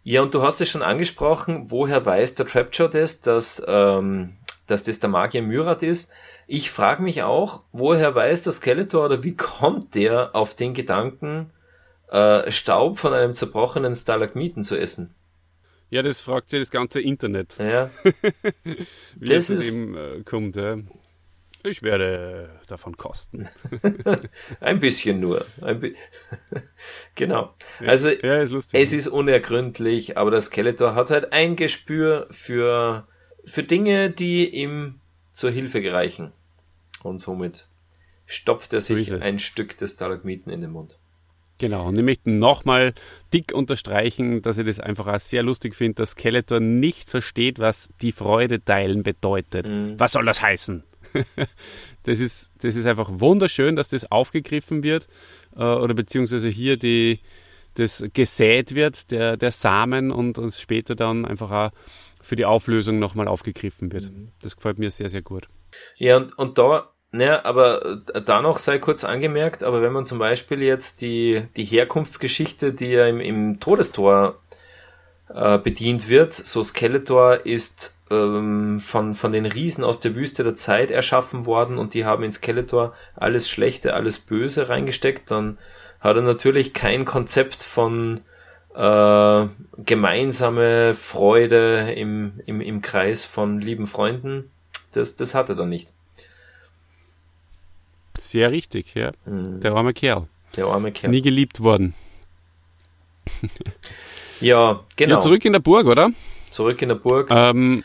Ja, 0.04 0.22
und 0.22 0.34
du 0.34 0.41
hast 0.41 0.62
es 0.62 0.70
schon 0.70 0.82
angesprochen, 0.82 1.70
woher 1.70 2.06
weiß 2.06 2.36
der 2.36 2.45
Trapjaw 2.45 2.88
das, 2.89 3.20
dass 3.22 3.62
ähm, 3.68 4.38
dass 4.70 4.84
das 4.84 5.00
der 5.00 5.10
Magier 5.10 5.41
Myrat 5.41 5.84
ist. 5.84 6.12
Ich 6.47 6.72
frage 6.72 7.02
mich 7.02 7.24
auch, 7.24 7.64
woher 7.72 8.16
weiß 8.16 8.43
der 8.43 8.54
Skeletor 8.54 9.06
oder 9.06 9.24
wie 9.24 9.36
kommt 9.36 9.95
der 9.95 10.36
auf 10.36 10.56
den 10.56 10.74
Gedanken, 10.74 11.52
äh, 12.12 12.51
Staub 12.51 12.99
von 12.99 13.14
einem 13.14 13.34
zerbrochenen 13.36 13.93
Stalagmiten 13.95 14.64
zu 14.64 14.78
essen? 14.78 15.14
Ja, 15.89 16.01
das 16.03 16.22
fragt 16.22 16.49
sich 16.51 16.60
das 16.60 16.70
ganze 16.70 17.01
Internet. 17.01 17.57
Ja. 17.57 17.89
Wie 19.16 19.30
Das 19.30 19.49
es 19.49 19.66
ist- 19.66 19.74
eben 19.74 19.95
äh, 19.97 20.22
kommt. 20.24 20.55
Ja. 20.55 20.78
Ich 21.64 21.82
werde 21.84 22.51
davon 22.68 22.95
kosten. 22.95 23.49
Ein 24.62 24.80
bisschen 24.80 25.20
nur. 25.20 25.45
Ein 25.62 25.82
bi 25.82 25.95
genau. 27.16 27.53
Also 27.86 28.10
Ja, 28.10 28.38
ist 28.41 28.51
lustig. 28.51 28.80
es 28.80 28.93
ist 28.93 29.07
unergründlich, 29.07 30.18
aber 30.18 30.32
der 30.32 30.41
Skeletor 30.41 30.95
hat 30.95 31.10
halt 31.12 31.34
ein 31.34 31.55
Gespür 31.55 32.28
für, 32.30 33.07
für 33.43 33.64
Dinge, 33.64 34.10
die 34.12 34.47
ihm 34.47 35.01
zur 35.34 35.51
Hilfe 35.51 35.82
gereichen. 35.82 36.32
Und 37.03 37.20
somit 37.20 37.68
stopft 38.26 38.72
er 38.74 38.82
sich 38.82 39.12
ein 39.14 39.39
Stück 39.39 39.76
des 39.78 39.93
Stalagmiten 39.93 40.51
in 40.51 40.62
den 40.62 40.72
Mund. 40.72 40.99
Genau, 41.60 41.88
und 41.88 41.97
ich 41.97 42.03
möchte 42.03 42.32
nochmal 42.32 42.93
dick 43.34 43.53
unterstreichen, 43.53 44.41
dass 44.41 44.57
ich 44.57 44.66
das 44.66 44.80
einfach 44.80 45.07
auch 45.07 45.20
sehr 45.20 45.43
lustig 45.43 45.76
finde, 45.76 45.95
dass 45.95 46.12
Skeletor 46.12 46.62
nicht 46.62 47.10
versteht, 47.10 47.60
was 47.60 47.89
die 48.01 48.14
Freude 48.14 48.64
teilen 48.64 49.03
bedeutet. 49.03 49.68
Mhm. 49.68 49.99
Was 49.99 50.14
soll 50.14 50.26
das 50.26 50.41
heißen? 50.41 50.84
das, 52.03 52.20
ist, 52.20 52.51
das 52.62 52.76
ist 52.76 52.86
einfach 52.86 53.10
wunderschön, 53.12 53.76
dass 53.76 53.89
das 53.89 54.10
aufgegriffen 54.10 54.84
wird 54.84 55.07
äh, 55.55 55.64
oder 55.64 55.93
beziehungsweise 55.93 56.47
hier 56.47 56.78
die, 56.78 57.20
das 57.76 58.05
gesät 58.14 58.74
wird, 58.74 59.12
der, 59.12 59.36
der 59.36 59.51
Samen 59.51 60.12
und 60.12 60.38
es 60.38 60.62
später 60.62 60.95
dann 60.95 61.26
einfach 61.26 61.51
auch 61.51 61.72
für 62.22 62.38
die 62.38 62.45
Auflösung 62.45 62.99
nochmal 62.99 63.28
aufgegriffen 63.28 63.91
wird. 63.91 64.12
Mhm. 64.12 64.32
Das 64.41 64.55
gefällt 64.55 64.80
mir 64.80 64.91
sehr, 64.91 65.10
sehr 65.10 65.22
gut. 65.22 65.49
Ja, 65.97 66.18
und, 66.18 66.38
und 66.38 66.57
da, 66.57 66.89
ne, 67.12 67.43
aber 67.45 68.03
äh, 68.14 68.22
da 68.22 68.41
noch 68.41 68.57
sei 68.57 68.80
kurz 68.80 69.03
angemerkt, 69.03 69.64
aber 69.64 69.82
wenn 69.82 69.93
man 69.93 70.05
zum 70.05 70.20
Beispiel 70.20 70.62
jetzt 70.62 71.01
die, 71.01 71.43
die 71.55 71.66
Herkunftsgeschichte, 71.66 72.74
die 72.74 72.91
ja 72.91 73.07
im, 73.07 73.20
im 73.20 73.60
Todestor 73.60 74.39
äh, 75.34 75.57
bedient 75.57 76.10
wird, 76.10 76.34
so 76.34 76.64
Skeletor 76.64 77.45
ist 77.45 77.95
ähm, 78.10 78.80
von, 78.80 79.14
von 79.14 79.32
den 79.32 79.45
Riesen 79.45 79.84
aus 79.84 79.99
der 79.99 80.16
Wüste 80.16 80.43
der 80.43 80.55
Zeit 80.55 80.91
erschaffen 80.91 81.45
worden 81.45 81.78
und 81.78 81.93
die 81.93 82.05
haben 82.05 82.24
in 82.24 82.32
Skeletor 82.32 82.93
alles 83.16 83.49
Schlechte, 83.49 83.93
alles 83.93 84.20
Böse 84.20 84.70
reingesteckt, 84.70 85.32
dann 85.32 85.57
hat 85.99 86.16
er 86.16 86.22
natürlich 86.22 86.74
kein 86.74 87.05
Konzept 87.05 87.62
von 87.62 88.22
äh, 88.74 89.47
gemeinsame 89.78 90.93
Freude 90.93 91.91
im, 91.93 92.39
im, 92.45 92.62
im 92.62 92.82
Kreis 92.82 93.26
von 93.26 93.60
lieben 93.60 93.88
Freunden. 93.88 94.51
Das, 94.93 95.16
das 95.16 95.36
hat 95.36 95.49
er 95.49 95.55
dann 95.55 95.70
nicht. 95.70 95.89
Sehr 98.30 98.51
richtig, 98.51 98.93
ja. 98.93 99.11
Mhm. 99.25 99.59
Der 99.61 99.73
arme 99.73 99.91
Kerl. 99.91 100.27
Der 100.55 100.67
arme 100.67 100.91
Kerl. 100.91 101.09
Nie 101.09 101.23
geliebt 101.23 101.63
worden. 101.63 101.95
Ja, 104.39 104.82
genau. 104.95 105.15
Ja, 105.15 105.19
zurück 105.19 105.43
in 105.45 105.53
der 105.53 105.59
Burg, 105.59 105.88
oder? 105.88 106.11
Zurück 106.51 106.80
in 106.84 106.89
der 106.89 106.95
Burg. 106.95 107.30
Ähm, 107.32 107.84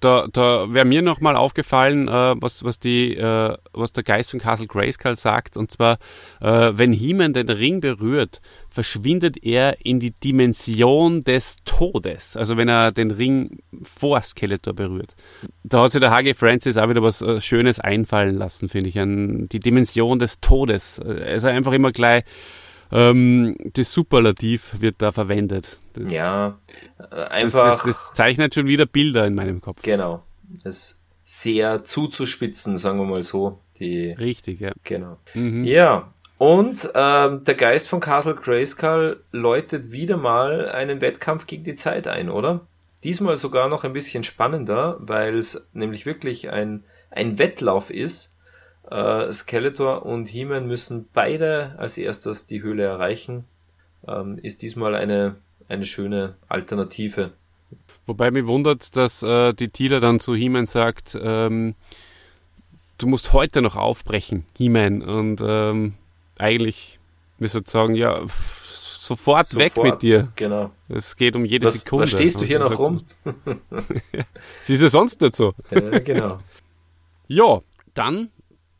da 0.00 0.26
da 0.32 0.72
wäre 0.72 0.84
mir 0.84 1.02
nochmal 1.02 1.36
aufgefallen, 1.36 2.08
äh, 2.08 2.34
was, 2.40 2.64
was, 2.64 2.78
die, 2.78 3.16
äh, 3.16 3.56
was 3.72 3.92
der 3.92 4.04
Geist 4.04 4.30
von 4.30 4.40
Castle 4.40 4.66
Grayskull 4.66 5.16
sagt. 5.16 5.56
Und 5.56 5.70
zwar, 5.70 5.98
äh, 6.40 6.72
wenn 6.74 6.92
He-Man 6.92 7.32
den 7.32 7.48
Ring 7.48 7.80
berührt, 7.80 8.40
verschwindet 8.70 9.42
er 9.42 9.84
in 9.84 10.00
die 10.00 10.12
Dimension 10.12 11.22
des 11.22 11.56
Todes. 11.64 12.36
Also 12.36 12.56
wenn 12.56 12.68
er 12.68 12.92
den 12.92 13.10
Ring 13.10 13.58
vor 13.82 14.22
Skeletor 14.22 14.74
berührt. 14.74 15.16
Da 15.64 15.82
hat 15.82 15.92
sich 15.92 16.00
der 16.00 16.10
H.G. 16.10 16.34
Francis 16.34 16.76
auch 16.76 16.88
wieder 16.88 17.02
was 17.02 17.22
äh, 17.22 17.40
Schönes 17.40 17.80
einfallen 17.80 18.36
lassen, 18.36 18.68
finde 18.68 18.88
ich. 18.88 18.98
An 18.98 19.48
die 19.48 19.60
Dimension 19.60 20.18
des 20.18 20.40
Todes. 20.40 21.00
Also 21.00 21.48
einfach 21.48 21.72
immer 21.72 21.92
gleich 21.92 22.24
ähm, 22.92 23.56
das 23.74 23.92
Superlativ 23.92 24.80
wird 24.80 24.96
da 24.98 25.12
verwendet. 25.12 25.78
Das, 25.92 26.10
ja, 26.10 26.58
äh, 26.98 27.02
das, 27.10 27.30
einfach, 27.30 27.84
das, 27.84 27.84
das 27.84 28.10
zeichnet 28.14 28.54
schon 28.54 28.66
wieder 28.66 28.86
Bilder 28.86 29.26
in 29.26 29.34
meinem 29.34 29.60
Kopf. 29.60 29.82
genau. 29.82 30.22
Das 30.64 31.02
sehr 31.24 31.84
zuzuspitzen, 31.84 32.78
sagen 32.78 32.98
wir 32.98 33.04
mal 33.04 33.22
so. 33.22 33.60
Die, 33.78 34.12
Richtig, 34.12 34.60
ja. 34.60 34.72
genau. 34.82 35.18
Mhm. 35.34 35.62
Ja, 35.64 36.12
und 36.38 36.88
ähm, 36.94 37.44
der 37.44 37.54
Geist 37.56 37.88
von 37.88 38.00
Castle 38.00 38.36
Grayskull 38.36 39.22
läutet 39.32 39.90
wieder 39.90 40.16
mal 40.16 40.68
einen 40.70 41.00
Wettkampf 41.00 41.46
gegen 41.46 41.64
die 41.64 41.74
Zeit 41.74 42.06
ein, 42.06 42.30
oder? 42.30 42.66
Diesmal 43.02 43.36
sogar 43.36 43.68
noch 43.68 43.84
ein 43.84 43.92
bisschen 43.92 44.24
spannender, 44.24 44.96
weil 45.00 45.36
es 45.36 45.68
nämlich 45.72 46.06
wirklich 46.06 46.50
ein, 46.50 46.84
ein 47.10 47.38
Wettlauf 47.38 47.90
ist. 47.90 48.37
Äh, 48.90 49.32
Skeletor 49.32 50.06
und 50.06 50.26
He-Man 50.26 50.66
müssen 50.66 51.08
beide 51.12 51.74
als 51.78 51.98
erstes 51.98 52.46
die 52.46 52.62
Höhle 52.62 52.84
erreichen. 52.84 53.44
Ähm, 54.06 54.38
ist 54.40 54.62
diesmal 54.62 54.94
eine, 54.94 55.36
eine 55.68 55.84
schöne 55.84 56.36
Alternative. 56.48 57.32
Wobei 58.06 58.30
mich 58.30 58.46
wundert, 58.46 58.96
dass 58.96 59.22
äh, 59.22 59.52
die 59.52 59.68
Tila 59.68 60.00
dann 60.00 60.20
zu 60.20 60.34
He-Man 60.34 60.64
sagt, 60.64 61.18
ähm, 61.20 61.74
du 62.96 63.06
musst 63.06 63.34
heute 63.34 63.60
noch 63.60 63.76
aufbrechen, 63.76 64.46
He-Man. 64.56 65.02
Und 65.02 65.42
ähm, 65.44 65.94
eigentlich 66.38 66.98
müsste 67.38 67.62
sagen, 67.66 67.94
ja, 67.94 68.26
pff, 68.26 68.96
sofort, 68.98 69.54
weg 69.56 69.74
Sofort, 69.74 69.92
mit 69.92 70.02
dir. 70.02 70.28
Genau. 70.36 70.70
Es 70.88 71.16
geht 71.16 71.36
um 71.36 71.44
jede 71.44 71.66
Was, 71.66 71.80
Sekunde. 71.80 72.04
was 72.04 72.10
stehst 72.10 72.36
du 72.36 72.40
Und 72.40 72.46
hier 72.46 72.58
noch 72.60 72.68
sagt, 72.68 72.80
rum? 72.80 73.00
Sie 74.62 74.74
ist 74.74 74.80
ja 74.80 74.88
sonst 74.88 75.20
nicht 75.20 75.36
so. 75.36 75.52
Ja, 75.70 75.98
genau. 75.98 76.38
Ja, 77.30 77.60
dann 77.92 78.30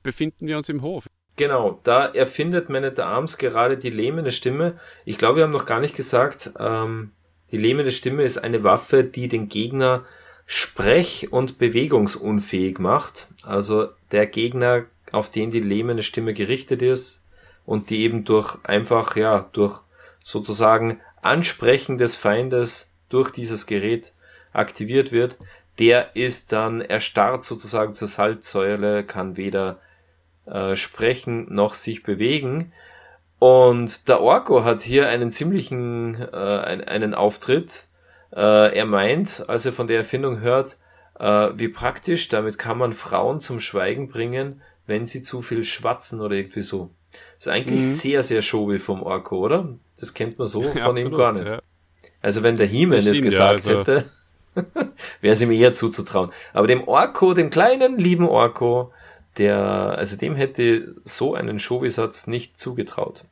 befinden 0.09 0.47
wir 0.47 0.57
uns 0.57 0.71
im 0.71 0.81
Hof. 0.81 1.07
Genau, 1.37 1.81
da 1.85 2.07
erfindet 2.07 2.71
Man 2.71 2.83
at 2.83 2.99
Arms 2.99 3.37
gerade 3.37 3.77
die 3.77 3.91
lähmende 3.91 4.33
Stimme. 4.33 4.81
Ich 5.05 5.19
glaube, 5.19 5.37
wir 5.37 5.45
haben 5.45 5.53
noch 5.53 5.67
gar 5.67 5.81
nicht 5.81 5.95
gesagt, 5.95 6.51
ähm, 6.59 7.13
die 7.53 7.59
lähmende 7.59 7.93
Stimme 7.93 8.23
ist 8.23 8.39
eine 8.39 8.65
Waffe, 8.65 9.05
die 9.05 9.29
den 9.29 9.51
Gegner 9.51 10.07
sprech- 10.47 11.31
und 11.31 11.59
bewegungsunfähig 11.59 12.79
macht. 12.79 13.29
Also 13.43 13.89
der 14.11 14.27
Gegner, 14.27 14.87
auf 15.13 15.29
den 15.29 15.51
die 15.51 15.61
lähmende 15.61 16.03
Stimme 16.03 16.33
gerichtet 16.33 16.81
ist 16.81 17.21
und 17.67 17.91
die 17.91 18.01
eben 18.01 18.25
durch 18.25 18.57
einfach, 18.65 19.15
ja, 19.15 19.51
durch 19.53 19.83
sozusagen 20.23 21.01
Ansprechen 21.21 21.99
des 21.99 22.17
Feindes 22.17 22.95
durch 23.11 23.31
dieses 23.31 23.67
Gerät 23.67 24.15
aktiviert 24.55 25.13
wird, 25.13 25.37
der 25.79 26.17
ist 26.17 26.53
dann 26.53 26.81
erstarrt 26.81 27.45
sozusagen 27.45 27.93
zur 27.93 28.09
Salzsäule, 28.09 29.05
kann 29.05 29.37
weder 29.37 29.81
äh, 30.51 30.77
sprechen 30.77 31.53
noch 31.55 31.75
sich 31.75 32.03
bewegen. 32.03 32.73
Und 33.39 34.09
der 34.09 34.21
Orko 34.21 34.65
hat 34.65 34.83
hier 34.83 35.09
einen 35.09 35.31
ziemlichen 35.31 36.17
äh, 36.21 36.37
ein, 36.37 36.83
einen 36.85 37.15
Auftritt. 37.15 37.85
Äh, 38.35 38.77
er 38.77 38.85
meint, 38.87 39.45
als 39.49 39.65
er 39.65 39.73
von 39.73 39.87
der 39.87 39.99
Erfindung 39.99 40.41
hört, 40.41 40.77
äh, 41.19 41.51
wie 41.55 41.69
praktisch, 41.69 42.29
damit 42.29 42.59
kann 42.59 42.79
man 42.79 42.93
Frauen 42.93 43.41
zum 43.41 43.61
Schweigen 43.61 44.09
bringen, 44.09 44.61
wenn 44.87 45.07
sie 45.07 45.23
zu 45.23 45.41
viel 45.43 45.65
schwatzen 45.65 46.21
oder 46.21 46.35
irgendwie 46.35 46.63
so. 46.63 46.91
Das 47.37 47.47
ist 47.47 47.53
eigentlich 47.53 47.81
Mhm. 47.85 47.91
sehr, 47.91 48.23
sehr 48.23 48.43
showy 48.43 48.79
vom 48.79 49.03
Orko, 49.03 49.39
oder? 49.39 49.69
Das 49.99 50.15
kennt 50.15 50.39
man 50.39 50.47
so 50.47 50.63
Ja, 50.63 50.71
von 50.85 50.97
ihm 50.97 51.07
absolut, 51.09 51.19
gar 51.19 51.33
nicht. 51.33 51.49
Ja. 51.49 51.61
Also 52.21 52.43
wenn 52.43 52.57
der 52.57 52.67
He-Man 52.67 52.99
es 52.99 53.23
gesagt 53.23 53.65
ja, 53.67 53.79
also- 53.79 53.81
hätte, 53.81 54.05
wäre 55.21 55.33
es 55.33 55.41
ihm 55.41 55.53
eher 55.53 55.75
zuzutrauen. 55.75 56.31
Aber 56.53 56.67
dem 56.67 56.87
Orko, 56.87 57.35
dem 57.35 57.51
kleinen, 57.51 57.99
lieben 57.99 58.29
Orko, 58.29 58.93
der, 59.39 59.57
also 59.59 60.17
dem 60.17 60.35
hätte 60.35 60.95
so 61.05 61.35
einen 61.35 61.59
Showy-Satz 61.59 62.27
nicht 62.27 62.59
zugetraut. 62.59 63.25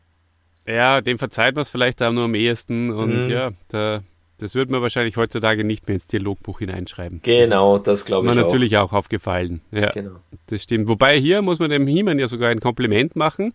ja, 0.66 1.00
dem 1.00 1.18
verzeiht 1.18 1.54
man 1.54 1.62
es 1.62 1.70
vielleicht 1.70 2.02
auch 2.02 2.12
nur 2.12 2.24
am 2.24 2.34
ehesten. 2.34 2.90
Und 2.90 3.24
Mhm. 3.26 3.30
ja, 3.30 3.50
da, 3.68 4.02
das 4.38 4.54
würde 4.54 4.72
man 4.72 4.82
wahrscheinlich 4.82 5.16
heutzutage 5.16 5.62
nicht 5.64 5.86
mehr 5.86 5.94
ins 5.94 6.06
Dialogbuch 6.06 6.58
hineinschreiben. 6.58 7.20
Genau, 7.22 7.78
das 7.78 8.04
glaube 8.04 8.26
Mir 8.26 8.32
ich 8.34 8.38
auch. 8.40 8.42
natürlich 8.44 8.76
auch 8.78 8.92
aufgefallen. 8.92 9.60
Ja. 9.70 9.90
Genau. 9.90 10.16
Das 10.48 10.62
stimmt. 10.62 10.88
Wobei 10.88 11.18
hier 11.20 11.42
muss 11.42 11.58
man 11.60 11.70
dem 11.70 11.86
He-Man 11.86 12.18
ja 12.18 12.26
sogar 12.28 12.50
ein 12.50 12.60
Kompliment 12.60 13.14
machen. 13.16 13.52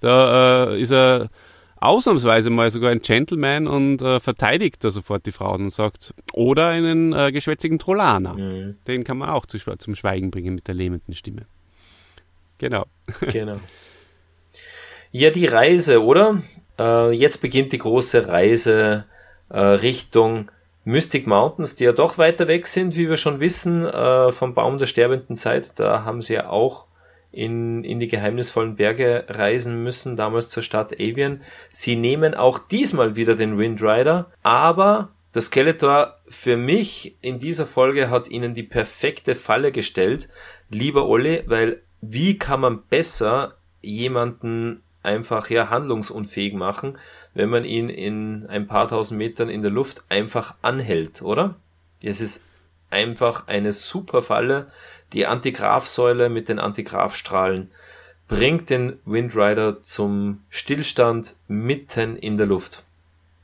Da 0.00 0.70
äh, 0.72 0.80
ist 0.80 0.90
er 0.92 1.28
ausnahmsweise 1.76 2.48
mal 2.50 2.70
sogar 2.70 2.90
ein 2.92 3.00
Gentleman 3.02 3.66
und 3.66 4.00
äh, 4.00 4.18
verteidigt 4.20 4.82
da 4.84 4.90
sofort 4.90 5.26
die 5.26 5.32
Frauen 5.32 5.64
und 5.64 5.70
sagt, 5.70 6.14
oder 6.32 6.68
einen 6.68 7.12
äh, 7.12 7.30
geschwätzigen 7.30 7.78
Trollaner. 7.78 8.34
Mhm, 8.34 8.76
Den 8.86 9.04
kann 9.04 9.18
man 9.18 9.28
auch 9.28 9.44
zu, 9.44 9.58
zum 9.58 9.94
Schweigen 9.94 10.30
bringen 10.30 10.54
mit 10.54 10.66
der 10.66 10.74
lähmenden 10.74 11.14
Stimme. 11.14 11.42
Genau. 12.58 12.86
genau. 13.20 13.60
Ja, 15.10 15.30
die 15.30 15.46
Reise, 15.46 16.02
oder? 16.02 16.42
Äh, 16.78 17.12
jetzt 17.12 17.40
beginnt 17.40 17.72
die 17.72 17.78
große 17.78 18.28
Reise 18.28 19.04
äh, 19.48 19.58
Richtung 19.58 20.50
Mystic 20.84 21.26
Mountains, 21.26 21.76
die 21.76 21.84
ja 21.84 21.92
doch 21.92 22.18
weiter 22.18 22.48
weg 22.48 22.66
sind, 22.66 22.96
wie 22.96 23.08
wir 23.08 23.16
schon 23.16 23.40
wissen, 23.40 23.86
äh, 23.86 24.32
vom 24.32 24.54
Baum 24.54 24.78
der 24.78 24.86
sterbenden 24.86 25.36
Zeit. 25.36 25.78
Da 25.78 26.04
haben 26.04 26.20
sie 26.20 26.34
ja 26.34 26.50
auch 26.50 26.88
in, 27.32 27.84
in 27.84 28.00
die 28.00 28.08
geheimnisvollen 28.08 28.76
Berge 28.76 29.24
reisen 29.28 29.82
müssen, 29.82 30.16
damals 30.16 30.50
zur 30.50 30.62
Stadt 30.62 30.92
Avian. 30.94 31.40
Sie 31.70 31.96
nehmen 31.96 32.34
auch 32.34 32.58
diesmal 32.58 33.16
wieder 33.16 33.34
den 33.34 33.58
Windrider, 33.58 34.30
aber 34.42 35.10
der 35.34 35.42
Skeletor 35.42 36.18
für 36.28 36.56
mich 36.56 37.16
in 37.20 37.38
dieser 37.38 37.66
Folge 37.66 38.08
hat 38.08 38.28
ihnen 38.28 38.54
die 38.54 38.62
perfekte 38.62 39.34
Falle 39.34 39.72
gestellt, 39.72 40.28
lieber 40.70 41.08
Olli, 41.08 41.42
weil 41.46 41.82
wie 42.10 42.38
kann 42.38 42.60
man 42.60 42.82
besser 42.82 43.54
jemanden 43.80 44.82
einfach 45.02 45.50
ja 45.50 45.70
handlungsunfähig 45.70 46.54
machen, 46.54 46.98
wenn 47.34 47.50
man 47.50 47.64
ihn 47.64 47.88
in 47.88 48.46
ein 48.46 48.66
paar 48.66 48.88
tausend 48.88 49.18
Metern 49.18 49.48
in 49.48 49.62
der 49.62 49.70
Luft 49.70 50.04
einfach 50.08 50.54
anhält, 50.62 51.22
oder? 51.22 51.56
Es 52.02 52.20
ist 52.20 52.46
einfach 52.90 53.46
eine 53.48 53.72
super 53.72 54.22
Falle. 54.22 54.70
Die 55.12 55.26
Antigrafsäule 55.26 56.28
mit 56.28 56.48
den 56.48 56.58
Antigrafstrahlen 56.58 57.70
bringt 58.28 58.70
den 58.70 58.98
Windrider 59.04 59.82
zum 59.82 60.40
Stillstand 60.48 61.36
mitten 61.48 62.16
in 62.16 62.38
der 62.38 62.46
Luft. 62.46 62.84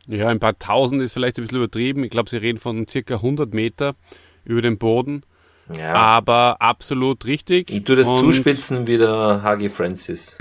Ja, 0.07 0.29
ein 0.29 0.41
paar 0.41 0.59
tausend 0.59 1.03
ist 1.03 1.13
vielleicht 1.13 1.39
ein 1.39 1.43
bisschen 1.43 1.59
übertrieben. 1.59 2.05
Ich 2.05 2.11
glaube, 2.11 2.31
sie 2.31 2.39
reden 2.39 2.59
von 2.59 2.87
circa 2.89 3.17
100 3.17 3.53
Meter 3.53 3.95
über 4.45 4.63
dem 4.63 4.79
Boden. 4.79 5.23
Ja. 5.79 5.95
Aber 5.95 6.57
absolut 6.61 7.25
richtig. 7.25 7.71
Ich 7.71 7.85
tue 7.85 7.97
das 7.97 8.07
Und 8.07 8.19
zuspitzen 8.19 8.87
wie 8.87 8.99
der 8.99 9.43
Hagi 9.43 9.69
Francis. 9.69 10.37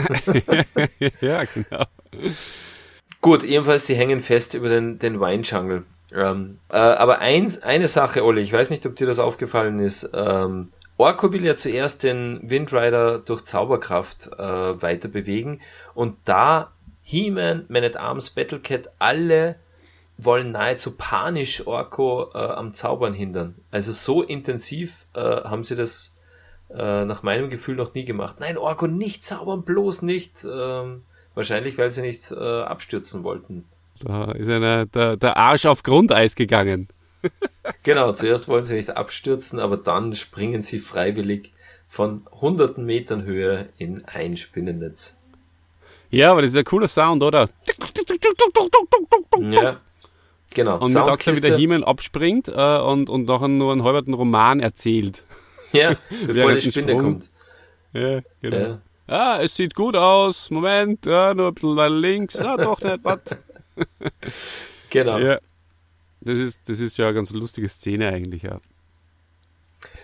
ja, 1.21 1.43
genau. 1.45 1.86
Gut, 3.21 3.43
ebenfalls, 3.43 3.88
sie 3.88 3.95
hängen 3.95 4.21
fest 4.21 4.53
über 4.53 4.69
den, 4.69 4.99
den 4.99 5.19
Wine 5.19 5.43
Jungle. 5.43 5.84
Ähm, 6.15 6.59
äh, 6.69 6.77
aber 6.77 7.19
eins, 7.19 7.61
eine 7.61 7.88
Sache, 7.88 8.23
Olli, 8.23 8.41
ich 8.41 8.53
weiß 8.53 8.69
nicht, 8.69 8.86
ob 8.86 8.95
dir 8.95 9.05
das 9.05 9.19
aufgefallen 9.19 9.80
ist. 9.80 10.09
Ähm, 10.13 10.69
Orko 10.97 11.32
will 11.32 11.45
ja 11.45 11.55
zuerst 11.55 12.03
den 12.03 12.41
Windrider 12.43 13.19
durch 13.19 13.43
Zauberkraft 13.43 14.32
äh, 14.38 14.82
weiter 14.82 15.07
bewegen 15.07 15.61
und 15.93 16.17
da 16.25 16.71
He-Man, 17.03 17.65
Man 17.69 17.84
at 17.84 17.95
Arms, 17.95 18.32
Battlecat, 18.32 18.89
alle 18.99 19.55
wollen 20.22 20.51
nahezu 20.51 20.91
panisch 20.91 21.65
Orko 21.65 22.32
äh, 22.34 22.38
am 22.38 22.74
Zaubern 22.74 23.13
hindern. 23.13 23.55
Also 23.72 23.91
so 23.91 24.22
intensiv 24.22 25.05
äh, 25.13 25.20
haben 25.20 25.63
sie 25.63 25.76
das 25.76 26.13
äh, 26.70 27.05
nach 27.05 27.24
meinem 27.24 27.49
Gefühl 27.49 27.76
noch 27.76 27.93
nie 27.93 28.05
gemacht. 28.05 28.38
Nein, 28.39 28.57
Orko 28.57 28.88
nicht 28.88 29.26
zaubern, 29.26 29.63
bloß 29.63 30.01
nicht. 30.01 30.43
Ähm, 30.43 31.03
wahrscheinlich, 31.36 31.78
weil 31.78 31.89
sie 31.89 32.01
nicht 32.01 32.32
äh, 32.32 32.36
abstürzen 32.36 33.24
wollten. 33.24 33.65
Da 34.01 34.32
ist 34.32 34.49
einer, 34.49 34.86
der, 34.86 35.17
der 35.17 35.38
Arsch 35.38 35.65
auf 35.65 35.84
Grundeis 35.84 36.36
gegangen. 36.36 36.89
genau, 37.84 38.11
zuerst 38.11 38.47
wollen 38.47 38.63
sie 38.65 38.76
nicht 38.76 38.95
abstürzen, 38.95 39.59
aber 39.59 39.78
dann 39.78 40.15
springen 40.15 40.61
sie 40.61 40.80
freiwillig 40.80 41.53
von 41.88 42.28
hunderten 42.32 42.86
Metern 42.86 43.24
Höhe 43.24 43.70
in 43.78 44.05
ein 44.05 44.38
Spinnennetz. 44.38 45.17
Ja, 46.11 46.32
aber 46.32 46.41
das 46.41 46.51
ist 46.51 46.57
ein 46.57 46.63
cooler 46.63 46.88
Sound, 46.88 47.24
oder? 47.24 47.49
Ja, 49.39 49.80
genau. 50.53 50.79
Und 50.79 50.93
mit 50.93 51.03
auch 51.03 51.17
wie 51.25 51.41
der 51.41 51.57
Himmel 51.57 51.83
abspringt 51.83 52.47
äh, 52.47 52.79
und, 52.79 53.09
und 53.09 53.25
nachher 53.25 53.47
nur 53.47 53.71
einen 53.71 53.83
halben 53.83 54.13
Roman 54.13 54.59
erzählt. 54.59 55.23
Ja, 55.71 55.97
bevor 56.25 56.53
die 56.53 56.61
Spinne 56.61 56.93
Sprung. 56.93 57.01
kommt. 57.03 57.29
Ja, 57.93 58.21
genau. 58.41 58.57
Ja. 58.57 58.81
Ah, 59.05 59.39
es 59.39 59.55
sieht 59.55 59.75
gut 59.75 59.95
aus. 59.95 60.49
Moment, 60.49 61.05
ja, 61.05 61.33
nur 61.35 61.49
ein 61.49 61.53
bisschen 61.53 61.75
weiter 61.75 61.93
links. 61.93 62.37
Ah, 62.37 62.57
doch 62.57 62.81
nicht, 62.81 62.99
was? 63.03 63.19
genau. 64.89 65.19
Ja. 65.19 65.37
Das 66.21 66.37
ist, 66.37 66.59
das 66.65 66.79
ist 66.79 66.97
ja 66.97 67.05
eine 67.05 67.15
ganz 67.15 67.31
lustige 67.31 67.69
Szene 67.69 68.09
eigentlich, 68.09 68.41
ja. 68.41 68.59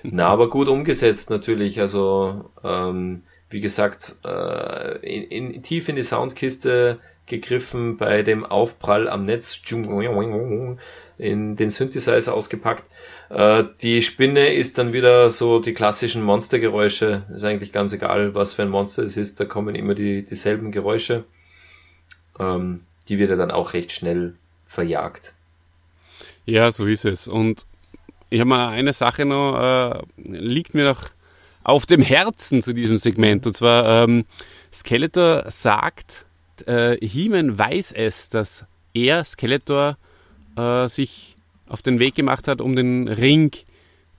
Na, 0.04 0.28
aber 0.28 0.50
gut 0.50 0.68
umgesetzt 0.68 1.30
natürlich. 1.30 1.80
Also, 1.80 2.52
ähm, 2.64 3.24
wie 3.50 3.62
gesagt, 3.62 4.16
äh, 4.24 4.98
in, 5.00 5.52
in, 5.52 5.64
tief 5.64 5.90
in 5.90 5.96
die 5.96 6.04
Soundkiste 6.04 7.00
gegriffen 7.28 7.98
bei 7.98 8.22
dem 8.24 8.46
Aufprall 8.46 9.10
am 9.10 9.26
Netz, 9.26 9.62
in 11.18 11.56
den 11.56 11.70
Synthesizer 11.70 12.34
ausgepackt. 12.34 12.84
Äh, 13.30 13.64
die 13.82 14.02
Spinne 14.02 14.54
ist 14.54 14.78
dann 14.78 14.94
wieder 14.94 15.30
so 15.30 15.60
die 15.60 15.74
klassischen 15.74 16.22
Monstergeräusche. 16.22 17.24
Ist 17.34 17.44
eigentlich 17.44 17.72
ganz 17.72 17.94
egal, 17.94 18.36
was 18.36 18.54
für 18.54 18.64
ein 18.64 18.70
Monster 18.70 19.04
es 19.04 19.18
ist, 19.18 19.40
da 19.40 19.46
kommen 19.46 19.76
immer 19.76 19.96
die, 19.96 20.24
dieselben 20.24 20.72
Geräusche. 20.72 21.24
Ähm, 22.40 22.82
die 23.08 23.18
wird 23.18 23.30
er 23.30 23.38
dann 23.38 23.52
auch 23.52 23.74
recht 23.74 23.92
schnell 23.92 24.36
verjagt. 24.66 25.34
Ja, 26.46 26.72
so 26.72 26.86
ist 26.86 27.06
es. 27.06 27.28
Und 27.28 27.66
ich 28.30 28.40
habe 28.40 28.50
mal 28.50 28.70
eine 28.70 28.94
Sache 28.94 29.26
noch, 29.26 29.58
äh, 29.60 30.02
liegt 30.18 30.74
mir 30.74 30.84
noch 30.84 31.06
auf 31.64 31.86
dem 31.86 32.02
Herzen 32.02 32.62
zu 32.62 32.74
diesem 32.74 32.98
Segment. 32.98 33.48
Und 33.48 33.56
zwar, 33.56 34.04
ähm, 34.04 34.26
Skeletor 34.72 35.50
sagt, 35.50 36.26
äh, 36.64 36.98
He-Man 37.06 37.58
weiß 37.58 37.92
es, 37.94 38.30
dass 38.30 38.66
er, 38.94 39.24
Skeletor, 39.24 39.98
äh, 40.56 40.88
sich 40.88 41.36
auf 41.68 41.82
den 41.82 42.00
Weg 42.00 42.16
gemacht 42.16 42.48
hat, 42.48 42.62
um 42.62 42.76
den 42.76 43.08
Ring 43.08 43.52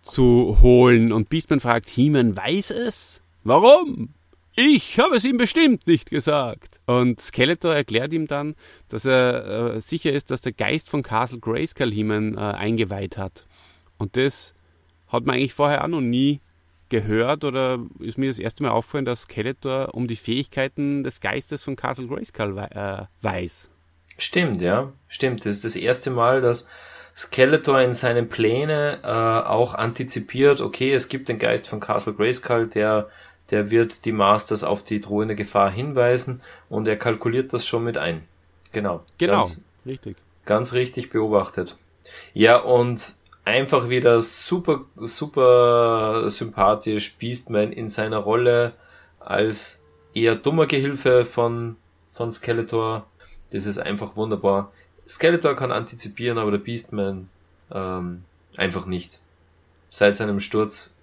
zu 0.02 0.58
holen. 0.60 1.12
Und 1.12 1.28
Beastman 1.28 1.60
fragt, 1.60 1.88
He-Man 1.88 2.36
weiß 2.36 2.70
es? 2.70 3.22
Warum? 3.44 4.10
Ich 4.54 4.98
habe 4.98 5.16
es 5.16 5.24
ihm 5.24 5.36
bestimmt 5.36 5.86
nicht 5.86 6.08
gesagt. 6.08 6.80
Und 6.86 7.20
Skeletor 7.20 7.74
erklärt 7.74 8.12
ihm 8.12 8.26
dann, 8.26 8.54
dass 8.88 9.04
er 9.04 9.74
äh, 9.74 9.80
sicher 9.80 10.12
ist, 10.12 10.30
dass 10.30 10.40
der 10.40 10.52
Geist 10.52 10.88
von 10.88 11.02
Castle 11.02 11.40
Grayskull 11.40 11.90
He-Man 11.90 12.36
äh, 12.36 12.40
eingeweiht 12.40 13.18
hat. 13.18 13.44
Und 13.98 14.16
das 14.16 14.54
hat 15.08 15.26
man 15.26 15.36
eigentlich 15.36 15.54
vorher 15.54 15.84
auch 15.84 15.88
noch 15.88 16.00
nie 16.00 16.40
gehört 16.88 17.44
oder 17.44 17.78
ist 18.00 18.18
mir 18.18 18.28
das 18.28 18.38
erste 18.38 18.62
Mal 18.62 18.70
aufgefallen, 18.70 19.04
dass 19.04 19.22
Skeletor 19.22 19.94
um 19.94 20.06
die 20.06 20.16
Fähigkeiten 20.16 21.04
des 21.04 21.20
Geistes 21.20 21.64
von 21.64 21.76
Castle 21.76 22.06
Grayskull 22.06 22.58
äh, 22.58 23.02
weiß. 23.22 23.68
Stimmt, 24.18 24.62
ja. 24.62 24.92
Stimmt. 25.08 25.44
Das 25.44 25.54
ist 25.54 25.64
das 25.64 25.76
erste 25.76 26.10
Mal, 26.10 26.40
dass 26.40 26.68
Skeletor 27.14 27.80
in 27.80 27.94
seinen 27.94 28.28
Plänen 28.28 28.98
äh, 29.02 29.06
auch 29.06 29.74
antizipiert, 29.74 30.60
okay, 30.60 30.92
es 30.92 31.08
gibt 31.08 31.28
den 31.28 31.38
Geist 31.38 31.68
von 31.68 31.80
Castle 31.80 32.14
Grayskull, 32.14 32.66
der 32.66 33.08
der 33.50 33.70
wird 33.70 34.04
die 34.04 34.12
Masters 34.12 34.64
auf 34.64 34.82
die 34.82 35.00
drohende 35.00 35.36
Gefahr 35.36 35.70
hinweisen 35.70 36.40
und 36.68 36.86
er 36.88 36.96
kalkuliert 36.96 37.52
das 37.52 37.66
schon 37.66 37.84
mit 37.84 37.96
ein. 37.96 38.22
Genau. 38.72 39.02
Genau, 39.18 39.40
ganz, 39.40 39.62
richtig. 39.84 40.16
Ganz 40.44 40.72
richtig 40.72 41.10
beobachtet. 41.10 41.76
Ja, 42.34 42.56
und 42.56 43.14
einfach 43.46 43.88
wieder 43.88 44.20
super, 44.20 44.84
super 44.96 46.28
sympathisch 46.28 47.16
Beastman 47.16 47.72
in 47.72 47.88
seiner 47.88 48.18
Rolle 48.18 48.74
als 49.20 49.84
eher 50.12 50.34
dummer 50.34 50.66
Gehilfe 50.66 51.24
von, 51.24 51.76
von 52.10 52.32
Skeletor. 52.32 53.06
Das 53.52 53.64
ist 53.64 53.78
einfach 53.78 54.16
wunderbar. 54.16 54.72
Skeletor 55.08 55.54
kann 55.54 55.70
antizipieren, 55.70 56.38
aber 56.38 56.50
der 56.50 56.58
Beastman 56.58 57.28
ähm, 57.72 58.24
einfach 58.56 58.84
nicht. 58.86 59.20
Seit 59.90 60.16
seinem 60.16 60.40
Sturz 60.40 60.94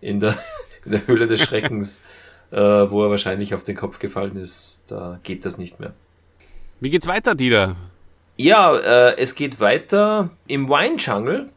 in 0.00 0.20
der 0.20 0.38
in 0.84 0.92
der 0.92 1.06
Höhle 1.06 1.26
des 1.26 1.42
Schreckens, 1.42 2.00
äh, 2.50 2.56
wo 2.58 3.04
er 3.04 3.10
wahrscheinlich 3.10 3.54
auf 3.54 3.64
den 3.64 3.76
Kopf 3.76 3.98
gefallen 3.98 4.36
ist, 4.36 4.80
da 4.86 5.18
geht 5.22 5.44
das 5.44 5.58
nicht 5.58 5.80
mehr. 5.80 5.92
Wie 6.80 6.90
geht's 6.90 7.06
weiter, 7.06 7.34
Dieter? 7.34 7.76
Ja, 8.36 8.74
äh, 8.76 9.16
es 9.18 9.34
geht 9.34 9.60
weiter 9.60 10.30
im 10.46 10.68
Wine 10.68 10.96
Jungle. 10.96 11.50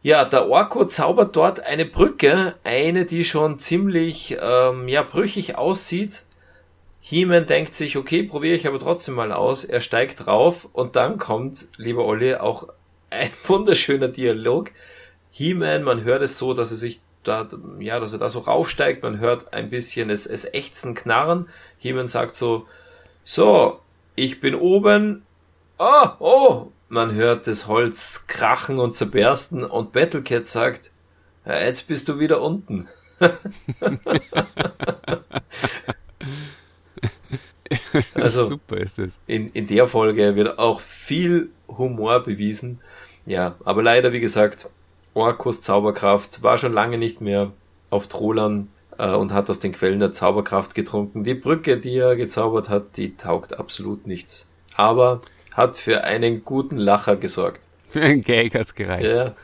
Ja, 0.00 0.24
der 0.24 0.48
Orko 0.48 0.84
zaubert 0.84 1.34
dort 1.34 1.60
eine 1.60 1.84
Brücke, 1.84 2.54
eine, 2.62 3.04
die 3.04 3.24
schon 3.24 3.58
ziemlich 3.58 4.36
ähm, 4.40 4.86
ja, 4.86 5.02
brüchig 5.02 5.56
aussieht. 5.56 6.22
He-Man 7.00 7.46
denkt 7.46 7.74
sich, 7.74 7.96
okay, 7.96 8.22
probiere 8.22 8.54
ich 8.54 8.66
aber 8.66 8.78
trotzdem 8.78 9.14
mal 9.14 9.32
aus. 9.32 9.64
Er 9.64 9.80
steigt 9.80 10.26
drauf 10.26 10.68
und 10.72 10.94
dann 10.94 11.18
kommt, 11.18 11.68
lieber 11.78 12.04
Olli, 12.04 12.34
auch 12.34 12.68
ein 13.10 13.30
wunderschöner 13.44 14.08
Dialog. 14.08 14.70
He-Man, 15.32 15.82
man 15.82 16.04
hört 16.04 16.22
es 16.22 16.38
so, 16.38 16.54
dass 16.54 16.70
er 16.70 16.76
sich 16.76 17.00
da, 17.24 17.48
ja, 17.80 17.98
dass 17.98 18.12
er 18.12 18.18
da 18.18 18.28
so 18.28 18.40
raufsteigt, 18.40 19.02
man 19.02 19.18
hört 19.18 19.52
ein 19.52 19.70
bisschen 19.70 20.10
es, 20.10 20.26
es 20.26 20.52
ächzen, 20.54 20.94
knarren. 20.94 21.48
Jemand 21.80 22.10
sagt 22.10 22.36
so, 22.36 22.66
so, 23.24 23.80
ich 24.14 24.40
bin 24.40 24.54
oben, 24.54 25.24
ah, 25.78 26.16
oh, 26.18 26.68
man 26.88 27.14
hört 27.14 27.46
das 27.46 27.66
Holz 27.66 28.26
krachen 28.26 28.78
und 28.78 28.94
zerbersten 28.94 29.64
und 29.64 29.92
Battlecat 29.92 30.46
sagt, 30.46 30.90
ja, 31.44 31.60
jetzt 31.60 31.86
bist 31.88 32.08
du 32.08 32.18
wieder 32.18 32.40
unten. 32.42 32.88
also, 38.14 38.46
Super 38.46 38.78
ist 38.78 38.98
es. 38.98 39.18
In, 39.26 39.50
in 39.52 39.66
der 39.66 39.86
Folge 39.86 40.36
wird 40.36 40.58
auch 40.58 40.80
viel 40.80 41.50
Humor 41.68 42.22
bewiesen. 42.22 42.80
Ja, 43.26 43.56
aber 43.64 43.82
leider, 43.82 44.12
wie 44.12 44.20
gesagt, 44.20 44.70
Orkus 45.14 45.62
Zauberkraft 45.62 46.42
war 46.42 46.58
schon 46.58 46.72
lange 46.72 46.98
nicht 46.98 47.20
mehr 47.20 47.52
auf 47.90 48.06
Trollern 48.08 48.68
äh, 48.98 49.10
und 49.10 49.32
hat 49.32 49.50
aus 49.50 49.60
den 49.60 49.72
Quellen 49.72 50.00
der 50.00 50.12
Zauberkraft 50.12 50.74
getrunken. 50.74 51.24
Die 51.24 51.34
Brücke, 51.34 51.78
die 51.78 51.96
er 51.96 52.16
gezaubert 52.16 52.68
hat, 52.68 52.96
die 52.96 53.16
taugt 53.16 53.58
absolut 53.58 54.06
nichts. 54.06 54.48
Aber 54.76 55.20
hat 55.58 55.76
für 55.76 56.04
einen 56.04 56.44
guten 56.44 56.78
Lacher 56.78 57.16
gesorgt. 57.16 57.60
Für 57.90 58.00
einen 58.00 58.22
Gag 58.22 58.54
hat's 58.54 58.74
gereicht. 58.74 59.04
Ja, 59.04 59.34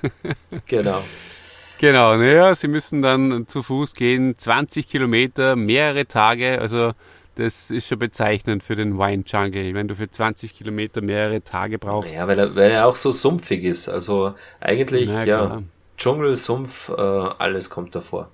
genau. 0.66 1.02
genau, 1.78 2.16
naja, 2.16 2.54
sie 2.54 2.68
müssen 2.68 3.02
dann 3.02 3.46
zu 3.48 3.62
Fuß 3.62 3.94
gehen, 3.94 4.38
20 4.38 4.88
Kilometer, 4.88 5.56
mehrere 5.56 6.06
Tage, 6.06 6.60
also 6.60 6.92
das 7.34 7.72
ist 7.72 7.88
schon 7.88 7.98
bezeichnend 7.98 8.62
für 8.62 8.76
den 8.76 8.96
Wine 8.96 9.24
Jungle, 9.26 9.74
wenn 9.74 9.88
du 9.88 9.96
für 9.96 10.08
20 10.08 10.56
Kilometer 10.56 11.00
mehrere 11.00 11.42
Tage 11.42 11.80
brauchst. 11.80 12.14
Ja, 12.14 12.28
weil 12.28 12.38
er, 12.38 12.54
weil 12.54 12.70
er 12.70 12.86
auch 12.86 12.94
so 12.94 13.10
sumpfig 13.10 13.64
ist. 13.64 13.88
Also 13.88 14.34
eigentlich, 14.60 15.08
Na, 15.08 15.24
ja, 15.24 15.62
Dschungel, 15.98 16.36
Sumpf, 16.36 16.90
äh, 16.90 16.92
alles 16.92 17.70
kommt 17.70 17.96
davor. 17.96 18.30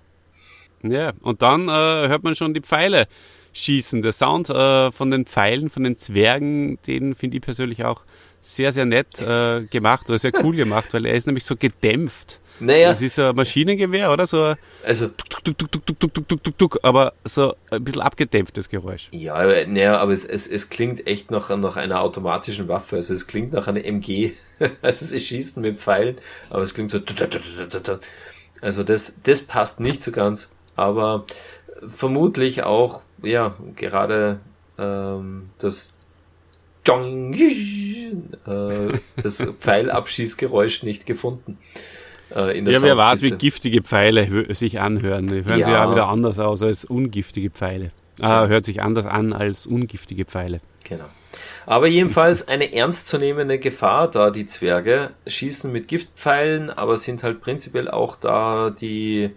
Ja, 0.83 1.13
und 1.23 1.41
dann 1.41 1.69
äh, 1.69 2.09
hört 2.09 2.25
man 2.25 2.37
schon 2.37 2.53
die 2.53 2.61
Pfeile 2.61 3.07
schießen. 3.61 4.03
Der 4.03 4.13
Sound 4.13 4.51
äh, 4.51 4.91
von 4.93 5.11
den 5.11 5.27
Pfeilen, 5.27 5.71
von 5.71 5.85
den 5.85 5.99
Zwergen, 5.99 6.79
den 6.87 7.15
finde 7.15 7.37
ich 7.39 7.43
persönlich 7.43 7.85
auch 7.85 8.03
sehr, 8.43 8.73
sehr 8.73 8.87
nett 8.87 9.21
äh, 9.21 9.63
gemacht 9.71 10.09
oder 10.09 10.19
sehr 10.19 10.33
cool 10.43 10.57
gemacht, 10.57 10.93
weil 10.93 11.07
er 11.07 11.15
ist 11.15 11.27
nämlich 11.27 11.45
so 11.45 11.57
gedämpft. 11.57 12.41
Naja. 12.61 12.91
Das 12.91 13.01
ist 13.01 13.19
ein 13.19 13.35
Maschinengewehr, 13.35 14.13
oder? 14.13 14.27
So 14.27 14.55
also, 14.85 15.09
tuk, 15.09 15.43
tuk, 15.45 16.59
tuk, 16.59 16.79
aber 16.83 17.15
so 17.25 17.55
ein 17.71 17.83
bisschen 17.83 18.03
abgedämpftes 18.03 18.69
Geräusch. 18.69 19.09
Ja, 19.13 19.35
aber, 19.35 19.67
naja, 19.67 19.97
aber 19.97 20.13
es, 20.13 20.27
es, 20.27 20.47
es 20.47 20.69
klingt 20.69 21.07
echt 21.07 21.31
nach, 21.31 21.49
nach 21.57 21.77
einer 21.77 22.03
automatischen 22.03 22.69
Waffe. 22.69 22.97
Also 22.97 23.15
es 23.15 23.27
klingt 23.27 23.55
nach 23.55 23.67
einem 23.67 23.83
MG. 23.83 24.33
also 24.83 25.07
sie 25.07 25.21
schießen 25.21 25.63
mit 25.63 25.81
Pfeilen, 25.81 26.19
aber 26.51 26.63
es 26.63 26.75
klingt 26.75 26.91
so. 26.91 27.01
Also 28.61 28.85
das, 28.85 29.15
das 29.23 29.41
passt 29.41 29.81
nicht 29.81 30.03
so 30.03 30.13
ganz. 30.13 30.53
Aber 30.77 31.25
vermutlich 31.87 32.63
auch 32.63 33.01
ja, 33.23 33.55
gerade 33.77 34.41
ähm, 34.79 35.51
das 35.59 35.95
äh, 38.47 38.99
das 39.23 39.45
Pfeilabschießgeräusch 39.61 40.83
nicht 40.83 41.07
gefunden. 41.07 41.59
Äh, 42.35 42.59
in 42.59 42.65
der 42.65 42.75
Ja, 42.75 42.83
wer 42.83 42.97
weiß, 42.97 43.23
wie 43.23 43.33
giftige 43.33 43.83
Pfeile 43.83 44.55
sich 44.55 44.81
anhören. 44.81 45.27
Die 45.27 45.45
hören 45.45 45.63
sich 45.63 45.73
Ja. 45.73 45.85
ja 45.87 45.91
wieder 45.91 46.09
anders 46.09 46.39
aus 46.39 46.63
als 46.63 46.85
ungiftige 46.85 47.51
Pfeile. 47.51 47.91
Ah, 48.21 48.47
hört 48.47 48.65
sich 48.65 48.83
anders 48.83 49.07
an 49.07 49.33
als 49.33 49.67
ungiftige 49.67 50.25
Pfeile. 50.25 50.61
Genau. 50.89 51.07
Aber 51.67 51.87
jedenfalls 51.87 52.49
eine 52.49 52.73
ernstzunehmende 52.75 53.59
Gefahr 53.59 54.11
da, 54.11 54.31
die 54.31 54.47
Zwerge 54.47 55.11
schießen 55.27 55.71
mit 55.71 55.89
Giftpfeilen, 55.89 56.71
aber 56.71 56.97
sind 56.97 57.23
halt 57.23 57.41
prinzipiell 57.41 57.89
auch 57.89 58.17
da 58.17 58.71
die, 58.71 59.31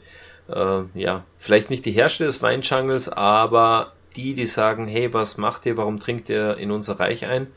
äh, 0.49 0.81
ja, 0.93 1.23
vielleicht 1.37 1.69
nicht 1.69 1.85
die 1.85 1.91
Herrscher 1.91 2.25
des 2.25 2.41
Weinjungles, 2.41 3.09
aber 3.09 3.93
die, 4.15 4.35
die 4.35 4.45
sagen, 4.45 4.87
hey, 4.87 5.13
was 5.13 5.37
macht 5.37 5.65
ihr, 5.65 5.77
warum 5.77 5.99
trinkt 5.99 6.29
ihr 6.29 6.57
in 6.57 6.71
unser 6.71 6.99
Reich 6.99 7.25
ein? 7.25 7.47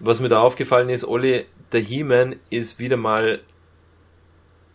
Was 0.00 0.20
mir 0.20 0.28
da 0.28 0.40
aufgefallen 0.40 0.88
ist, 0.88 1.06
Olli, 1.06 1.46
der 1.72 1.80
He-Man 1.80 2.36
ist 2.50 2.78
wieder 2.78 2.96
mal 2.96 3.40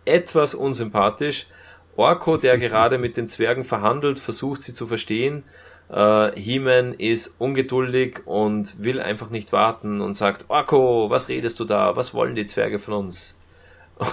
etwas 0.06 0.56
unsympathisch. 0.56 1.48
Orko, 1.96 2.38
der 2.38 2.58
gerade 2.60 2.98
mit 2.98 3.18
den 3.18 3.28
Zwergen 3.28 3.64
verhandelt, 3.64 4.20
versucht 4.20 4.64
sie 4.64 4.74
zu 4.74 4.88
verstehen. 4.88 5.44
Äh, 5.90 6.32
He-Man 6.40 6.94
ist 6.94 7.40
ungeduldig 7.40 8.26
und 8.26 8.84
will 8.84 9.00
einfach 9.00 9.30
nicht 9.30 9.52
warten 9.52 10.02
und 10.02 10.16
sagt, 10.16 10.46
Orko, 10.48 11.10
was 11.10 11.30
redest 11.30 11.60
du 11.60 11.66
da? 11.66 11.96
Was 11.96 12.14
wollen 12.14 12.36
die 12.36 12.46
Zwerge 12.46 12.80
von 12.80 12.94
uns? 12.94 13.41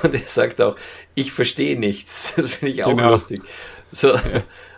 Und 0.03 0.13
er 0.15 0.21
sagt 0.27 0.61
auch, 0.61 0.77
ich 1.15 1.33
verstehe 1.33 1.79
nichts. 1.79 2.33
Das 2.37 2.55
finde 2.57 2.75
ich 2.75 2.85
auch 2.85 2.91
Genau. 2.97 3.11
lustig. 3.11 3.41
So, 3.91 4.13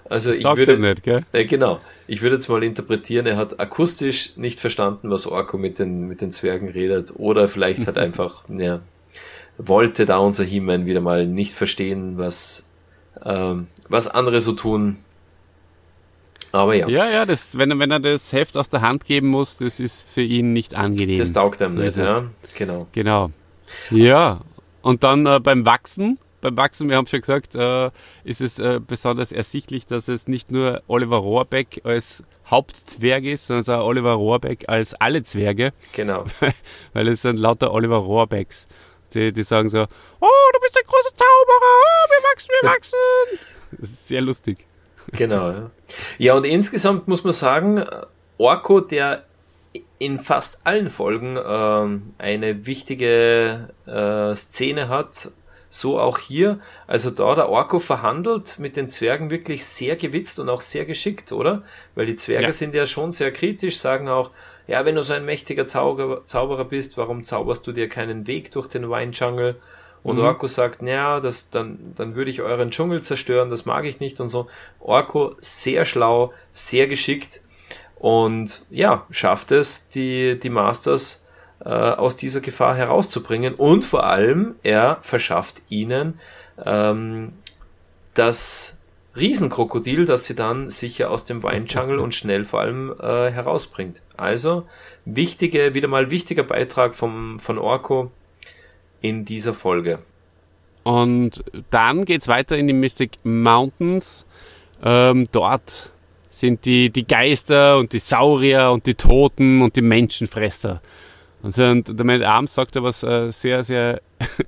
also 0.08 0.32
ich 0.32 0.42
Taugt 0.44 0.58
würde, 0.58 0.78
nicht, 0.78 1.02
gell? 1.02 1.24
äh, 1.32 1.44
genau. 1.44 1.80
Ich 2.06 2.22
würde 2.22 2.36
jetzt 2.36 2.48
mal 2.48 2.62
interpretieren, 2.62 3.26
er 3.26 3.36
hat 3.36 3.58
akustisch 3.60 4.36
nicht 4.36 4.60
verstanden, 4.60 5.10
was 5.10 5.26
Orko 5.26 5.58
mit 5.58 5.78
den, 5.78 6.06
mit 6.08 6.20
den 6.20 6.32
Zwergen 6.32 6.68
redet. 6.68 7.12
Oder 7.16 7.48
vielleicht 7.48 7.86
hat 7.86 7.98
einfach, 8.06 8.44
ja, 8.48 8.80
wollte 9.58 10.06
da 10.06 10.18
unser 10.18 10.44
He-Man 10.44 10.86
wieder 10.86 11.00
mal 11.00 11.26
nicht 11.26 11.54
verstehen, 11.54 12.16
was, 12.18 12.66
ähm, 13.24 13.66
was 13.88 14.06
andere 14.08 14.40
so 14.40 14.52
tun. 14.52 14.96
Aber 16.52 16.74
ja, 16.74 16.88
Ja, 16.88 17.08
ja, 17.10 17.26
das, 17.26 17.56
wenn, 17.58 17.70
er- 17.70 17.78
wenn 17.78 17.90
er 17.90 18.00
das 18.00 18.32
Heft 18.32 18.56
aus 18.56 18.68
der 18.68 18.80
Hand 18.80 19.04
geben 19.06 19.28
muss, 19.28 19.56
das 19.56 19.78
ist 19.80 20.08
für 20.08 20.22
ihn 20.22 20.52
nicht 20.52 20.74
angenehm. 20.74 21.18
das 21.18 21.32
taugt 21.32 21.62
einem 21.62 21.72
So 21.74 21.78
nicht, 21.80 21.96
ja. 21.96 22.24
Genau. 22.56 22.86
Genau. 22.92 23.30
Ja, 23.92 24.40
und 24.82 25.02
dann 25.04 25.26
äh, 25.26 25.40
beim 25.40 25.66
Wachsen, 25.66 26.18
beim 26.40 26.56
Wachsen, 26.56 26.88
wir 26.88 26.96
haben 26.96 27.06
schon 27.06 27.20
gesagt, 27.20 27.54
äh, 27.54 27.90
ist 28.24 28.40
es 28.40 28.58
äh, 28.58 28.80
besonders 28.84 29.32
ersichtlich, 29.32 29.86
dass 29.86 30.08
es 30.08 30.26
nicht 30.26 30.50
nur 30.50 30.82
Oliver 30.88 31.18
Rohrbeck 31.18 31.82
als 31.84 32.22
Hauptzwerg 32.50 33.24
ist, 33.24 33.46
sondern 33.46 33.80
auch 33.80 33.86
Oliver 33.86 34.14
Rohrbeck 34.14 34.64
als 34.68 34.94
alle 34.94 35.22
Zwerge, 35.22 35.72
Genau. 35.92 36.24
weil 36.92 37.08
es 37.08 37.22
sind 37.22 37.38
lauter 37.38 37.72
Oliver 37.72 37.98
Rohrbecks. 37.98 38.66
Die, 39.14 39.32
die 39.32 39.42
sagen 39.42 39.68
so, 39.68 39.82
oh, 39.82 40.50
du 40.54 40.60
bist 40.60 40.76
ein 40.76 40.86
großer 40.86 41.14
Zauberer, 41.14 41.60
oh, 41.62 42.06
wir 42.08 42.30
wachsen, 42.30 42.48
wir 42.60 42.70
wachsen. 42.70 43.38
Das 43.72 43.90
ist 43.90 44.08
sehr 44.08 44.20
lustig. 44.20 44.66
Genau, 45.12 45.50
ja. 45.50 45.70
Ja, 46.18 46.34
und 46.34 46.44
insgesamt 46.44 47.08
muss 47.08 47.24
man 47.24 47.32
sagen, 47.32 47.84
Orko, 48.38 48.80
der 48.80 49.24
in 50.00 50.18
fast 50.18 50.60
allen 50.64 50.88
Folgen 50.88 51.38
ähm, 51.46 52.14
eine 52.16 52.64
wichtige 52.64 53.68
äh, 53.86 54.34
Szene 54.34 54.88
hat, 54.88 55.30
so 55.68 56.00
auch 56.00 56.18
hier. 56.18 56.58
Also 56.86 57.10
da 57.10 57.34
der 57.34 57.50
Orko 57.50 57.78
verhandelt 57.78 58.58
mit 58.58 58.78
den 58.78 58.88
Zwergen 58.88 59.30
wirklich 59.30 59.66
sehr 59.66 59.96
gewitzt 59.96 60.40
und 60.40 60.48
auch 60.48 60.62
sehr 60.62 60.86
geschickt, 60.86 61.32
oder? 61.32 61.62
Weil 61.94 62.06
die 62.06 62.16
Zwerge 62.16 62.46
Ja. 62.46 62.52
sind 62.52 62.74
ja 62.74 62.86
schon 62.86 63.10
sehr 63.10 63.30
kritisch, 63.30 63.76
sagen 63.76 64.08
auch, 64.08 64.30
ja, 64.66 64.86
wenn 64.86 64.94
du 64.94 65.02
so 65.02 65.12
ein 65.12 65.26
mächtiger 65.26 65.66
Zauberer, 65.66 66.26
Zauberer 66.26 66.64
bist, 66.64 66.96
warum 66.96 67.24
zauberst 67.24 67.66
du 67.66 67.72
dir 67.72 67.88
keinen 67.90 68.26
Weg 68.26 68.52
durch 68.52 68.68
den 68.68 68.88
Wine 68.88 69.12
Jungle? 69.12 69.56
Und 70.02 70.18
Orko 70.18 70.46
sagt, 70.46 70.80
naja, 70.80 71.20
das, 71.20 71.50
dann, 71.50 71.92
dann 71.98 72.14
würde 72.14 72.30
ich 72.30 72.40
euren 72.40 72.70
Dschungel 72.70 73.02
zerstören, 73.02 73.50
das 73.50 73.66
mag 73.66 73.84
ich 73.84 74.00
nicht 74.00 74.18
und 74.18 74.28
so. 74.28 74.48
Orko 74.78 75.36
sehr 75.40 75.84
schlau, 75.84 76.32
sehr 76.54 76.86
geschickt 76.86 77.42
und 78.00 78.64
ja, 78.70 79.06
schafft 79.10 79.52
es, 79.52 79.90
die, 79.90 80.40
die 80.40 80.48
Masters 80.48 81.26
äh, 81.62 81.68
aus 81.68 82.16
dieser 82.16 82.40
Gefahr 82.40 82.74
herauszubringen 82.74 83.54
und 83.54 83.84
vor 83.84 84.04
allem, 84.04 84.54
er 84.62 84.96
verschafft 85.02 85.60
ihnen 85.68 86.18
ähm, 86.64 87.34
das 88.14 88.78
Riesenkrokodil, 89.16 90.06
das 90.06 90.24
sie 90.24 90.34
dann 90.34 90.70
sicher 90.70 91.10
aus 91.10 91.26
dem 91.26 91.42
Weinjungle 91.42 92.00
und 92.00 92.14
schnell 92.14 92.46
vor 92.46 92.60
allem 92.60 92.94
äh, 92.98 93.30
herausbringt. 93.30 94.00
Also 94.16 94.66
wichtige, 95.04 95.74
wieder 95.74 95.88
mal 95.88 96.10
wichtiger 96.10 96.44
Beitrag 96.44 96.94
vom, 96.94 97.38
von 97.38 97.58
Orko 97.58 98.10
in 99.02 99.26
dieser 99.26 99.52
Folge. 99.52 99.98
Und 100.84 101.44
dann 101.68 102.06
geht's 102.06 102.28
weiter 102.28 102.56
in 102.56 102.66
die 102.66 102.72
Mystic 102.72 103.18
Mountains. 103.24 104.24
Ähm, 104.82 105.26
dort 105.32 105.92
sind 106.40 106.64
die, 106.64 106.90
die 106.90 107.06
Geister 107.06 107.78
und 107.78 107.92
die 107.92 107.98
Saurier 107.98 108.70
und 108.72 108.86
die 108.86 108.94
Toten 108.94 109.62
und 109.62 109.76
die 109.76 109.82
Menschenfresser. 109.82 110.80
Und, 111.42 111.52
so, 111.54 111.64
und 111.64 111.98
der 111.98 112.04
Matt 112.06 112.22
Arms 112.22 112.54
sagt 112.54 112.76
da 112.76 112.82
was 112.82 113.02
äh, 113.02 113.30
sehr, 113.30 113.62
sehr, 113.64 114.00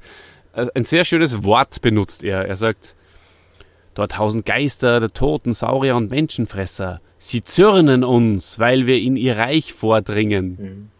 ein 0.75 0.85
sehr 0.85 1.05
schönes 1.05 1.45
Wort 1.45 1.81
benutzt 1.83 2.25
er. 2.25 2.47
Er 2.47 2.57
sagt, 2.57 2.95
dort 3.95 4.19
hausen 4.19 4.45
Geister 4.45 5.01
der 5.01 5.13
Toten, 5.13 5.55
Saurier 5.55 5.97
und 5.97 6.11
Menschenfresser. 6.11 7.01
Sie 7.19 7.45
zürnen 7.45 8.03
uns, 8.05 8.59
weil 8.59 8.87
wir 8.87 8.99
in 8.99 9.17
ihr 9.17 9.37
Reich 9.37 9.73
vordringen. 9.75 10.91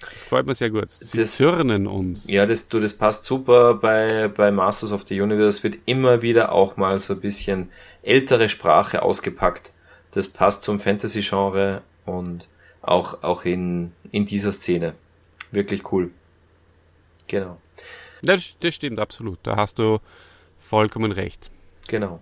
Das 0.00 0.22
gefällt 0.22 0.46
mir 0.46 0.54
sehr 0.54 0.70
gut. 0.70 0.88
Sie 0.98 1.18
Das- 1.18 1.36
zürnen 1.36 1.86
uns. 1.86 2.26
Ja, 2.28 2.46
das, 2.46 2.68
du, 2.68 2.80
das 2.80 2.94
passt 2.94 3.26
super 3.26 3.74
bei, 3.74 4.28
bei 4.34 4.50
Masters 4.50 4.92
of 4.92 5.02
the 5.06 5.20
Universe. 5.20 5.62
Wird 5.62 5.76
immer 5.84 6.22
wieder 6.22 6.52
auch 6.52 6.76
mal 6.78 6.98
so 6.98 7.12
ein 7.14 7.20
bisschen 7.20 7.68
ältere 8.02 8.48
Sprache 8.48 9.02
ausgepackt. 9.02 9.72
Das 10.12 10.28
passt 10.28 10.64
zum 10.64 10.80
Fantasy-Genre 10.80 11.82
und 12.04 12.48
auch, 12.82 13.22
auch 13.22 13.44
in, 13.44 13.92
in 14.10 14.26
dieser 14.26 14.52
Szene. 14.52 14.94
Wirklich 15.52 15.92
cool. 15.92 16.10
Genau. 17.26 17.58
Das, 18.22 18.56
das 18.60 18.74
stimmt 18.74 18.98
absolut. 18.98 19.38
Da 19.42 19.56
hast 19.56 19.78
du 19.78 19.98
vollkommen 20.60 21.12
recht. 21.12 21.50
Genau. 21.88 22.20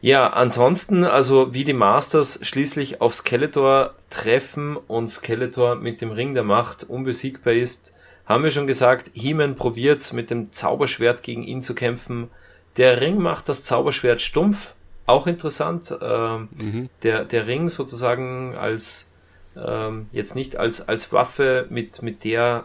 Ja, 0.00 0.28
ansonsten, 0.28 1.04
also 1.04 1.52
wie 1.52 1.64
die 1.64 1.72
Masters 1.72 2.38
schließlich 2.42 3.00
auf 3.00 3.14
Skeletor 3.14 3.94
treffen 4.08 4.76
und 4.76 5.08
Skeletor 5.08 5.74
mit 5.74 6.00
dem 6.00 6.12
Ring 6.12 6.34
der 6.34 6.44
Macht 6.44 6.84
unbesiegbar 6.84 7.54
ist, 7.54 7.92
haben 8.24 8.44
wir 8.44 8.52
schon 8.52 8.68
gesagt, 8.68 9.10
He-Man 9.12 9.56
probiert's 9.56 10.12
mit 10.12 10.30
dem 10.30 10.52
Zauberschwert 10.52 11.24
gegen 11.24 11.42
ihn 11.42 11.62
zu 11.62 11.74
kämpfen. 11.74 12.30
Der 12.76 13.00
Ring 13.00 13.18
macht 13.18 13.48
das 13.48 13.64
Zauberschwert 13.64 14.20
stumpf, 14.20 14.76
auch 15.10 15.26
interessant. 15.26 15.94
Ähm, 16.00 16.88
der, 17.02 17.24
der 17.24 17.46
Ring 17.46 17.68
sozusagen 17.68 18.54
als 18.56 19.10
ähm, 19.56 20.06
jetzt 20.12 20.34
nicht 20.34 20.56
als, 20.56 20.88
als 20.88 21.12
Waffe, 21.12 21.66
mit, 21.70 22.02
mit 22.02 22.24
der 22.24 22.64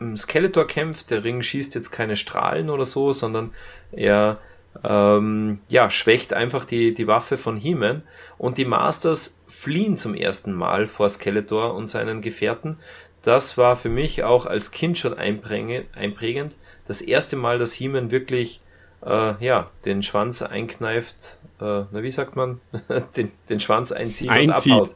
ähm, 0.00 0.16
Skeletor 0.16 0.66
kämpft. 0.66 1.10
Der 1.10 1.24
Ring 1.24 1.42
schießt 1.42 1.74
jetzt 1.74 1.90
keine 1.90 2.16
Strahlen 2.16 2.70
oder 2.70 2.84
so, 2.84 3.12
sondern 3.12 3.52
er 3.92 4.38
ähm, 4.84 5.60
ja, 5.68 5.90
schwächt 5.90 6.32
einfach 6.32 6.64
die, 6.64 6.94
die 6.94 7.06
Waffe 7.06 7.36
von 7.36 7.56
He-Man 7.56 8.02
und 8.38 8.56
die 8.56 8.64
Masters 8.64 9.42
fliehen 9.48 9.98
zum 9.98 10.14
ersten 10.14 10.52
Mal 10.52 10.86
vor 10.86 11.08
Skeletor 11.08 11.74
und 11.74 11.88
seinen 11.88 12.22
Gefährten. 12.22 12.78
Das 13.22 13.58
war 13.58 13.76
für 13.76 13.88
mich 13.88 14.22
auch 14.22 14.46
als 14.46 14.70
Kind 14.70 14.96
schon 14.96 15.14
einprägend. 15.14 16.56
Das 16.86 17.00
erste 17.00 17.36
Mal, 17.36 17.58
dass 17.58 17.72
He-Man 17.72 18.10
wirklich 18.10 18.60
äh, 19.04 19.44
ja, 19.44 19.70
den 19.84 20.02
Schwanz 20.02 20.42
einkneift, 20.42 21.38
äh, 21.60 21.84
na 21.90 22.02
wie 22.02 22.10
sagt 22.10 22.36
man, 22.36 22.60
den, 23.16 23.32
den 23.48 23.60
Schwanz 23.60 23.92
einzieht 23.92 24.30
Einzieht. 24.30 24.72
und 24.72 24.80
abhaut. 24.80 24.94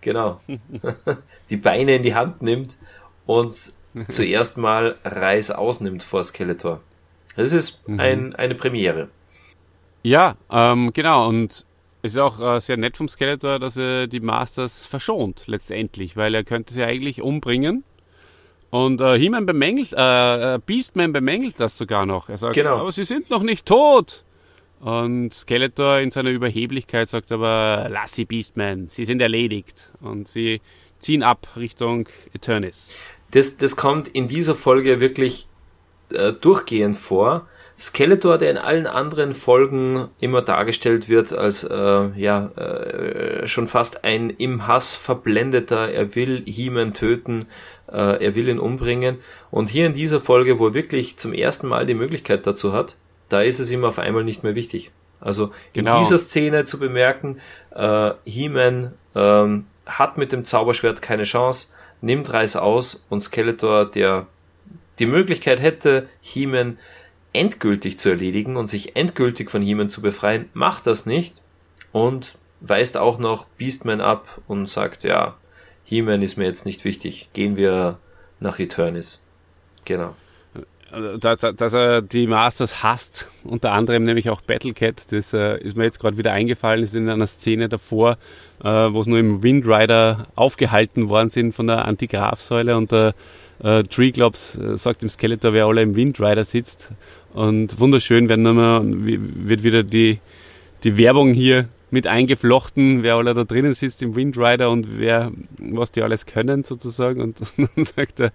Genau. 0.00 0.40
die 1.50 1.56
Beine 1.56 1.96
in 1.96 2.02
die 2.02 2.14
Hand 2.14 2.42
nimmt 2.42 2.78
und 3.26 3.54
zuerst 4.08 4.56
mal 4.56 4.96
Reis 5.04 5.50
ausnimmt 5.50 6.02
vor 6.02 6.22
Skeletor. 6.22 6.80
Das 7.36 7.52
ist 7.52 7.82
ein, 7.88 8.34
eine 8.34 8.54
Premiere. 8.54 9.08
Ja, 10.02 10.36
ähm, 10.50 10.92
genau. 10.94 11.28
Und 11.28 11.66
Es 12.02 12.12
ist 12.12 12.18
auch 12.18 12.40
äh, 12.40 12.60
sehr 12.60 12.76
nett 12.76 12.96
vom 12.96 13.08
Skeletor, 13.08 13.58
dass 13.58 13.76
er 13.76 14.06
die 14.06 14.20
Masters 14.20 14.86
verschont, 14.86 15.42
letztendlich, 15.46 16.16
weil 16.16 16.34
er 16.34 16.44
könnte 16.44 16.72
sie 16.72 16.84
eigentlich 16.84 17.20
umbringen. 17.20 17.84
Und 18.70 19.00
äh, 19.00 19.18
He-Man 19.18 19.46
bemängelt, 19.46 19.92
äh, 19.92 20.54
äh, 20.54 20.58
Beastman 20.64 21.12
bemängelt 21.12 21.58
das 21.58 21.76
sogar 21.76 22.06
noch. 22.06 22.28
Er 22.28 22.38
sagt, 22.38 22.54
genau. 22.54 22.76
aber 22.76 22.92
sie 22.92 23.04
sind 23.04 23.30
noch 23.30 23.42
nicht 23.42 23.66
tot. 23.66 24.24
Und 24.80 25.32
Skeletor 25.32 25.98
in 25.98 26.10
seiner 26.10 26.30
Überheblichkeit 26.30 27.08
sagt 27.08 27.32
aber, 27.32 27.88
lass 27.90 28.12
sie 28.12 28.24
Beastman, 28.24 28.88
sie 28.88 29.04
sind 29.04 29.22
erledigt. 29.22 29.90
Und 30.00 30.28
sie 30.28 30.60
ziehen 30.98 31.22
ab 31.22 31.48
Richtung 31.56 32.08
Eternis. 32.34 32.94
Das, 33.30 33.56
das 33.56 33.76
kommt 33.76 34.08
in 34.08 34.28
dieser 34.28 34.54
Folge 34.54 35.00
wirklich 35.00 35.48
äh, 36.12 36.32
durchgehend 36.32 36.96
vor. 36.96 37.46
Skeletor, 37.78 38.38
der 38.38 38.50
in 38.50 38.56
allen 38.56 38.86
anderen 38.86 39.34
Folgen 39.34 40.08
immer 40.18 40.40
dargestellt 40.40 41.10
wird 41.10 41.34
als 41.34 41.62
äh, 41.62 42.10
ja 42.16 42.46
äh, 42.56 43.46
schon 43.46 43.68
fast 43.68 44.02
ein 44.02 44.30
im 44.30 44.66
Hass 44.66 44.96
verblendeter, 44.96 45.90
er 45.90 46.14
will 46.14 46.42
He-Man 46.46 46.94
töten, 46.94 47.46
äh, 47.92 48.24
er 48.24 48.34
will 48.34 48.48
ihn 48.48 48.58
umbringen. 48.58 49.18
Und 49.50 49.68
hier 49.68 49.86
in 49.86 49.94
dieser 49.94 50.22
Folge, 50.22 50.58
wo 50.58 50.68
er 50.68 50.74
wirklich 50.74 51.18
zum 51.18 51.34
ersten 51.34 51.66
Mal 51.66 51.84
die 51.84 51.94
Möglichkeit 51.94 52.46
dazu 52.46 52.72
hat, 52.72 52.96
da 53.28 53.42
ist 53.42 53.58
es 53.58 53.70
ihm 53.70 53.84
auf 53.84 53.98
einmal 53.98 54.24
nicht 54.24 54.42
mehr 54.42 54.54
wichtig. 54.54 54.90
Also 55.20 55.50
genau. 55.72 55.96
in 55.96 56.02
dieser 56.02 56.18
Szene 56.18 56.64
zu 56.64 56.78
bemerken, 56.78 57.40
äh, 57.74 58.12
He-Man 58.24 58.92
ähm, 59.14 59.66
hat 59.86 60.18
mit 60.18 60.32
dem 60.32 60.44
Zauberschwert 60.44 61.02
keine 61.02 61.24
Chance, 61.24 61.68
nimmt 62.00 62.32
Reis 62.32 62.56
aus 62.56 63.06
und 63.08 63.20
Skeletor, 63.20 63.86
der 63.90 64.26
die 64.98 65.06
Möglichkeit 65.06 65.60
hätte, 65.60 66.08
He-Man 66.20 66.78
endgültig 67.32 67.98
zu 67.98 68.08
erledigen 68.08 68.56
und 68.56 68.68
sich 68.68 68.96
endgültig 68.96 69.50
von 69.50 69.62
He-Man 69.62 69.90
zu 69.90 70.00
befreien, 70.00 70.48
macht 70.54 70.86
das 70.86 71.06
nicht 71.06 71.42
und 71.92 72.36
weist 72.60 72.96
auch 72.96 73.18
noch 73.18 73.44
Beastman 73.58 74.00
ab 74.00 74.40
und 74.46 74.68
sagt, 74.68 75.04
ja, 75.04 75.36
He-Man 75.84 76.22
ist 76.22 76.36
mir 76.36 76.46
jetzt 76.46 76.66
nicht 76.66 76.84
wichtig, 76.84 77.30
gehen 77.32 77.56
wir 77.56 77.98
nach 78.40 78.58
Eternis. 78.58 79.22
Genau. 79.84 80.14
Dass, 81.20 81.40
dass 81.40 81.72
er 81.74 82.00
die 82.00 82.26
Masters 82.26 82.82
hasst, 82.82 83.28
unter 83.44 83.72
anderem 83.72 84.04
nämlich 84.04 84.30
auch 84.30 84.40
Battlecat, 84.40 85.12
das 85.12 85.34
äh, 85.34 85.58
ist 85.58 85.76
mir 85.76 85.84
jetzt 85.84 86.00
gerade 86.00 86.16
wieder 86.16 86.32
eingefallen, 86.32 86.82
ist 86.82 86.94
in 86.94 87.10
einer 87.10 87.26
Szene 87.26 87.68
davor, 87.68 88.16
äh, 88.64 88.68
wo 88.68 89.02
es 89.02 89.06
nur 89.06 89.18
im 89.18 89.42
Windrider 89.42 90.28
aufgehalten 90.36 91.10
worden 91.10 91.28
sind 91.28 91.54
von 91.54 91.66
der 91.66 91.84
Antigrafsäule 91.84 92.78
und 92.78 92.92
der 92.92 93.14
äh, 93.62 93.82
Treeglops 93.82 94.56
äh, 94.56 94.78
sagt 94.78 95.02
dem 95.02 95.10
Skeletor, 95.10 95.52
wer 95.52 95.66
alle 95.66 95.82
im 95.82 95.96
Windrider 95.96 96.44
sitzt 96.44 96.92
und 97.34 97.78
wunderschön 97.78 98.30
werden 98.30 98.42
nochmal, 98.42 98.82
wird 98.84 99.64
wieder 99.64 99.82
die, 99.82 100.20
die 100.82 100.96
Werbung 100.96 101.34
hier 101.34 101.68
mit 101.90 102.06
eingeflochten, 102.06 103.02
wer 103.02 103.16
alle 103.16 103.34
da 103.34 103.44
drinnen 103.44 103.74
sitzt 103.74 104.02
im 104.02 104.16
Windrider 104.16 104.70
und 104.70 104.98
wer, 104.98 105.30
was 105.58 105.92
die 105.92 106.02
alles 106.02 106.24
können 106.26 106.64
sozusagen. 106.64 107.20
Und 107.20 107.38
dann 107.58 107.84
sagt 107.84 108.20
er, 108.20 108.32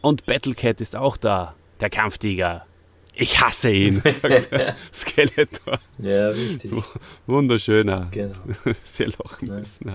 und 0.00 0.26
Battlecat 0.26 0.80
ist 0.80 0.96
auch 0.96 1.16
da, 1.16 1.54
der 1.80 1.90
Kampftiger. 1.90 2.66
Ich 3.14 3.40
hasse 3.40 3.70
ihn, 3.70 4.02
sagt 4.04 4.52
der 4.52 4.76
Skeletor. 4.92 5.78
Ja, 5.98 6.28
richtig. 6.28 6.70
So, 6.70 6.82
wunderschöner. 7.26 8.08
Genau. 8.10 8.34
Sehr 8.84 9.08
lachen 9.08 9.48
müssen. 9.48 9.94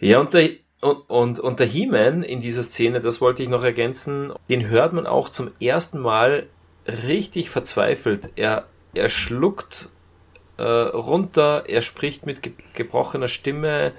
Ja, 0.00 0.18
und 0.18 0.34
der, 0.34 0.50
und, 0.80 1.08
und, 1.08 1.40
und 1.40 1.60
der 1.60 1.66
He-Man 1.66 2.22
in 2.22 2.40
dieser 2.40 2.62
Szene, 2.62 3.00
das 3.00 3.20
wollte 3.20 3.42
ich 3.42 3.48
noch 3.48 3.62
ergänzen, 3.62 4.32
den 4.48 4.68
hört 4.68 4.92
man 4.92 5.06
auch 5.06 5.28
zum 5.28 5.50
ersten 5.60 6.00
Mal 6.00 6.46
richtig 6.86 7.50
verzweifelt. 7.50 8.30
Er, 8.36 8.66
er 8.94 9.08
schluckt 9.08 9.88
äh, 10.58 10.62
runter, 10.62 11.64
er 11.68 11.82
spricht 11.82 12.26
mit 12.26 12.42
ge 12.42 12.52
gebrochener 12.74 13.28
Stimme, 13.28 13.92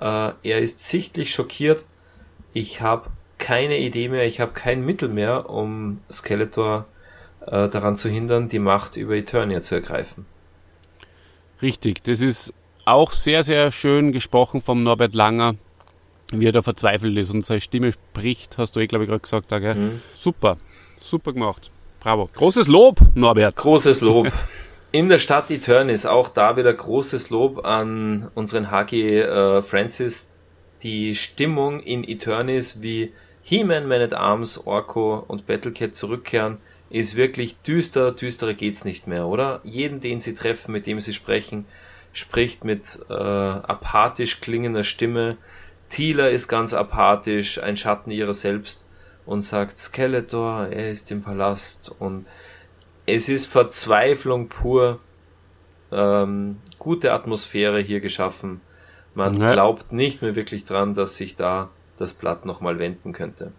äh, 0.00 0.30
er 0.42 0.58
ist 0.60 0.88
sichtlich 0.88 1.32
schockiert. 1.32 1.86
Ich 2.52 2.80
habe 2.80 3.10
keine 3.38 3.78
Idee 3.78 4.08
mehr, 4.08 4.26
ich 4.26 4.40
habe 4.40 4.52
kein 4.52 4.84
Mittel 4.84 5.08
mehr, 5.08 5.50
um 5.50 6.00
Skeletor 6.10 6.86
äh, 7.46 7.68
daran 7.68 7.96
zu 7.96 8.08
hindern, 8.08 8.48
die 8.48 8.58
Macht 8.58 8.96
über 8.96 9.14
Eternia 9.14 9.62
zu 9.62 9.76
ergreifen. 9.76 10.26
Richtig, 11.62 12.02
das 12.02 12.20
ist 12.20 12.52
auch 12.84 13.12
sehr, 13.12 13.42
sehr 13.42 13.72
schön 13.72 14.12
gesprochen 14.12 14.60
vom 14.60 14.82
Norbert 14.82 15.14
Langer, 15.14 15.56
wie 16.32 16.46
er 16.46 16.52
da 16.52 16.62
verzweifelt 16.62 17.16
ist 17.16 17.32
und 17.32 17.44
seine 17.44 17.60
Stimme 17.60 17.92
spricht, 17.92 18.58
hast 18.58 18.76
du 18.76 18.80
eh, 18.80 18.86
glaube 18.86 19.04
ich, 19.04 19.10
gerade 19.10 19.22
gesagt, 19.22 19.52
da? 19.52 19.58
Mhm. 19.58 20.00
Super, 20.14 20.58
super 21.00 21.32
gemacht. 21.32 21.70
Bravo. 22.00 22.30
Großes 22.34 22.68
Lob, 22.68 23.00
Norbert. 23.14 23.56
Großes 23.56 24.00
Lob. 24.00 24.30
In 24.92 25.08
der 25.08 25.18
Stadt 25.18 25.50
Eternis 25.50 26.06
auch 26.06 26.28
da 26.28 26.56
wieder 26.56 26.72
großes 26.72 27.30
Lob 27.30 27.66
an 27.66 28.30
unseren 28.34 28.70
HG 28.70 29.20
äh, 29.20 29.60
Francis. 29.60 30.32
Die 30.82 31.14
Stimmung 31.16 31.80
in 31.80 32.04
Eternis, 32.04 32.80
wie 32.80 33.12
He-Man, 33.48 33.86
Man 33.86 34.00
at 34.00 34.12
Arms, 34.12 34.66
Orko 34.66 35.24
und 35.28 35.46
Battlecat 35.46 35.94
zurückkehren, 35.94 36.58
ist 36.90 37.14
wirklich 37.14 37.56
düster. 37.58 38.10
Düsterer 38.10 38.54
geht's 38.54 38.84
nicht 38.84 39.06
mehr, 39.06 39.28
oder? 39.28 39.60
Jeden, 39.62 40.00
den 40.00 40.18
sie 40.18 40.34
treffen, 40.34 40.72
mit 40.72 40.88
dem 40.88 41.00
sie 41.00 41.14
sprechen, 41.14 41.64
spricht 42.12 42.64
mit 42.64 42.98
äh, 43.08 43.12
apathisch 43.14 44.40
klingender 44.40 44.82
Stimme. 44.82 45.36
Thieler 45.88 46.30
ist 46.30 46.48
ganz 46.48 46.74
apathisch, 46.74 47.62
ein 47.62 47.76
Schatten 47.76 48.10
ihrer 48.10 48.34
selbst 48.34 48.84
und 49.26 49.42
sagt 49.42 49.78
Skeletor, 49.78 50.66
er 50.66 50.90
ist 50.90 51.12
im 51.12 51.22
Palast 51.22 51.94
und 52.00 52.26
es 53.06 53.28
ist 53.28 53.46
Verzweiflung 53.46 54.48
pur. 54.48 54.98
Ähm, 55.92 56.56
gute 56.80 57.12
Atmosphäre 57.12 57.78
hier 57.78 58.00
geschaffen. 58.00 58.60
Man 59.14 59.40
ja. 59.40 59.52
glaubt 59.52 59.92
nicht 59.92 60.20
mehr 60.20 60.34
wirklich 60.34 60.64
dran, 60.64 60.94
dass 60.94 61.14
sich 61.14 61.36
da 61.36 61.70
das 61.98 62.12
Blatt 62.12 62.44
nochmal 62.44 62.78
wenden 62.78 63.12
könnte. 63.12 63.52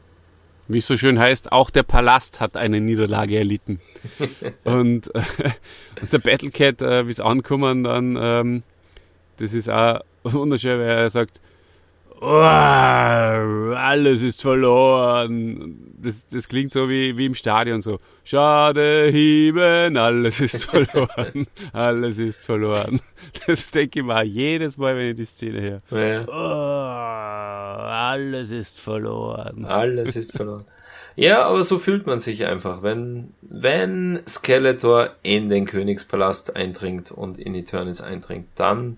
Wie 0.68 0.80
es 0.80 0.88
so 0.88 0.98
schön 0.98 1.18
heißt, 1.18 1.52
auch 1.52 1.70
der 1.70 1.84
Palast 1.84 2.42
hat 2.42 2.58
eine 2.58 2.82
Niederlage 2.82 3.38
erlitten. 3.38 3.80
und, 4.66 5.14
äh, 5.16 5.22
und, 6.02 6.12
der 6.12 6.20
Battlecat, 6.20 6.82
äh, 6.82 7.08
wie 7.08 7.12
es 7.12 7.22
ankommen, 7.22 7.84
dann, 7.84 8.18
ähm, 8.20 8.64
das 9.38 9.54
ist 9.54 9.70
auch 9.70 10.02
wunderschön, 10.24 10.80
weil 10.80 10.88
er 10.88 11.10
sagt, 11.10 11.40
alles 12.22 14.22
ist 14.22 14.41
verloren. 14.41 15.93
Das, 15.99 16.28
das 16.28 16.47
klingt 16.47 16.72
so 16.72 16.89
wie, 16.89 17.18
wie 17.18 17.28
im 17.28 17.36
Stadion 17.36 17.82
so. 17.82 17.99
Schade, 18.24 19.09
Hieben, 19.11 19.97
alles 19.97 20.39
ist 20.39 20.65
verloren. 20.65 21.47
alles 21.74 22.20
ist 22.20 22.43
verloren. 22.43 22.99
Das 23.45 23.70
denke 23.70 23.99
ich 23.99 24.05
mal 24.05 24.26
jedes 24.26 24.78
Mal, 24.78 24.95
wenn 24.95 25.11
ich 25.11 25.15
die 25.15 25.26
Szene 25.26 25.61
höre. 25.61 25.80
Ja. 25.91 26.26
Oh, 26.28 27.88
alles 27.88 28.51
ist 28.51 28.80
verloren. 28.80 29.65
Alles 29.65 30.15
ist 30.15 30.32
verloren. 30.32 30.65
Ja, 31.15 31.45
aber 31.45 31.63
so 31.63 31.80
fühlt 31.80 32.05
man 32.05 32.20
sich 32.20 32.45
einfach, 32.45 32.84
wenn, 32.84 33.34
wenn 33.41 34.22
Skeletor 34.28 35.15
in 35.24 35.49
den 35.49 35.65
Königspalast 35.65 36.55
eindringt 36.55 37.11
und 37.11 37.39
in 37.39 37.55
Eternis 37.55 38.01
eindringt, 38.01 38.47
dann 38.53 38.97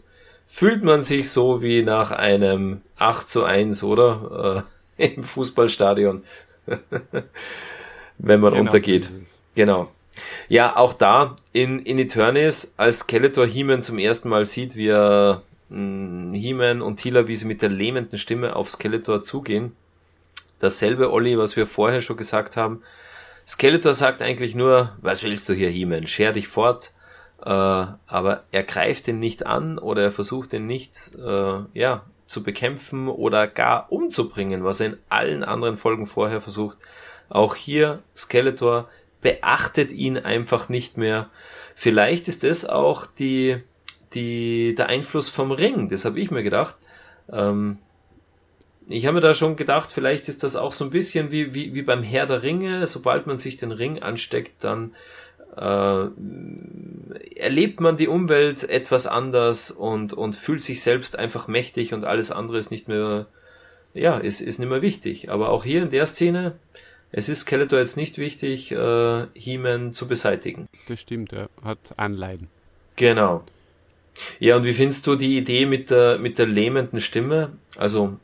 fühlt 0.50 0.84
man 0.84 1.04
sich 1.04 1.30
so 1.30 1.62
wie 1.62 1.84
nach 1.84 2.12
einem 2.12 2.82
8 2.97 3.30
zu 3.30 3.43
1, 3.43 3.84
oder? 3.84 4.66
Äh, 4.97 5.14
Im 5.16 5.24
Fußballstadion. 5.24 6.24
Wenn 8.18 8.41
man 8.41 8.52
genau 8.52 8.64
untergeht. 8.64 9.10
Genau. 9.56 9.89
Ja, 10.50 10.76
auch 10.76 10.93
da 10.93 11.36
in, 11.54 11.80
in 11.80 12.00
Eternis, 12.00 12.74
als 12.76 13.00
Skeletor 13.00 13.45
He-Man 13.45 13.84
zum 13.84 14.00
ersten 14.00 14.28
Mal 14.28 14.43
sieht, 14.43 14.76
wie 14.76 14.89
er 14.89 15.43
hm, 15.70 16.34
He-Man 16.34 16.82
und 16.82 16.97
Tila, 16.97 17.28
wie 17.28 17.36
sie 17.36 17.45
mit 17.45 17.62
der 17.62 17.70
lähmenden 17.70 18.18
Stimme 18.18 18.56
auf 18.56 18.70
Skeletor 18.70 19.22
zugehen. 19.22 19.74
Dasselbe, 20.60 21.14
Olli, 21.14 21.38
was 21.38 21.56
wir 21.56 21.68
vorher 21.68 22.02
schon 22.02 22.18
gesagt 22.18 22.58
haben. 22.58 22.82
Skeletor 23.47 23.93
sagt 23.93 24.22
eigentlich 24.22 24.56
nur, 24.56 24.97
was 25.00 25.24
willst 25.24 25.47
du 25.47 25.54
hier, 25.54 25.70
He-Man? 25.70 26.08
Scher 26.08 26.34
dich 26.34 26.47
fort 26.47 26.91
äh, 27.44 27.50
aber 27.50 28.44
er 28.52 28.64
greift 28.64 29.08
den 29.08 29.20
nicht 29.20 29.46
an 29.46 29.78
oder 29.78 30.04
er 30.04 30.12
versucht 30.12 30.52
den 30.52 30.68
nicht 30.68 31.12
äh, 31.18 31.60
ja, 31.74 32.04
zu 32.28 32.44
bekämpfen 32.44 33.08
oder 33.08 33.48
gar 33.48 33.92
umzubringen, 33.92 34.64
was 34.64 34.80
er 34.80 34.88
in 34.88 34.98
allen 35.10 35.44
anderen 35.44 35.78
Folgen 35.78 36.06
vorher 36.06 36.42
versucht. 36.42 36.78
Auch 37.30 37.56
hier 37.56 38.04
Skeletor 38.16 38.90
beachtet 39.22 39.92
ihn 39.92 40.18
einfach 40.18 40.70
nicht 40.70 40.98
mehr. 40.98 41.30
Vielleicht 41.76 42.28
ist 42.28 42.44
das 42.44 42.66
auch 42.68 43.06
die, 43.06 43.58
die, 44.14 44.76
der 44.76 44.88
Einfluss 44.88 45.30
vom 45.30 45.52
Ring, 45.52 45.90
das 45.90 46.06
habe 46.06 46.20
ich 46.20 46.32
mir 46.32 46.44
gedacht. 46.44 46.76
Ähm, 47.32 47.80
ich 48.92 49.06
habe 49.06 49.16
mir 49.16 49.22
da 49.22 49.36
schon 49.36 49.56
gedacht, 49.56 49.92
vielleicht 49.92 50.28
ist 50.28 50.44
das 50.44 50.56
auch 50.56 50.74
so 50.74 50.84
ein 50.84 50.90
bisschen 50.90 51.32
wie, 51.32 51.54
wie, 51.54 51.76
wie 51.76 51.84
beim 51.84 52.02
Herr 52.02 52.26
der 52.26 52.42
Ringe. 52.42 52.86
Sobald 52.88 53.28
man 53.28 53.38
sich 53.38 53.56
den 53.56 53.72
Ring 53.72 54.02
ansteckt, 54.02 54.64
dann 54.64 54.96
äh, 55.60 56.07
erlebt 57.36 57.82
man 57.82 57.97
die 57.97 58.07
Umwelt 58.07 58.64
etwas 58.70 59.07
anders 59.07 59.72
und, 59.72 60.14
und 60.14 60.36
fühlt 60.36 60.64
sich 60.64 60.82
selbst 60.82 61.18
einfach 61.18 61.47
mächtig 61.47 61.93
und 61.93 62.05
alles 62.05 62.32
andere 62.32 62.57
ist 62.57 62.72
nicht 62.72 62.88
mehr, 62.88 63.28
ja, 63.93 64.18
ist, 64.18 64.41
ist 64.41 64.60
nicht 64.60 64.70
mehr 64.70 64.82
wichtig. 64.82 65.30
Aber 65.30 65.49
auch 65.49 65.64
hier 65.64 65.84
in 65.84 65.89
der 65.89 66.05
Szene, 66.05 66.55
es 67.12 67.28
ist 67.28 67.41
Skeletor 67.41 67.80
jetzt 67.80 67.97
nicht 67.97 68.18
wichtig, 68.18 68.72
äh, 68.72 69.26
He-Man 69.34 69.93
zu 69.93 70.07
beseitigen. 70.07 70.68
Das 70.88 70.99
stimmt, 70.99 71.34
er 71.34 71.49
hat 71.64 71.80
Anleiden. 71.97 72.47
Genau. 72.95 73.43
Ja, 74.39 74.57
und 74.57 74.64
wie 74.66 74.74
findest 74.74 75.07
du 75.07 75.16
die 75.16 75.38
Idee 75.38 75.66
mit 75.66 75.89
der, 75.89 76.20
mit 76.20 76.38
der 76.38 76.47
lähmenden 76.47 77.01
Stimme? 77.01 77.51
Also. 77.78 78.18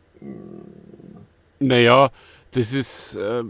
Naja, 1.59 2.11
das 2.51 2.73
ist 2.73 3.15
äh, 3.15 3.43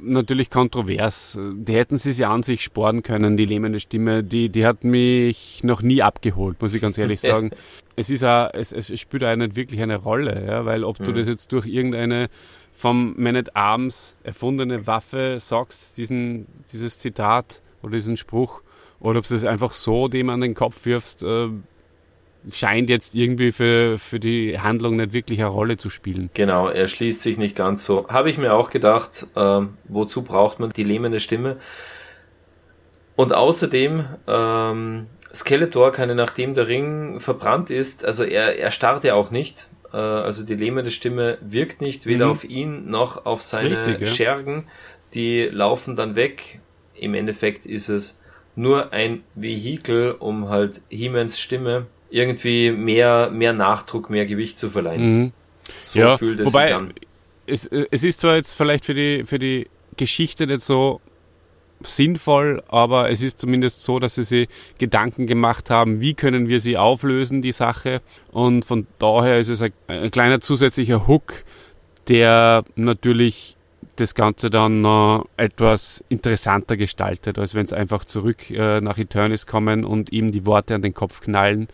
natürlich 0.00 0.50
kontrovers. 0.50 1.38
Die 1.40 1.74
hätten 1.74 1.96
sie 1.96 2.12
sich 2.12 2.26
an 2.26 2.42
sich 2.42 2.62
sparen 2.62 3.02
können, 3.02 3.36
die 3.36 3.44
lähmende 3.44 3.80
Stimme. 3.80 4.22
Die, 4.22 4.48
die 4.48 4.66
hat 4.66 4.84
mich 4.84 5.60
noch 5.62 5.82
nie 5.82 6.02
abgeholt, 6.02 6.60
muss 6.60 6.74
ich 6.74 6.82
ganz 6.82 6.98
ehrlich 6.98 7.20
sagen. 7.22 7.50
es 7.96 8.10
ist 8.10 8.24
auch, 8.24 8.50
es, 8.52 8.72
es 8.72 8.98
spielt 8.98 9.24
auch 9.24 9.36
nicht 9.36 9.56
wirklich 9.56 9.82
eine 9.82 9.96
Rolle, 9.96 10.44
ja, 10.46 10.64
weil 10.64 10.84
ob 10.84 11.00
mhm. 11.00 11.04
du 11.04 11.12
das 11.12 11.28
jetzt 11.28 11.52
durch 11.52 11.66
irgendeine 11.66 12.28
vom 12.72 13.14
Man 13.16 13.34
at 13.34 13.56
Arms 13.56 14.16
erfundene 14.22 14.86
Waffe 14.86 15.38
sagst, 15.40 15.96
diesen, 15.96 16.46
dieses 16.72 16.98
Zitat 16.98 17.60
oder 17.82 17.92
diesen 17.92 18.16
Spruch, 18.16 18.62
oder 19.00 19.18
ob 19.18 19.26
du 19.26 19.34
es 19.34 19.44
einfach 19.44 19.72
so 19.72 20.06
dem 20.06 20.30
an 20.30 20.40
den 20.40 20.54
Kopf 20.54 20.84
wirfst, 20.84 21.24
äh, 21.24 21.48
scheint 22.52 22.90
jetzt 22.90 23.14
irgendwie 23.14 23.52
für, 23.52 23.98
für 23.98 24.20
die 24.20 24.58
Handlung 24.58 24.96
nicht 24.96 25.12
wirklich 25.12 25.40
eine 25.40 25.48
Rolle 25.48 25.76
zu 25.76 25.90
spielen. 25.90 26.30
Genau, 26.34 26.68
er 26.68 26.88
schließt 26.88 27.22
sich 27.22 27.38
nicht 27.38 27.56
ganz 27.56 27.84
so. 27.84 28.08
Habe 28.08 28.30
ich 28.30 28.38
mir 28.38 28.54
auch 28.54 28.70
gedacht, 28.70 29.26
äh, 29.34 29.60
wozu 29.84 30.22
braucht 30.22 30.60
man 30.60 30.70
die 30.70 30.84
lähmende 30.84 31.20
Stimme? 31.20 31.56
Und 33.16 33.32
außerdem, 33.32 34.04
ähm, 34.26 35.06
Skeletor 35.34 35.92
kann, 35.92 36.14
nachdem 36.16 36.54
der 36.54 36.68
Ring 36.68 37.20
verbrannt 37.20 37.70
ist, 37.70 38.04
also 38.04 38.24
er, 38.24 38.58
er 38.58 38.70
starrt 38.70 39.04
ja 39.04 39.14
auch 39.14 39.30
nicht, 39.30 39.68
äh, 39.92 39.96
also 39.96 40.44
die 40.44 40.54
lähmende 40.54 40.90
Stimme 40.90 41.38
wirkt 41.40 41.80
nicht, 41.80 42.06
weder 42.06 42.26
mhm. 42.26 42.32
auf 42.32 42.44
ihn 42.44 42.90
noch 42.90 43.26
auf 43.26 43.42
seine 43.42 43.86
Richtig, 43.86 44.08
ja. 44.08 44.14
Schergen, 44.14 44.66
die 45.14 45.44
laufen 45.44 45.96
dann 45.96 46.16
weg. 46.16 46.60
Im 46.94 47.14
Endeffekt 47.14 47.66
ist 47.66 47.88
es 47.88 48.22
nur 48.54 48.92
ein 48.92 49.22
Vehikel, 49.34 50.12
um 50.18 50.48
halt 50.48 50.80
Hemans 50.90 51.38
Stimme 51.38 51.86
irgendwie 52.10 52.72
mehr, 52.72 53.30
mehr 53.30 53.52
Nachdruck, 53.52 54.10
mehr 54.10 54.26
Gewicht 54.26 54.58
zu 54.58 54.70
verleihen. 54.70 55.18
Mhm. 55.18 55.32
So 55.82 55.98
ja, 55.98 56.18
fühlt 56.18 56.40
es 56.40 56.46
wobei, 56.46 56.66
sich 56.66 56.74
an. 56.76 56.94
Es, 57.46 57.66
es 57.66 58.04
ist 58.04 58.20
zwar 58.20 58.36
jetzt 58.36 58.54
vielleicht 58.54 58.84
für 58.84 58.94
die, 58.94 59.24
für 59.24 59.38
die 59.38 59.68
Geschichte 59.96 60.46
nicht 60.46 60.60
so 60.60 61.00
sinnvoll, 61.80 62.62
aber 62.68 63.10
es 63.10 63.22
ist 63.22 63.40
zumindest 63.40 63.82
so, 63.82 63.98
dass 63.98 64.16
sie 64.16 64.24
sich 64.24 64.48
Gedanken 64.78 65.26
gemacht 65.26 65.70
haben, 65.70 66.00
wie 66.00 66.14
können 66.14 66.48
wir 66.48 66.60
sie 66.60 66.76
auflösen, 66.76 67.42
die 67.42 67.52
Sache. 67.52 68.00
Und 68.32 68.64
von 68.64 68.86
daher 68.98 69.38
ist 69.38 69.48
es 69.48 69.62
ein, 69.62 69.72
ein 69.86 70.10
kleiner 70.10 70.40
zusätzlicher 70.40 71.06
Hook, 71.06 71.44
der 72.08 72.64
natürlich 72.74 73.56
das 73.96 74.14
Ganze 74.14 74.50
dann 74.50 74.84
äh, 74.84 75.20
etwas 75.36 76.04
interessanter 76.08 76.76
gestaltet, 76.76 77.38
als 77.38 77.54
wenn 77.54 77.64
es 77.64 77.72
einfach 77.72 78.04
zurück 78.04 78.50
äh, 78.50 78.80
nach 78.80 78.98
Eternis 78.98 79.46
kommen 79.46 79.84
und 79.84 80.12
ihm 80.12 80.32
die 80.32 80.46
Worte 80.46 80.74
an 80.74 80.82
den 80.82 80.94
Kopf 80.94 81.20
knallen. 81.20 81.68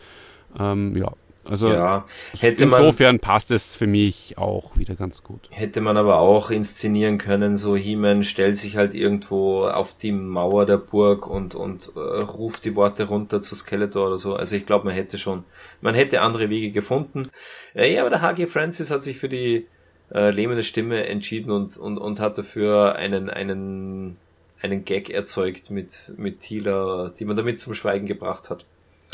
Ähm, 0.58 0.96
ja, 0.96 1.12
also 1.44 1.68
ja, 1.68 2.06
insofern 2.40 3.16
man, 3.16 3.20
passt 3.20 3.50
es 3.50 3.76
für 3.76 3.86
mich 3.86 4.38
auch 4.38 4.76
wieder 4.78 4.94
ganz 4.94 5.22
gut. 5.22 5.48
Hätte 5.50 5.82
man 5.82 5.96
aber 5.96 6.18
auch 6.18 6.50
inszenieren 6.50 7.18
können, 7.18 7.56
so 7.58 7.76
He-Man 7.76 8.24
stellt 8.24 8.56
sich 8.56 8.76
halt 8.76 8.94
irgendwo 8.94 9.66
auf 9.66 9.96
die 9.96 10.12
Mauer 10.12 10.64
der 10.64 10.78
Burg 10.78 11.26
und, 11.26 11.54
und 11.54 11.92
äh, 11.96 11.98
ruft 11.98 12.64
die 12.64 12.76
Worte 12.76 13.04
runter 13.04 13.42
zu 13.42 13.54
Skeletor 13.54 14.06
oder 14.06 14.16
so. 14.16 14.34
Also 14.34 14.56
ich 14.56 14.64
glaube, 14.64 14.86
man 14.86 14.94
hätte 14.94 15.18
schon, 15.18 15.44
man 15.82 15.94
hätte 15.94 16.22
andere 16.22 16.48
Wege 16.48 16.70
gefunden. 16.70 17.28
Äh, 17.74 17.94
ja, 17.94 18.00
aber 18.00 18.10
der 18.10 18.22
H.G. 18.22 18.46
Francis 18.46 18.90
hat 18.90 19.04
sich 19.04 19.18
für 19.18 19.28
die 19.28 19.66
äh, 20.12 20.30
lähmende 20.30 20.62
Stimme 20.62 21.06
entschieden 21.06 21.50
und, 21.50 21.76
und, 21.76 21.98
und 21.98 22.20
hat 22.20 22.38
dafür 22.38 22.96
einen, 22.96 23.28
einen, 23.28 24.16
einen 24.62 24.86
Gag 24.86 25.10
erzeugt 25.10 25.70
mit, 25.70 26.12
mit 26.16 26.40
Thieler, 26.40 27.12
die 27.18 27.26
man 27.26 27.36
damit 27.36 27.60
zum 27.60 27.74
Schweigen 27.74 28.06
gebracht 28.06 28.48
hat. 28.48 28.64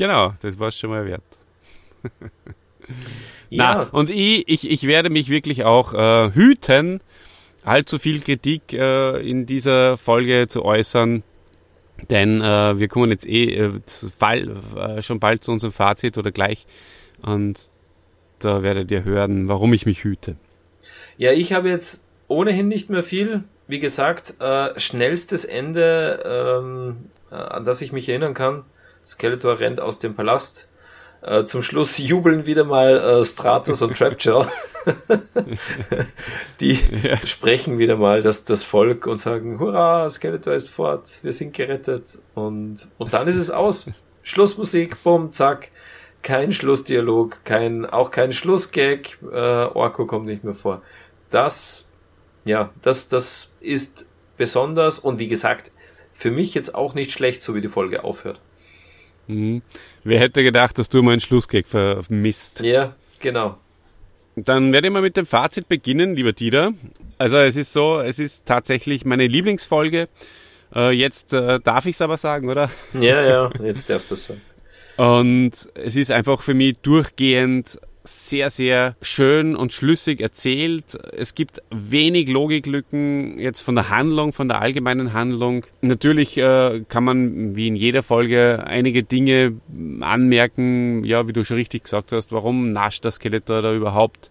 Genau, 0.00 0.32
das 0.40 0.58
war 0.58 0.68
es 0.68 0.78
schon 0.78 0.88
mal 0.88 1.04
wert. 1.04 1.22
ja. 3.50 3.74
Na, 3.74 3.82
und 3.92 4.08
ich, 4.08 4.48
ich, 4.48 4.70
ich 4.70 4.86
werde 4.86 5.10
mich 5.10 5.28
wirklich 5.28 5.64
auch 5.64 5.92
äh, 5.92 6.32
hüten, 6.32 7.02
allzu 7.64 7.98
viel 7.98 8.20
Kritik 8.22 8.72
äh, 8.72 9.20
in 9.20 9.44
dieser 9.44 9.98
Folge 9.98 10.46
zu 10.48 10.64
äußern. 10.64 11.22
Denn 12.08 12.40
äh, 12.40 12.78
wir 12.78 12.88
kommen 12.88 13.10
jetzt 13.10 13.26
eh 13.26 13.54
äh, 13.54 13.72
Fall, 14.16 14.56
äh, 14.74 15.02
schon 15.02 15.20
bald 15.20 15.44
zu 15.44 15.52
unserem 15.52 15.74
Fazit 15.74 16.16
oder 16.16 16.32
gleich. 16.32 16.66
Und 17.20 17.70
da 18.38 18.62
werdet 18.62 18.90
ihr 18.90 19.04
hören, 19.04 19.48
warum 19.48 19.74
ich 19.74 19.84
mich 19.84 20.02
hüte. 20.02 20.36
Ja, 21.18 21.32
ich 21.32 21.52
habe 21.52 21.68
jetzt 21.68 22.08
ohnehin 22.26 22.68
nicht 22.68 22.88
mehr 22.88 23.02
viel. 23.02 23.44
Wie 23.66 23.80
gesagt, 23.80 24.40
äh, 24.40 24.80
schnellstes 24.80 25.44
Ende, 25.44 26.22
ähm, 26.24 27.10
äh, 27.30 27.34
an 27.34 27.66
das 27.66 27.82
ich 27.82 27.92
mich 27.92 28.08
erinnern 28.08 28.32
kann. 28.32 28.64
Skeletor 29.10 29.60
rennt 29.60 29.80
aus 29.80 29.98
dem 29.98 30.14
Palast. 30.14 30.68
Äh, 31.22 31.44
zum 31.44 31.62
Schluss 31.62 31.98
jubeln 31.98 32.46
wieder 32.46 32.64
mal 32.64 32.96
äh, 32.96 33.24
Stratos 33.24 33.82
und 33.82 33.96
Trapjaw. 33.96 34.46
Die 36.60 36.78
ja. 37.02 37.18
sprechen 37.26 37.78
wieder 37.78 37.96
mal 37.96 38.22
das, 38.22 38.44
das 38.44 38.62
Volk 38.62 39.06
und 39.06 39.18
sagen, 39.18 39.58
hurra, 39.58 40.08
Skeletor 40.08 40.54
ist 40.54 40.70
fort, 40.70 41.06
wir 41.22 41.34
sind 41.34 41.52
gerettet. 41.52 42.18
Und, 42.34 42.88
und 42.96 43.12
dann 43.12 43.28
ist 43.28 43.36
es 43.36 43.50
aus. 43.50 43.90
Schlussmusik, 44.22 45.02
bumm, 45.02 45.32
zack. 45.32 45.68
Kein 46.22 46.52
Schlussdialog, 46.52 47.44
kein, 47.44 47.84
auch 47.84 48.10
kein 48.10 48.32
Schlussgag. 48.32 49.18
Äh, 49.22 49.36
Orko 49.36 50.06
kommt 50.06 50.26
nicht 50.26 50.44
mehr 50.44 50.54
vor 50.54 50.82
das, 51.30 51.88
ja, 52.44 52.70
das, 52.82 53.08
das 53.08 53.54
ist 53.60 54.06
besonders 54.36 54.98
und 54.98 55.18
wie 55.18 55.28
gesagt, 55.28 55.70
für 56.12 56.30
mich 56.30 56.54
jetzt 56.54 56.74
auch 56.74 56.94
nicht 56.94 57.12
schlecht, 57.12 57.42
so 57.42 57.54
wie 57.54 57.60
die 57.60 57.68
Folge 57.68 58.04
aufhört. 58.04 58.40
Mhm. 59.30 59.62
Wer 60.04 60.20
hätte 60.20 60.42
gedacht, 60.42 60.78
dass 60.78 60.88
du 60.88 61.02
mal 61.02 61.12
einen 61.12 61.20
Schlussgag 61.20 61.66
vermisst? 61.66 62.60
Ja, 62.60 62.94
genau. 63.20 63.56
Dann 64.36 64.72
werde 64.72 64.88
ich 64.88 64.92
mal 64.92 65.02
mit 65.02 65.16
dem 65.16 65.26
Fazit 65.26 65.68
beginnen, 65.68 66.14
lieber 66.14 66.32
Dieter. 66.32 66.72
Also 67.18 67.38
es 67.38 67.56
ist 67.56 67.72
so, 67.72 68.00
es 68.00 68.18
ist 68.18 68.46
tatsächlich 68.46 69.04
meine 69.04 69.26
Lieblingsfolge. 69.26 70.08
Äh, 70.74 70.90
jetzt 70.92 71.32
äh, 71.32 71.60
darf 71.60 71.86
ich 71.86 71.96
es 71.96 72.02
aber 72.02 72.16
sagen, 72.16 72.48
oder? 72.48 72.70
Ja, 72.94 73.22
ja, 73.22 73.50
jetzt 73.62 73.90
darfst 73.90 74.10
du 74.10 74.14
es 74.14 74.26
sagen. 74.26 74.40
Und 74.96 75.68
es 75.74 75.96
ist 75.96 76.10
einfach 76.10 76.42
für 76.42 76.54
mich 76.54 76.76
durchgehend 76.78 77.80
sehr, 78.04 78.50
sehr 78.50 78.96
schön 79.02 79.56
und 79.56 79.72
schlüssig 79.72 80.20
erzählt. 80.20 80.98
Es 81.12 81.34
gibt 81.34 81.62
wenig 81.70 82.28
Logiklücken 82.28 83.38
jetzt 83.38 83.60
von 83.60 83.74
der 83.74 83.90
Handlung, 83.90 84.32
von 84.32 84.48
der 84.48 84.60
allgemeinen 84.60 85.12
Handlung. 85.12 85.66
Natürlich 85.80 86.36
äh, 86.38 86.82
kann 86.88 87.04
man, 87.04 87.56
wie 87.56 87.68
in 87.68 87.76
jeder 87.76 88.02
Folge, 88.02 88.64
einige 88.66 89.02
Dinge 89.02 89.54
anmerken, 90.00 91.04
ja, 91.04 91.28
wie 91.28 91.32
du 91.32 91.44
schon 91.44 91.56
richtig 91.56 91.84
gesagt 91.84 92.12
hast, 92.12 92.32
warum 92.32 92.72
nascht 92.72 93.04
das 93.04 93.16
Skeletor 93.16 93.62
da 93.62 93.74
überhaupt 93.74 94.30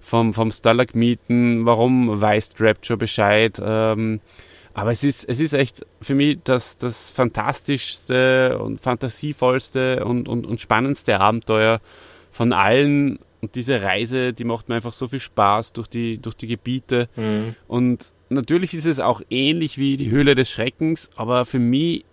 vom, 0.00 0.34
vom 0.34 0.50
Stalagmiten, 0.52 1.66
warum 1.66 2.20
weiß 2.20 2.50
Rapture 2.60 2.96
Bescheid, 2.96 3.60
ähm, 3.64 4.20
aber 4.76 4.90
es 4.90 5.02
ist, 5.04 5.24
es 5.26 5.40
ist 5.40 5.54
echt 5.54 5.86
für 6.02 6.14
mich 6.14 6.36
das, 6.44 6.76
das 6.76 7.10
fantastischste 7.10 8.58
und 8.58 8.78
fantasievollste 8.78 10.04
und, 10.04 10.28
und, 10.28 10.46
und 10.46 10.60
spannendste 10.60 11.18
Abenteuer, 11.18 11.80
von 12.36 12.52
allen. 12.52 13.18
Und 13.40 13.54
diese 13.54 13.82
Reise, 13.82 14.32
die 14.32 14.44
macht 14.44 14.68
mir 14.68 14.76
einfach 14.76 14.92
so 14.92 15.08
viel 15.08 15.20
Spaß 15.20 15.72
durch 15.72 15.88
die, 15.88 16.18
durch 16.18 16.36
die 16.36 16.46
Gebiete. 16.46 17.08
Mhm. 17.16 17.54
Und 17.66 18.12
natürlich 18.28 18.74
ist 18.74 18.86
es 18.86 19.00
auch 19.00 19.22
ähnlich 19.30 19.78
wie 19.78 19.96
die 19.96 20.10
Höhle 20.10 20.34
des 20.34 20.50
Schreckens, 20.50 21.10
aber 21.16 21.44
für 21.44 21.58
mich 21.58 22.04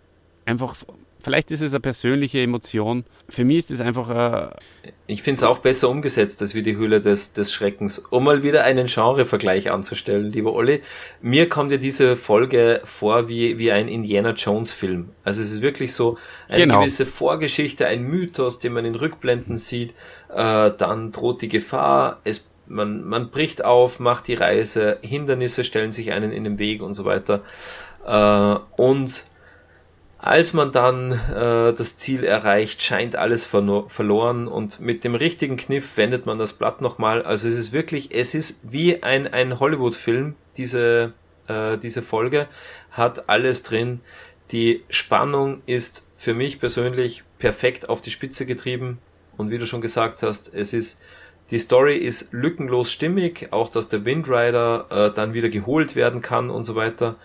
einfach 0.46 0.76
vielleicht 1.24 1.52
ist 1.52 1.62
es 1.62 1.74
eine 1.74 1.80
persönliche 1.80 2.42
Emotion. 2.42 3.06
Für 3.30 3.44
mich 3.44 3.58
ist 3.60 3.72
es 3.72 3.82
einfach. 3.82 4.52
Äh 4.52 4.92
ich 5.08 5.24
finde 5.24 5.38
es 5.38 5.44
auch 5.44 5.60
besser 5.60 5.90
umgesetzt 5.90 6.42
als 6.42 6.54
wie 6.54 6.64
die 6.64 6.76
Höhle 6.76 7.02
des, 7.02 7.34
des 7.34 7.54
Schreckens. 7.54 8.00
Um 8.10 8.26
mal 8.26 8.44
wieder 8.44 8.64
einen 8.64 8.88
Genrevergleich 8.88 9.72
anzustellen, 9.72 10.32
lieber 10.32 10.54
Olli. 10.54 10.82
Mir 11.22 11.50
kommt 11.50 11.72
ja 11.72 11.78
diese 11.78 12.16
Folge 12.18 12.82
vor 12.84 13.30
wie, 13.30 13.58
wie 13.58 13.72
ein 13.72 13.88
Indiana 13.88 14.32
Jones 14.32 14.74
Film. 14.74 15.10
Also 15.24 15.42
es 15.42 15.52
ist 15.52 15.62
wirklich 15.62 15.94
so 15.94 16.18
eine 16.48 16.60
genau. 16.60 16.80
gewisse 16.80 17.06
Vorgeschichte, 17.06 17.88
ein 17.88 18.04
Mythos, 18.04 18.60
den 18.60 18.74
man 18.74 18.86
in 18.86 18.96
Rückblenden 18.96 19.58
sieht. 19.58 19.94
Äh, 20.30 20.72
dann 20.78 21.12
droht 21.12 21.42
die 21.42 21.50
Gefahr. 21.50 22.20
Es 22.24 22.46
man, 22.68 23.04
man 23.04 23.30
bricht 23.30 23.64
auf, 23.64 24.00
macht 24.00 24.28
die 24.28 24.36
Reise, 24.36 24.98
Hindernisse 25.02 25.66
stellen 25.66 25.92
sich 25.92 26.14
einen 26.14 26.32
in 26.32 26.44
den 26.46 26.60
Weg 26.60 26.82
und 26.82 26.94
so 26.94 27.06
weiter. 27.06 27.42
Äh, 28.06 28.82
und 28.82 29.26
als 30.26 30.54
man 30.54 30.72
dann 30.72 31.12
äh, 31.12 31.74
das 31.74 31.98
Ziel 31.98 32.24
erreicht, 32.24 32.82
scheint 32.82 33.18
alles 33.18 33.44
verloren 33.44 34.48
und 34.48 34.80
mit 34.80 35.04
dem 35.04 35.16
richtigen 35.16 35.58
Kniff 35.58 35.98
wendet 35.98 36.26
man 36.26 36.40
das 36.40 36.54
Blatt 36.54 36.80
nochmal. 36.80 37.24
Also 37.24 37.50
es 37.50 37.58
ist 37.58 37.74
wirklich, 37.74 38.16
es 38.16 38.34
ist 38.34 38.62
wie 38.64 39.04
ein, 39.04 39.28
ein 39.28 39.60
Hollywood-Film, 39.60 40.36
diese, 40.56 41.12
äh, 41.50 41.78
diese 41.78 42.02
Folge 42.02 42.48
hat 42.92 43.28
alles 43.28 43.64
drin. 43.64 44.00
Die 44.54 44.86
Spannung 44.88 45.62
ist 45.66 46.08
für 46.16 46.34
mich 46.34 46.62
persönlich 46.62 47.26
perfekt 47.38 47.90
auf 47.90 48.02
die 48.02 48.12
Spitze 48.12 48.46
getrieben 48.46 49.00
und 49.36 49.52
wie 49.52 49.58
du 49.58 49.66
schon 49.66 49.82
gesagt 49.82 50.24
hast, 50.24 50.54
es 50.54 50.72
ist 50.72 51.02
die 51.52 51.60
Story 51.60 51.98
ist 51.98 52.32
lückenlos 52.32 52.94
stimmig, 52.94 53.50
auch 53.52 53.70
dass 53.70 53.90
der 53.90 54.06
Windrider 54.06 54.86
äh, 54.90 55.14
dann 55.14 55.34
wieder 55.34 55.50
geholt 55.50 55.98
werden 55.98 56.22
kann 56.22 56.50
und 56.50 56.64
so 56.64 56.76
weiter. 56.76 57.18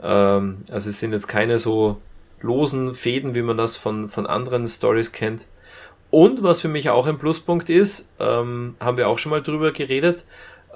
Ähm, 0.00 0.62
also 0.70 0.90
es 0.90 1.00
sind 1.00 1.12
jetzt 1.12 1.26
keine 1.26 1.58
so 1.58 2.00
losen 2.44 2.94
Fäden, 2.94 3.34
wie 3.34 3.42
man 3.42 3.56
das 3.56 3.76
von, 3.76 4.08
von 4.08 4.26
anderen 4.26 4.68
Stories 4.68 5.12
kennt. 5.12 5.46
Und 6.10 6.42
was 6.42 6.60
für 6.60 6.68
mich 6.68 6.90
auch 6.90 7.06
ein 7.06 7.18
Pluspunkt 7.18 7.70
ist, 7.70 8.12
ähm, 8.20 8.76
haben 8.78 8.96
wir 8.96 9.08
auch 9.08 9.18
schon 9.18 9.30
mal 9.30 9.42
drüber 9.42 9.72
geredet, 9.72 10.24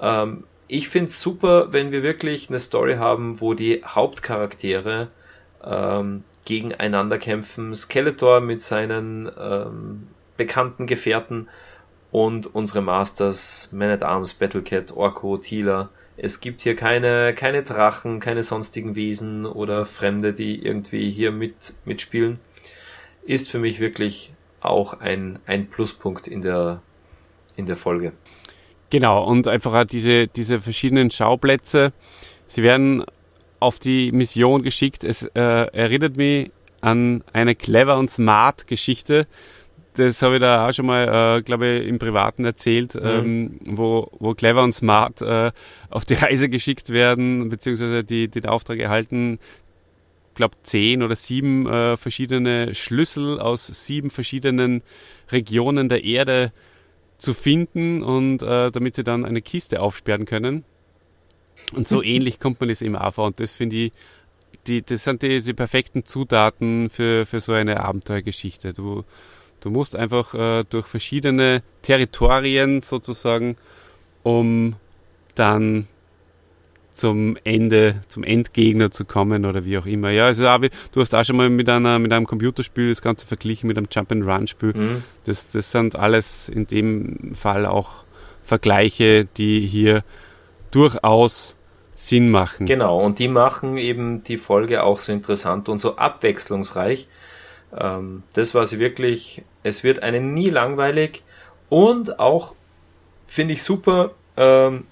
ähm, 0.01 0.43
ich 0.71 0.87
finde 0.87 1.09
es 1.09 1.21
super, 1.21 1.73
wenn 1.73 1.91
wir 1.91 2.03
wirklich 2.03 2.49
eine 2.49 2.59
Story 2.59 2.95
haben, 2.97 3.41
wo 3.41 3.55
die 3.55 3.81
Hauptcharaktere 3.83 5.07
ähm, 5.63 6.23
gegeneinander 6.45 7.17
kämpfen. 7.17 7.73
Skeletor 7.75 8.39
mit 8.39 8.61
seinen 8.61 9.31
ähm, 9.39 10.07
bekannten 10.37 10.85
Gefährten 10.85 11.49
und 12.11 12.53
unsere 12.53 12.81
Masters, 12.81 13.69
Man 13.71 13.89
at 13.89 14.03
Arms, 14.03 14.35
Battlecat, 14.35 14.95
Orko, 14.95 15.37
Tila. 15.37 15.89
Es 16.21 16.41
gibt 16.41 16.61
hier 16.61 16.75
keine, 16.75 17.33
keine 17.33 17.63
Drachen, 17.63 18.19
keine 18.19 18.43
sonstigen 18.43 18.95
Wesen 18.95 19.45
oder 19.45 19.85
Fremde, 19.85 20.33
die 20.33 20.63
irgendwie 20.63 21.09
hier 21.11 21.31
mit, 21.31 21.73
mitspielen. 21.85 22.39
Ist 23.25 23.49
für 23.49 23.59
mich 23.59 23.79
wirklich 23.79 24.33
auch 24.59 24.99
ein, 24.99 25.39
ein 25.45 25.69
Pluspunkt 25.69 26.27
in 26.27 26.41
der, 26.41 26.81
in 27.55 27.67
der 27.67 27.77
Folge. 27.77 28.13
Genau, 28.89 29.23
und 29.23 29.47
einfach 29.47 29.85
diese, 29.85 30.27
diese 30.27 30.59
verschiedenen 30.59 31.11
Schauplätze. 31.11 31.93
Sie 32.47 32.63
werden 32.63 33.05
auf 33.59 33.79
die 33.79 34.11
Mission 34.11 34.63
geschickt. 34.63 35.03
Es 35.03 35.23
äh, 35.23 35.39
erinnert 35.39 36.17
mich 36.17 36.51
an 36.81 37.23
eine 37.31 37.55
clever 37.55 37.97
und 37.97 38.09
smart 38.09 38.67
Geschichte. 38.67 39.27
Das 39.95 40.21
habe 40.21 40.35
ich 40.35 40.41
da 40.41 40.67
auch 40.67 40.73
schon 40.73 40.85
mal, 40.85 41.37
äh, 41.37 41.41
glaube 41.41 41.67
ich, 41.67 41.87
im 41.87 41.99
Privaten 41.99 42.45
erzählt, 42.45 42.95
mhm. 42.95 43.01
ähm, 43.03 43.59
wo, 43.65 44.09
wo 44.19 44.33
clever 44.33 44.63
und 44.63 44.73
smart 44.73 45.21
äh, 45.21 45.51
auf 45.89 46.05
die 46.05 46.13
Reise 46.13 46.47
geschickt 46.49 46.89
werden, 46.89 47.49
beziehungsweise 47.49 48.03
die, 48.03 48.27
den 48.27 48.45
Auftrag 48.45 48.79
erhalten, 48.79 49.39
glaube 50.35 50.55
zehn 50.63 51.03
oder 51.03 51.15
sieben 51.15 51.67
äh, 51.67 51.97
verschiedene 51.97 52.73
Schlüssel 52.73 53.39
aus 53.39 53.67
sieben 53.67 54.09
verschiedenen 54.09 54.83
Regionen 55.31 55.89
der 55.89 56.03
Erde 56.03 56.53
zu 57.17 57.33
finden 57.33 58.01
und 58.01 58.41
äh, 58.41 58.71
damit 58.71 58.95
sie 58.95 59.03
dann 59.03 59.25
eine 59.25 59.41
Kiste 59.41 59.81
aufsperren 59.81 60.25
können. 60.25 60.63
Und 61.73 61.87
so 61.87 62.01
ähnlich 62.03 62.39
kommt 62.39 62.59
man 62.61 62.69
das 62.69 62.81
eben 62.81 62.95
auch 62.95 63.13
vor. 63.13 63.27
Und 63.27 63.39
das 63.39 63.53
finde 63.53 63.75
ich, 63.75 63.91
die, 64.67 64.81
das 64.81 65.03
sind 65.03 65.21
die, 65.21 65.41
die 65.41 65.53
perfekten 65.53 66.05
Zutaten 66.05 66.89
für, 66.89 67.25
für 67.25 67.39
so 67.41 67.51
eine 67.51 67.81
Abenteuergeschichte. 67.81 68.73
Du, 68.73 69.03
du 69.61 69.69
musst 69.69 69.95
einfach 69.95 70.33
äh, 70.33 70.63
durch 70.69 70.87
verschiedene 70.87 71.61
Territorien 71.81 72.81
sozusagen, 72.81 73.57
um 74.23 74.75
dann 75.35 75.87
zum 76.99 77.37
Ende, 77.45 78.01
zum 78.09 78.23
Endgegner 78.23 78.91
zu 78.91 79.05
kommen 79.05 79.45
oder 79.45 79.63
wie 79.63 79.77
auch 79.77 79.85
immer. 79.85 80.09
Ja, 80.09 80.25
also 80.25 80.43
du 80.91 81.01
hast 81.01 81.15
auch 81.15 81.23
schon 81.23 81.37
mal 81.37 81.49
mit 81.49 81.69
einer, 81.69 81.97
mit 81.97 82.11
einem 82.11 82.27
Computerspiel 82.27 82.89
das 82.89 83.01
Ganze 83.01 83.25
verglichen 83.25 83.67
mit 83.67 83.77
einem 83.77 83.87
Jump-and-Run-Spiel. 83.89 84.73
Mhm. 84.75 85.03
Das, 85.23 85.49
das 85.49 85.71
sind 85.71 85.95
alles 85.95 86.49
in 86.49 86.67
dem 86.67 87.33
Fall 87.35 87.65
auch 87.65 88.03
Vergleiche, 88.43 89.25
die 89.37 89.65
hier 89.65 90.03
durchaus 90.71 91.55
Sinn 91.95 92.31
machen. 92.31 92.65
Genau, 92.65 92.99
und 92.99 93.19
die 93.19 93.27
machen 93.27 93.77
eben 93.77 94.23
die 94.23 94.37
Folge 94.37 94.83
auch 94.83 94.99
so 94.99 95.11
interessant 95.11 95.69
und 95.69 95.79
so 95.79 95.97
abwechslungsreich. 95.97 97.07
Ähm, 97.77 98.23
das 98.33 98.55
war 98.55 98.65
sie 98.65 98.79
wirklich, 98.79 99.43
es 99.63 99.83
wird 99.83 100.01
einen 100.03 100.33
nie 100.33 100.49
langweilig 100.49 101.23
und 101.69 102.19
auch, 102.19 102.55
finde 103.25 103.53
ich 103.53 103.63
super, 103.63 104.11
ähm, 104.37 104.85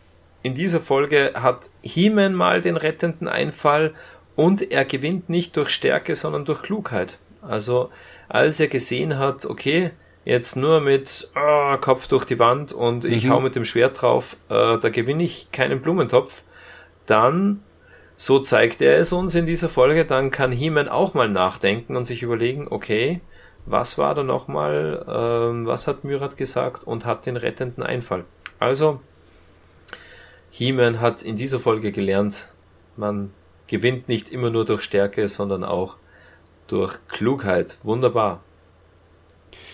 in 0.43 0.55
dieser 0.55 0.80
Folge 0.80 1.34
hat 1.36 1.69
He-Man 1.82 2.34
mal 2.34 2.61
den 2.61 2.78
rettenden 2.78 3.28
Einfall 3.28 3.93
und 4.36 4.71
er 4.71 4.86
gewinnt 4.86 5.30
nicht 5.30 5.57
durch 5.57 5.69
Stärke, 5.69 6.15
sondern 6.15 6.45
durch 6.45 6.61
Klugheit. 6.61 7.17
Also 7.41 7.89
als 8.30 8.59
er 8.59 8.67
gesehen 8.67 9.17
hat, 9.17 9.45
okay, 9.45 9.91
jetzt 10.25 10.55
nur 10.55 10.82
mit 10.82 11.30
oh, 11.36 11.78
Kopf 11.78 12.07
durch 12.07 12.25
die 12.25 12.38
Wand 12.38 12.73
und 12.73 13.05
ich 13.05 13.25
mhm. 13.25 13.32
hau 13.32 13.39
mit 13.39 13.55
dem 13.55 13.65
Schwert 13.65 14.01
drauf, 14.01 14.38
äh, 14.49 14.78
da 14.78 14.89
gewinne 14.89 15.23
ich 15.23 15.51
keinen 15.51 15.82
Blumentopf, 15.82 16.43
dann, 17.05 17.63
so 18.18 18.39
zeigt 18.39 18.82
er 18.82 18.97
es 18.97 19.13
uns 19.13 19.36
in 19.36 19.45
dieser 19.45 19.70
Folge, 19.70 20.03
dann 20.03 20.32
kann 20.32 20.51
He-Man 20.51 20.89
auch 20.89 21.13
mal 21.13 21.30
nachdenken 21.30 21.95
und 21.95 22.05
sich 22.05 22.24
überlegen, 22.24 22.68
okay, 22.68 23.22
was 23.68 23.97
war 23.99 24.15
da 24.15 24.24
nochmal, 24.24 25.03
äh, 25.07 25.65
was 25.68 25.88
hat 25.88 26.03
Myrat 26.03 26.36
gesagt 26.36 26.84
und 26.84 27.05
hat 27.05 27.28
den 27.28 27.38
rettenden 27.38 27.84
Einfall. 27.84 28.26
Also, 28.59 28.99
He-Man 30.49 30.99
hat 30.99 31.22
in 31.22 31.38
dieser 31.38 31.59
Folge 31.59 31.91
gelernt, 31.91 32.47
man 32.95 33.32
gewinnt 33.68 34.07
nicht 34.07 34.30
immer 34.30 34.49
nur 34.49 34.65
durch 34.65 34.82
Stärke, 34.82 35.30
sondern 35.30 35.63
auch 35.63 35.97
durch 36.68 36.97
Klugheit. 37.07 37.78
Wunderbar. 37.84 38.41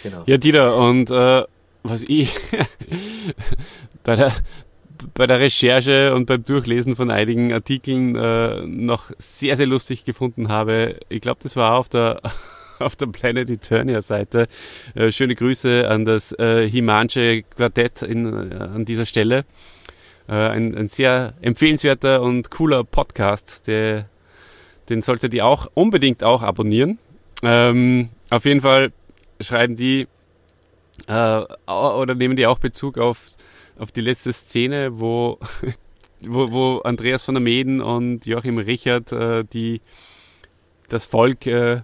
Genau. 0.01 0.23
Ja, 0.25 0.37
Dieter, 0.37 0.75
und 0.75 1.09
äh, 1.11 1.45
was 1.83 2.03
ich 2.03 2.35
bei 4.03 4.15
der 4.15 4.33
bei 5.13 5.27
der 5.27 5.39
Recherche 5.39 6.13
und 6.15 6.25
beim 6.25 6.43
Durchlesen 6.43 6.95
von 6.95 7.11
einigen 7.11 7.53
Artikeln 7.53 8.15
äh, 8.15 8.65
noch 8.65 9.11
sehr, 9.17 9.57
sehr 9.57 9.67
lustig 9.67 10.03
gefunden 10.03 10.49
habe. 10.49 10.97
Ich 11.09 11.21
glaube, 11.21 11.39
das 11.43 11.55
war 11.55 11.75
auf 11.75 11.89
der 11.89 12.21
auf 12.79 12.95
der 12.95 13.07
Planet 13.07 13.49
Eternia 13.49 14.01
Seite. 14.01 14.47
Äh, 14.95 15.11
schöne 15.11 15.35
Grüße 15.35 15.87
an 15.89 16.05
das 16.05 16.31
äh, 16.33 16.67
Himansche 16.67 17.43
Quartett 17.43 18.01
in, 18.01 18.51
äh, 18.51 18.55
an 18.55 18.85
dieser 18.85 19.05
Stelle. 19.05 19.45
Äh, 20.27 20.33
ein, 20.33 20.75
ein, 20.75 20.89
sehr 20.89 21.33
empfehlenswerter 21.41 22.21
und 22.21 22.49
cooler 22.49 22.83
Podcast, 22.83 23.67
der, 23.67 24.07
den 24.89 25.01
solltet 25.01 25.33
ihr 25.33 25.45
auch 25.45 25.67
unbedingt 25.73 26.23
auch 26.23 26.43
abonnieren. 26.43 26.97
Ähm, 27.41 28.09
auf 28.29 28.45
jeden 28.45 28.61
Fall 28.61 28.91
schreiben 29.41 29.75
die 29.75 30.07
äh, 31.07 31.41
oder 31.67 32.15
nehmen 32.15 32.35
die 32.35 32.47
auch 32.47 32.59
Bezug 32.59 32.97
auf, 32.97 33.19
auf 33.77 33.91
die 33.91 34.01
letzte 34.01 34.33
Szene, 34.33 34.99
wo, 34.99 35.39
wo, 36.21 36.51
wo 36.51 36.77
Andreas 36.79 37.23
von 37.23 37.35
der 37.35 37.41
Meden 37.41 37.81
und 37.81 38.25
Joachim 38.25 38.57
Richard 38.57 39.11
äh, 39.11 39.43
die 39.51 39.81
das 40.89 41.05
Volk 41.05 41.47
äh, 41.47 41.81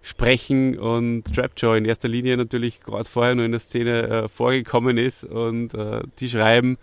sprechen 0.00 0.78
und 0.78 1.24
Trapjaw 1.34 1.76
in 1.76 1.84
erster 1.84 2.08
Linie 2.08 2.36
natürlich 2.36 2.80
gerade 2.80 3.08
vorher 3.08 3.34
nur 3.34 3.44
in 3.44 3.52
der 3.52 3.60
Szene 3.60 4.08
äh, 4.08 4.28
vorgekommen 4.28 4.96
ist 4.96 5.24
und 5.24 5.74
äh, 5.74 6.00
die 6.18 6.28
schreiben, 6.28 6.78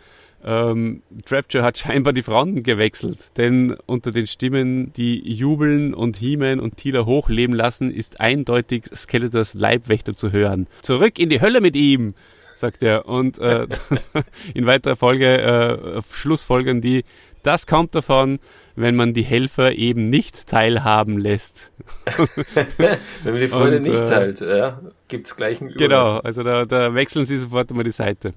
ähm, 0.45 1.01
Trapture 1.25 1.63
hat 1.63 1.79
scheinbar 1.79 2.13
die 2.13 2.21
Fronten 2.21 2.61
gewechselt, 2.61 3.31
denn 3.37 3.75
unter 3.87 4.11
den 4.11 4.27
Stimmen, 4.27 4.93
die 4.93 5.33
jubeln 5.33 5.95
und 5.95 6.17
He-Man 6.17 6.59
und 6.59 6.77
Tila 6.77 7.05
hochleben 7.05 7.55
lassen, 7.55 7.89
ist 7.89 8.19
eindeutig 8.19 8.85
Skeletors 8.93 9.55
Leibwächter 9.55 10.15
zu 10.15 10.31
hören. 10.31 10.67
Zurück 10.81 11.17
in 11.17 11.29
die 11.29 11.41
Hölle 11.41 11.61
mit 11.61 11.75
ihm, 11.75 12.13
sagt 12.55 12.81
er. 12.83 13.07
Und 13.07 13.37
äh, 13.37 13.67
in 14.53 14.65
weiterer 14.65 14.95
Folge 14.95 15.41
äh, 15.41 16.01
Schlussfolgern 16.11 16.81
die, 16.81 17.03
das 17.43 17.67
kommt 17.67 17.93
davon, 17.93 18.39
wenn 18.75 18.95
man 18.95 19.13
die 19.13 19.21
Helfer 19.21 19.73
eben 19.73 20.09
nicht 20.09 20.47
teilhaben 20.47 21.19
lässt. 21.19 21.71
wenn 22.77 22.97
man 23.23 23.39
die 23.39 23.47
Freude 23.47 23.77
und, 23.77 23.83
nicht 23.83 23.95
äh, 24.01 24.09
teilt, 24.09 24.41
ja, 24.41 24.81
gibt's 25.07 25.35
gleich 25.35 25.61
einen 25.61 25.69
Überlauf. 25.69 25.77
Genau, 25.77 26.19
also 26.19 26.43
da, 26.43 26.65
da 26.65 26.93
wechseln 26.93 27.25
sie 27.25 27.37
sofort 27.37 27.71
immer 27.71 27.83
die 27.83 27.91
Seite. 27.91 28.33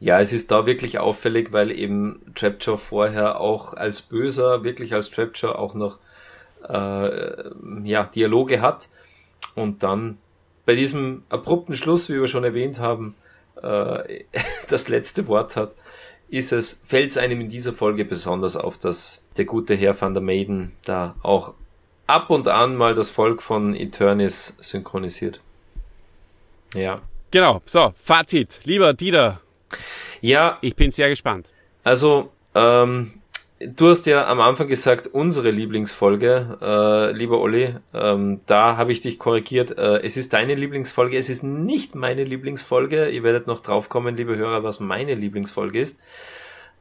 Ja, 0.00 0.20
es 0.20 0.32
ist 0.32 0.50
da 0.50 0.66
wirklich 0.66 0.98
auffällig, 0.98 1.52
weil 1.52 1.70
eben 1.70 2.20
Trapjaw 2.34 2.76
vorher 2.76 3.40
auch 3.40 3.74
als 3.74 4.02
Böser, 4.02 4.64
wirklich 4.64 4.92
als 4.92 5.10
Trapjaw 5.10 5.54
auch 5.54 5.74
noch 5.74 5.98
äh, 6.68 7.44
ja, 7.84 8.04
Dialoge 8.04 8.60
hat 8.60 8.88
und 9.54 9.82
dann 9.82 10.18
bei 10.66 10.74
diesem 10.74 11.22
abrupten 11.28 11.76
Schluss, 11.76 12.08
wie 12.08 12.20
wir 12.20 12.28
schon 12.28 12.44
erwähnt 12.44 12.80
haben, 12.80 13.14
äh, 13.64 14.24
das 14.68 14.88
letzte 14.88 15.26
Wort 15.28 15.56
hat, 15.56 15.74
ist 16.28 16.52
es, 16.52 16.80
fällt 16.84 17.10
es 17.10 17.18
einem 17.18 17.40
in 17.40 17.48
dieser 17.48 17.72
Folge 17.72 18.04
besonders 18.04 18.56
auf, 18.56 18.78
dass 18.78 19.24
der 19.36 19.44
gute 19.44 19.74
Herr 19.74 20.00
van 20.00 20.14
der 20.14 20.22
Maiden 20.22 20.72
da 20.84 21.14
auch 21.22 21.54
ab 22.06 22.30
und 22.30 22.48
an 22.48 22.76
mal 22.76 22.94
das 22.94 23.10
Volk 23.10 23.42
von 23.42 23.74
Eternis 23.74 24.56
synchronisiert. 24.60 25.40
Ja. 26.74 27.02
Genau, 27.30 27.62
so, 27.66 27.92
Fazit. 27.96 28.60
Lieber 28.64 28.94
Dieter, 28.94 29.40
ja. 30.24 30.58
Ich 30.62 30.74
bin 30.74 30.90
sehr 30.90 31.10
gespannt. 31.10 31.50
Also, 31.82 32.32
ähm, 32.54 33.12
du 33.60 33.88
hast 33.88 34.06
ja 34.06 34.26
am 34.26 34.40
Anfang 34.40 34.68
gesagt, 34.68 35.08
unsere 35.08 35.50
Lieblingsfolge, 35.50 36.58
äh, 36.60 37.12
lieber 37.16 37.40
Olli, 37.40 37.74
ähm, 37.92 38.40
da 38.46 38.76
habe 38.76 38.92
ich 38.92 39.00
dich 39.00 39.18
korrigiert. 39.18 39.76
Äh, 39.78 40.02
es 40.02 40.16
ist 40.16 40.32
deine 40.32 40.54
Lieblingsfolge, 40.54 41.16
es 41.16 41.28
ist 41.28 41.42
nicht 41.42 41.94
meine 41.94 42.24
Lieblingsfolge. 42.24 43.08
Ihr 43.08 43.22
werdet 43.22 43.46
noch 43.46 43.60
draufkommen, 43.60 44.16
liebe 44.16 44.36
Hörer, 44.36 44.62
was 44.64 44.80
meine 44.80 45.14
Lieblingsfolge 45.14 45.80
ist. 45.80 46.00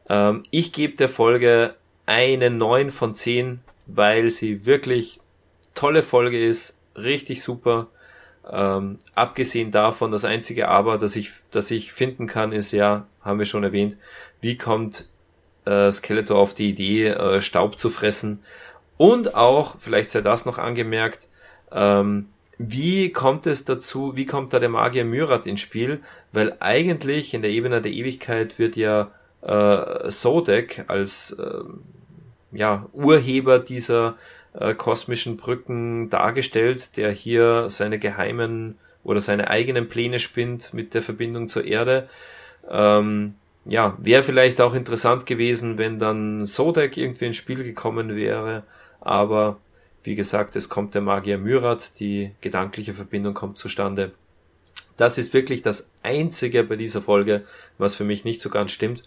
Ähm, 0.09 0.43
ich 0.51 0.73
gebe 0.73 0.95
der 0.95 1.09
Folge 1.09 1.75
eine 2.05 2.49
9 2.49 2.91
von 2.91 3.15
10, 3.15 3.61
weil 3.85 4.29
sie 4.29 4.65
wirklich 4.65 5.19
tolle 5.75 6.03
Folge 6.03 6.43
ist, 6.43 6.81
richtig 6.95 7.41
super. 7.41 7.87
Ähm, 8.49 8.99
abgesehen 9.15 9.71
davon, 9.71 10.11
das 10.11 10.25
einzige 10.25 10.67
Aber, 10.67 10.97
das 10.97 11.15
ich, 11.15 11.31
das 11.51 11.71
ich 11.71 11.93
finden 11.93 12.27
kann, 12.27 12.51
ist 12.51 12.71
ja, 12.73 13.07
haben 13.21 13.39
wir 13.39 13.45
schon 13.45 13.63
erwähnt, 13.63 13.95
wie 14.41 14.57
kommt 14.57 15.07
äh, 15.65 15.91
Skeletor 15.91 16.37
auf 16.37 16.53
die 16.53 16.69
Idee, 16.69 17.07
äh, 17.07 17.41
Staub 17.41 17.79
zu 17.79 17.89
fressen? 17.89 18.43
Und 18.97 19.35
auch, 19.35 19.75
vielleicht 19.79 20.11
sei 20.11 20.21
das 20.21 20.45
noch 20.45 20.59
angemerkt, 20.59 21.27
ähm, 21.71 22.27
wie 22.57 23.11
kommt 23.11 23.47
es 23.47 23.65
dazu, 23.65 24.15
wie 24.15 24.25
kommt 24.25 24.53
da 24.53 24.59
der 24.59 24.69
Magier 24.69 25.05
Myrat 25.05 25.47
ins 25.47 25.61
Spiel? 25.61 26.01
Weil 26.31 26.55
eigentlich 26.59 27.33
in 27.33 27.41
der 27.41 27.51
Ebene 27.51 27.81
der 27.81 27.91
Ewigkeit 27.91 28.59
wird 28.59 28.75
ja 28.75 29.11
äh, 29.41 30.09
Sodek 30.09 30.85
als 30.87 31.31
äh, 31.31 31.63
ja, 32.51 32.87
Urheber 32.93 33.59
dieser 33.59 34.15
äh, 34.53 34.75
kosmischen 34.75 35.37
Brücken 35.37 36.09
dargestellt, 36.09 36.95
der 36.97 37.11
hier 37.11 37.69
seine 37.69 37.99
geheimen 37.99 38.77
oder 39.03 39.19
seine 39.19 39.49
eigenen 39.49 39.89
Pläne 39.89 40.19
spinnt 40.19 40.73
mit 40.73 40.93
der 40.93 41.01
Verbindung 41.01 41.49
zur 41.49 41.65
Erde. 41.65 42.07
Ähm, 42.69 43.35
ja, 43.65 43.97
wäre 43.99 44.23
vielleicht 44.23 44.59
auch 44.61 44.73
interessant 44.73 45.25
gewesen, 45.25 45.77
wenn 45.77 45.99
dann 45.99 46.45
Sodek 46.45 46.97
irgendwie 46.97 47.25
ins 47.27 47.37
Spiel 47.37 47.63
gekommen 47.63 48.15
wäre, 48.15 48.63
aber 48.99 49.57
wie 50.03 50.15
gesagt, 50.15 50.55
es 50.55 50.67
kommt 50.67 50.95
der 50.95 51.01
Magier 51.01 51.37
Myrat, 51.37 51.99
die 51.99 52.31
gedankliche 52.41 52.93
Verbindung 52.93 53.33
kommt 53.33 53.57
zustande. 53.57 54.11
Das 54.97 55.17
ist 55.17 55.33
wirklich 55.33 55.61
das 55.61 55.89
Einzige 56.03 56.63
bei 56.63 56.75
dieser 56.75 57.01
Folge, 57.01 57.45
was 57.77 57.95
für 57.95 58.03
mich 58.03 58.25
nicht 58.25 58.41
so 58.41 58.49
ganz 58.49 58.71
stimmt. 58.71 59.03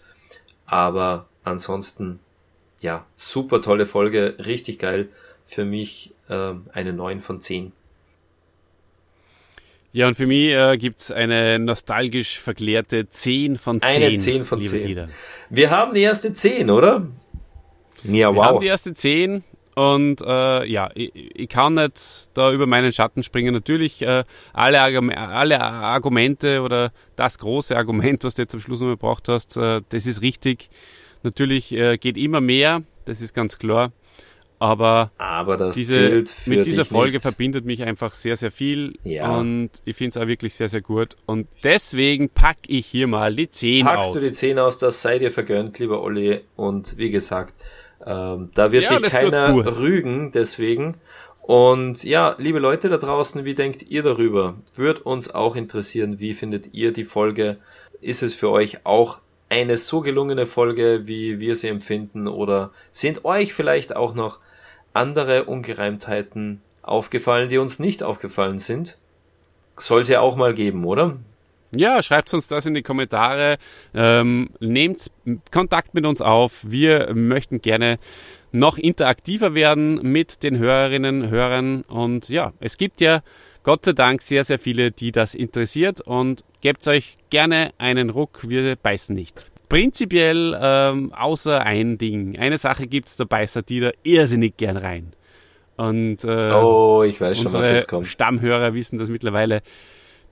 Aber 0.65 1.27
ansonsten, 1.43 2.19
ja, 2.81 3.05
super 3.15 3.61
tolle 3.61 3.85
Folge, 3.85 4.35
richtig 4.39 4.79
geil. 4.79 5.07
Für 5.45 5.65
mich 5.65 6.13
äh, 6.29 6.53
eine 6.73 6.93
9 6.93 7.21
von 7.21 7.41
10. 7.41 7.71
Ja, 9.93 10.07
und 10.07 10.15
für 10.15 10.27
mich 10.27 10.49
äh, 10.49 10.77
gibt 10.77 11.11
eine 11.11 11.59
nostalgisch 11.59 12.39
verklärte 12.39 13.07
10 13.07 13.57
von 13.57 13.81
10. 13.81 13.89
Eine 13.89 14.17
10 14.17 14.45
von 14.45 14.63
10. 14.63 15.07
Wir 15.49 15.69
haben 15.69 15.93
die 15.93 16.01
erste 16.01 16.33
10, 16.33 16.69
oder? 16.69 17.07
Ja, 18.03 18.29
wow. 18.29 18.35
Wir 18.35 18.43
haben 18.43 18.59
die 18.61 18.67
erste 18.67 18.93
10 18.93 19.43
und 19.77 20.21
äh, 20.21 20.65
ja, 20.65 20.89
ich, 20.95 21.11
ich, 21.13 21.49
kann 21.49 21.75
nicht 21.75 22.29
da 22.33 22.51
über 22.51 22.65
meinen 22.65 22.91
Schatten 22.91 23.21
springen. 23.21 23.53
Natürlich 23.53 24.01
äh, 24.01 24.23
alle, 24.51 24.81
alle 24.81 25.61
Argumente 25.61 26.61
oder 26.61 26.91
das 27.15 27.37
große 27.37 27.77
Argument, 27.77 28.23
was 28.23 28.35
du 28.35 28.41
jetzt 28.41 28.55
am 28.55 28.61
Schluss 28.61 28.81
noch 28.81 28.89
gebracht 28.89 29.27
hast, 29.27 29.55
äh, 29.55 29.81
das 29.89 30.07
ist 30.07 30.23
richtig. 30.23 30.69
Natürlich 31.21 31.71
äh, 31.73 31.97
geht 31.97 32.17
immer 32.17 32.41
mehr, 32.41 32.81
das 33.05 33.21
ist 33.21 33.35
ganz 33.35 33.59
klar. 33.59 33.91
Aber, 34.59 35.11
Aber 35.17 35.71
diese, 35.71 36.23
mit 36.45 36.65
dieser 36.65 36.85
Folge 36.85 37.13
nicht. 37.13 37.21
verbindet 37.21 37.65
mich 37.65 37.83
einfach 37.83 38.13
sehr, 38.15 38.35
sehr 38.37 38.51
viel. 38.51 38.97
Ja. 39.03 39.37
Und 39.37 39.69
ich 39.85 39.95
finde 39.95 40.17
es 40.17 40.23
auch 40.23 40.27
wirklich 40.27 40.55
sehr, 40.55 40.67
sehr 40.67 40.81
gut. 40.81 41.15
Und 41.27 41.47
deswegen 41.63 42.29
packe 42.29 42.61
ich 42.67 42.87
hier 42.87 43.07
mal 43.07 43.35
die 43.35 43.49
10 43.49 43.85
Packst 43.85 43.99
aus. 43.99 44.05
Packst 44.05 44.23
du 44.23 44.27
die 44.27 44.33
10 44.33 44.59
aus, 44.59 44.77
das 44.79 45.01
sei 45.01 45.19
dir 45.19 45.29
vergönnt, 45.29 45.77
lieber 45.77 46.01
Olli. 46.01 46.41
Und 46.55 46.97
wie 46.97 47.11
gesagt, 47.11 47.53
ähm, 48.05 48.49
da 48.55 48.71
wird 48.71 48.85
ja, 48.85 48.97
dich 48.97 49.11
keiner 49.11 49.77
rügen, 49.77 50.31
deswegen. 50.31 50.95
Und 51.41 52.03
ja, 52.03 52.35
liebe 52.39 52.59
Leute 52.59 52.89
da 52.89 52.97
draußen, 52.97 53.45
wie 53.45 53.53
denkt 53.53 53.83
ihr 53.83 54.03
darüber? 54.03 54.55
Würde 54.75 55.01
uns 55.03 55.33
auch 55.33 55.55
interessieren, 55.55 56.19
wie 56.19 56.33
findet 56.33 56.73
ihr 56.73 56.91
die 56.91 57.05
Folge? 57.05 57.57
Ist 58.01 58.23
es 58.23 58.33
für 58.33 58.49
euch 58.49 58.85
auch 58.85 59.19
eine 59.49 59.77
so 59.77 60.01
gelungene 60.01 60.45
Folge, 60.45 61.03
wie 61.05 61.39
wir 61.39 61.55
sie 61.55 61.69
empfinden? 61.69 62.27
Oder 62.27 62.71
sind 62.91 63.23
euch 63.23 63.53
vielleicht 63.53 63.95
auch 63.95 64.13
noch 64.13 64.39
andere 64.97 65.45
Ungereimtheiten 65.45 66.61
aufgefallen, 66.81 67.49
die 67.49 67.57
uns 67.57 67.79
nicht 67.79 68.03
aufgefallen 68.03 68.59
sind? 68.59 68.97
Soll 69.77 70.01
es 70.01 70.07
ja 70.07 70.21
auch 70.21 70.35
mal 70.35 70.53
geben, 70.53 70.85
oder? 70.85 71.17
Ja, 71.71 72.01
schreibt 72.01 72.33
uns 72.33 72.47
das 72.47 72.65
in 72.65 72.73
die 72.73 72.81
Kommentare. 72.81 73.57
Ähm, 73.93 74.49
nehmt 74.59 75.11
Kontakt 75.51 75.93
mit 75.93 76.05
uns 76.05 76.21
auf. 76.21 76.65
Wir 76.67 77.13
möchten 77.13 77.61
gerne 77.61 77.99
noch 78.51 78.77
interaktiver 78.77 79.53
werden 79.53 80.01
mit 80.01 80.43
den 80.43 80.57
Hörerinnen, 80.57 81.29
Hörern. 81.29 81.81
Und 81.81 82.29
ja, 82.29 82.53
es 82.59 82.77
gibt 82.77 83.01
ja 83.01 83.21
Gott 83.63 83.83
sei 83.83 83.91
Dank 83.91 84.21
sehr, 84.21 84.45
sehr 84.45 84.59
viele, 84.59 84.91
die 84.91 85.11
das 85.11 85.35
interessiert. 85.35 85.99
Und 86.01 86.45
gebt 86.61 86.87
euch 86.87 87.17
gerne 87.29 87.71
einen 87.77 88.09
Ruck. 88.09 88.47
Wir 88.47 88.77
beißen 88.77 89.13
nicht. 89.13 89.45
Prinzipiell, 89.69 90.57
ähm, 90.59 91.13
außer 91.13 91.61
ein 91.61 91.97
Ding. 91.97 92.37
Eine 92.37 92.57
Sache 92.57 92.87
gibt's, 92.87 93.17
da 93.17 93.25
beißt 93.25 93.67
die 93.67 93.81
da 93.81 93.91
irrsinnig 94.03 94.57
gern 94.57 94.77
rein. 94.77 95.13
Und 95.75 96.23
äh, 96.23 96.51
oh, 96.53 97.03
ich 97.03 97.19
weiß 97.19 97.41
schon, 97.41 97.53
was 97.53 97.67
jetzt 97.69 97.87
kommt. 97.87 98.07
Stammhörer 98.07 98.73
wissen 98.73 98.97
das 98.97 99.09
mittlerweile. 99.09 99.61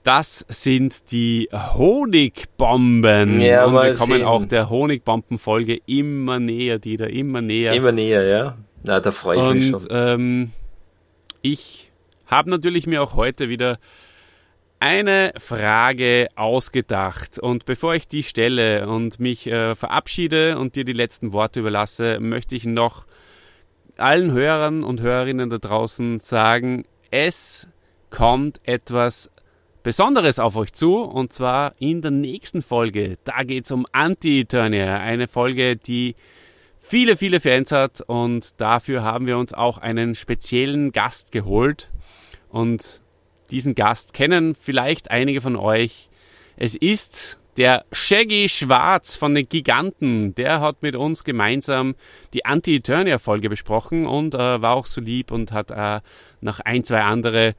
Das 0.02 0.44
sind 0.48 1.10
die 1.10 1.48
Honigbomben. 1.52 3.40
Ja, 3.40 3.64
und 3.66 3.74
wir 3.74 3.94
kommen 3.94 4.18
sehen. 4.18 4.24
auch 4.24 4.46
der 4.46 4.70
Honigbomben-Folge 4.70 5.80
immer 5.86 6.38
näher, 6.38 6.78
die 6.78 6.96
da 6.96 7.06
immer 7.06 7.42
näher. 7.42 7.72
Immer 7.72 7.92
näher, 7.92 8.24
ja. 8.24 8.56
Na, 8.84 9.00
da 9.00 9.10
freue 9.10 9.36
ich 9.36 9.42
und, 9.42 9.58
mich 9.58 9.70
schon. 9.70 9.86
Ähm, 9.90 10.50
ich 11.42 11.90
habe 12.26 12.50
natürlich 12.50 12.86
mir 12.86 13.02
auch 13.02 13.14
heute 13.14 13.48
wieder 13.48 13.78
eine 14.78 15.32
Frage 15.38 16.28
ausgedacht. 16.36 17.38
Und 17.38 17.64
bevor 17.64 17.94
ich 17.94 18.08
die 18.08 18.22
stelle 18.22 18.88
und 18.88 19.20
mich 19.20 19.46
äh, 19.46 19.74
verabschiede 19.74 20.58
und 20.58 20.76
dir 20.76 20.84
die 20.84 20.92
letzten 20.92 21.32
Worte 21.32 21.60
überlasse, 21.60 22.18
möchte 22.20 22.54
ich 22.54 22.64
noch 22.64 23.06
allen 23.96 24.32
Hörern 24.32 24.84
und 24.84 25.00
Hörerinnen 25.00 25.50
da 25.50 25.58
draußen 25.58 26.20
sagen, 26.20 26.84
es 27.10 27.66
kommt 28.10 28.60
etwas 28.64 29.30
Besonderes 29.82 30.38
auf 30.38 30.56
euch 30.56 30.72
zu 30.72 31.00
und 31.00 31.32
zwar 31.32 31.72
in 31.78 32.02
der 32.02 32.10
nächsten 32.10 32.60
Folge. 32.60 33.18
Da 33.24 33.44
geht 33.44 33.64
es 33.66 33.70
um 33.70 33.86
Anti-Eternia, 33.92 34.98
eine 34.98 35.28
Folge, 35.28 35.76
die 35.76 36.16
viele, 36.76 37.16
viele 37.16 37.40
Fans 37.40 37.72
hat 37.72 38.00
und 38.00 38.60
dafür 38.60 39.02
haben 39.02 39.26
wir 39.26 39.38
uns 39.38 39.54
auch 39.54 39.78
einen 39.78 40.14
speziellen 40.14 40.92
Gast 40.92 41.30
geholt 41.30 41.90
und 42.48 43.00
diesen 43.50 43.74
Gast 43.74 44.12
kennen 44.12 44.54
vielleicht 44.54 45.10
einige 45.10 45.40
von 45.40 45.56
euch. 45.56 46.08
Es 46.56 46.74
ist 46.74 47.38
der 47.56 47.84
Shaggy 47.90 48.48
Schwarz 48.48 49.16
von 49.16 49.34
den 49.34 49.48
Giganten, 49.48 50.34
der 50.34 50.60
hat 50.60 50.82
mit 50.82 50.94
uns 50.94 51.24
gemeinsam 51.24 51.94
die 52.34 52.44
Anti-Eternia-Folge 52.44 53.48
besprochen 53.48 54.06
und 54.06 54.34
äh, 54.34 54.60
war 54.60 54.74
auch 54.74 54.86
so 54.86 55.00
lieb 55.00 55.30
und 55.30 55.52
hat 55.52 55.70
äh, 55.70 56.00
noch 56.40 56.60
ein, 56.60 56.84
zwei 56.84 57.00
andere 57.00 57.54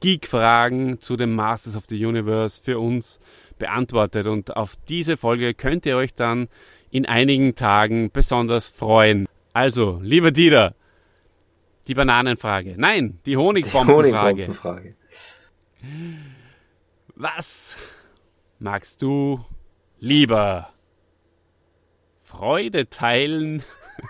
Geek-Fragen 0.00 1.00
zu 1.00 1.16
dem 1.16 1.34
Masters 1.34 1.76
of 1.76 1.84
the 1.88 2.04
Universe 2.04 2.60
für 2.62 2.78
uns 2.78 3.20
beantwortet. 3.58 4.26
Und 4.26 4.56
auf 4.56 4.74
diese 4.88 5.16
Folge 5.16 5.54
könnt 5.54 5.86
ihr 5.86 5.96
euch 5.96 6.14
dann 6.14 6.48
in 6.90 7.06
einigen 7.06 7.54
Tagen 7.54 8.10
besonders 8.10 8.68
freuen. 8.68 9.26
Also, 9.52 10.00
lieber 10.02 10.30
Dieter, 10.30 10.74
die 11.88 11.94
Bananenfrage. 11.94 12.74
Nein, 12.76 13.18
die 13.26 13.36
Honigbombenfrage. 13.36 14.46
Honigbombenfrage. 14.46 14.94
Was 17.14 17.76
magst 18.58 19.02
du 19.02 19.44
lieber? 19.98 20.70
Freude 22.22 22.88
teilen 22.88 23.62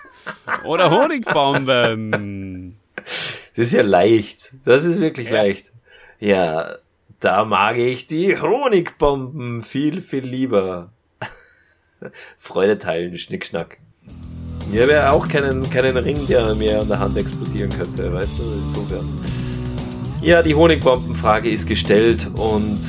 oder 0.65 0.89
Honigbomben? 0.91 2.77
Das 2.95 3.65
ist 3.65 3.73
ja 3.73 3.83
leicht. 3.83 4.53
Das 4.65 4.85
ist 4.85 4.99
wirklich 5.01 5.29
ja. 5.29 5.35
leicht. 5.35 5.71
Ja, 6.19 6.77
da 7.19 7.45
mag 7.45 7.77
ich 7.77 8.07
die 8.07 8.39
Honigbomben 8.39 9.61
viel, 9.61 10.01
viel 10.01 10.25
lieber. 10.25 10.91
Freude 12.37 12.77
teilen, 12.77 13.17
Schnickschnack. 13.17 13.79
Mir 14.71 14.87
wäre 14.87 15.11
auch 15.11 15.27
keinen, 15.27 15.69
keinen 15.69 15.97
Ring, 15.97 16.25
der 16.27 16.55
mir 16.55 16.81
an 16.81 16.87
der 16.87 16.99
Hand 16.99 17.17
explodieren 17.17 17.69
könnte, 17.69 18.11
weißt 18.11 18.39
du, 18.39 18.43
insofern. 18.43 19.42
Ja, 20.23 20.41
die 20.41 20.55
Honigbombenfrage 20.55 21.49
ist 21.49 21.67
gestellt 21.67 22.29
und 22.37 22.79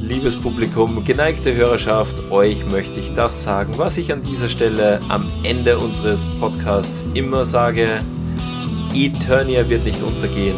liebes 0.00 0.36
Publikum, 0.36 1.04
geneigte 1.04 1.52
Hörerschaft, 1.52 2.30
euch 2.30 2.64
möchte 2.70 3.00
ich 3.00 3.12
das 3.14 3.42
sagen, 3.42 3.72
was 3.78 3.98
ich 3.98 4.12
an 4.12 4.22
dieser 4.22 4.48
Stelle 4.48 5.00
am 5.08 5.26
Ende 5.42 5.76
unseres 5.76 6.24
Podcasts 6.38 7.04
immer 7.12 7.44
sage. 7.46 7.88
Eternia 8.94 9.68
wird 9.68 9.84
nicht 9.84 10.00
untergehen. 10.04 10.54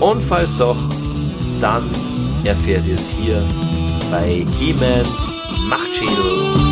Und 0.00 0.22
falls 0.22 0.56
doch, 0.56 0.78
dann 1.60 1.90
erfährt 2.46 2.86
ihr 2.86 2.94
es 2.94 3.10
hier 3.10 3.44
bei 4.10 4.46
He-Mans 4.58 5.36
Machtschädel. 5.68 6.63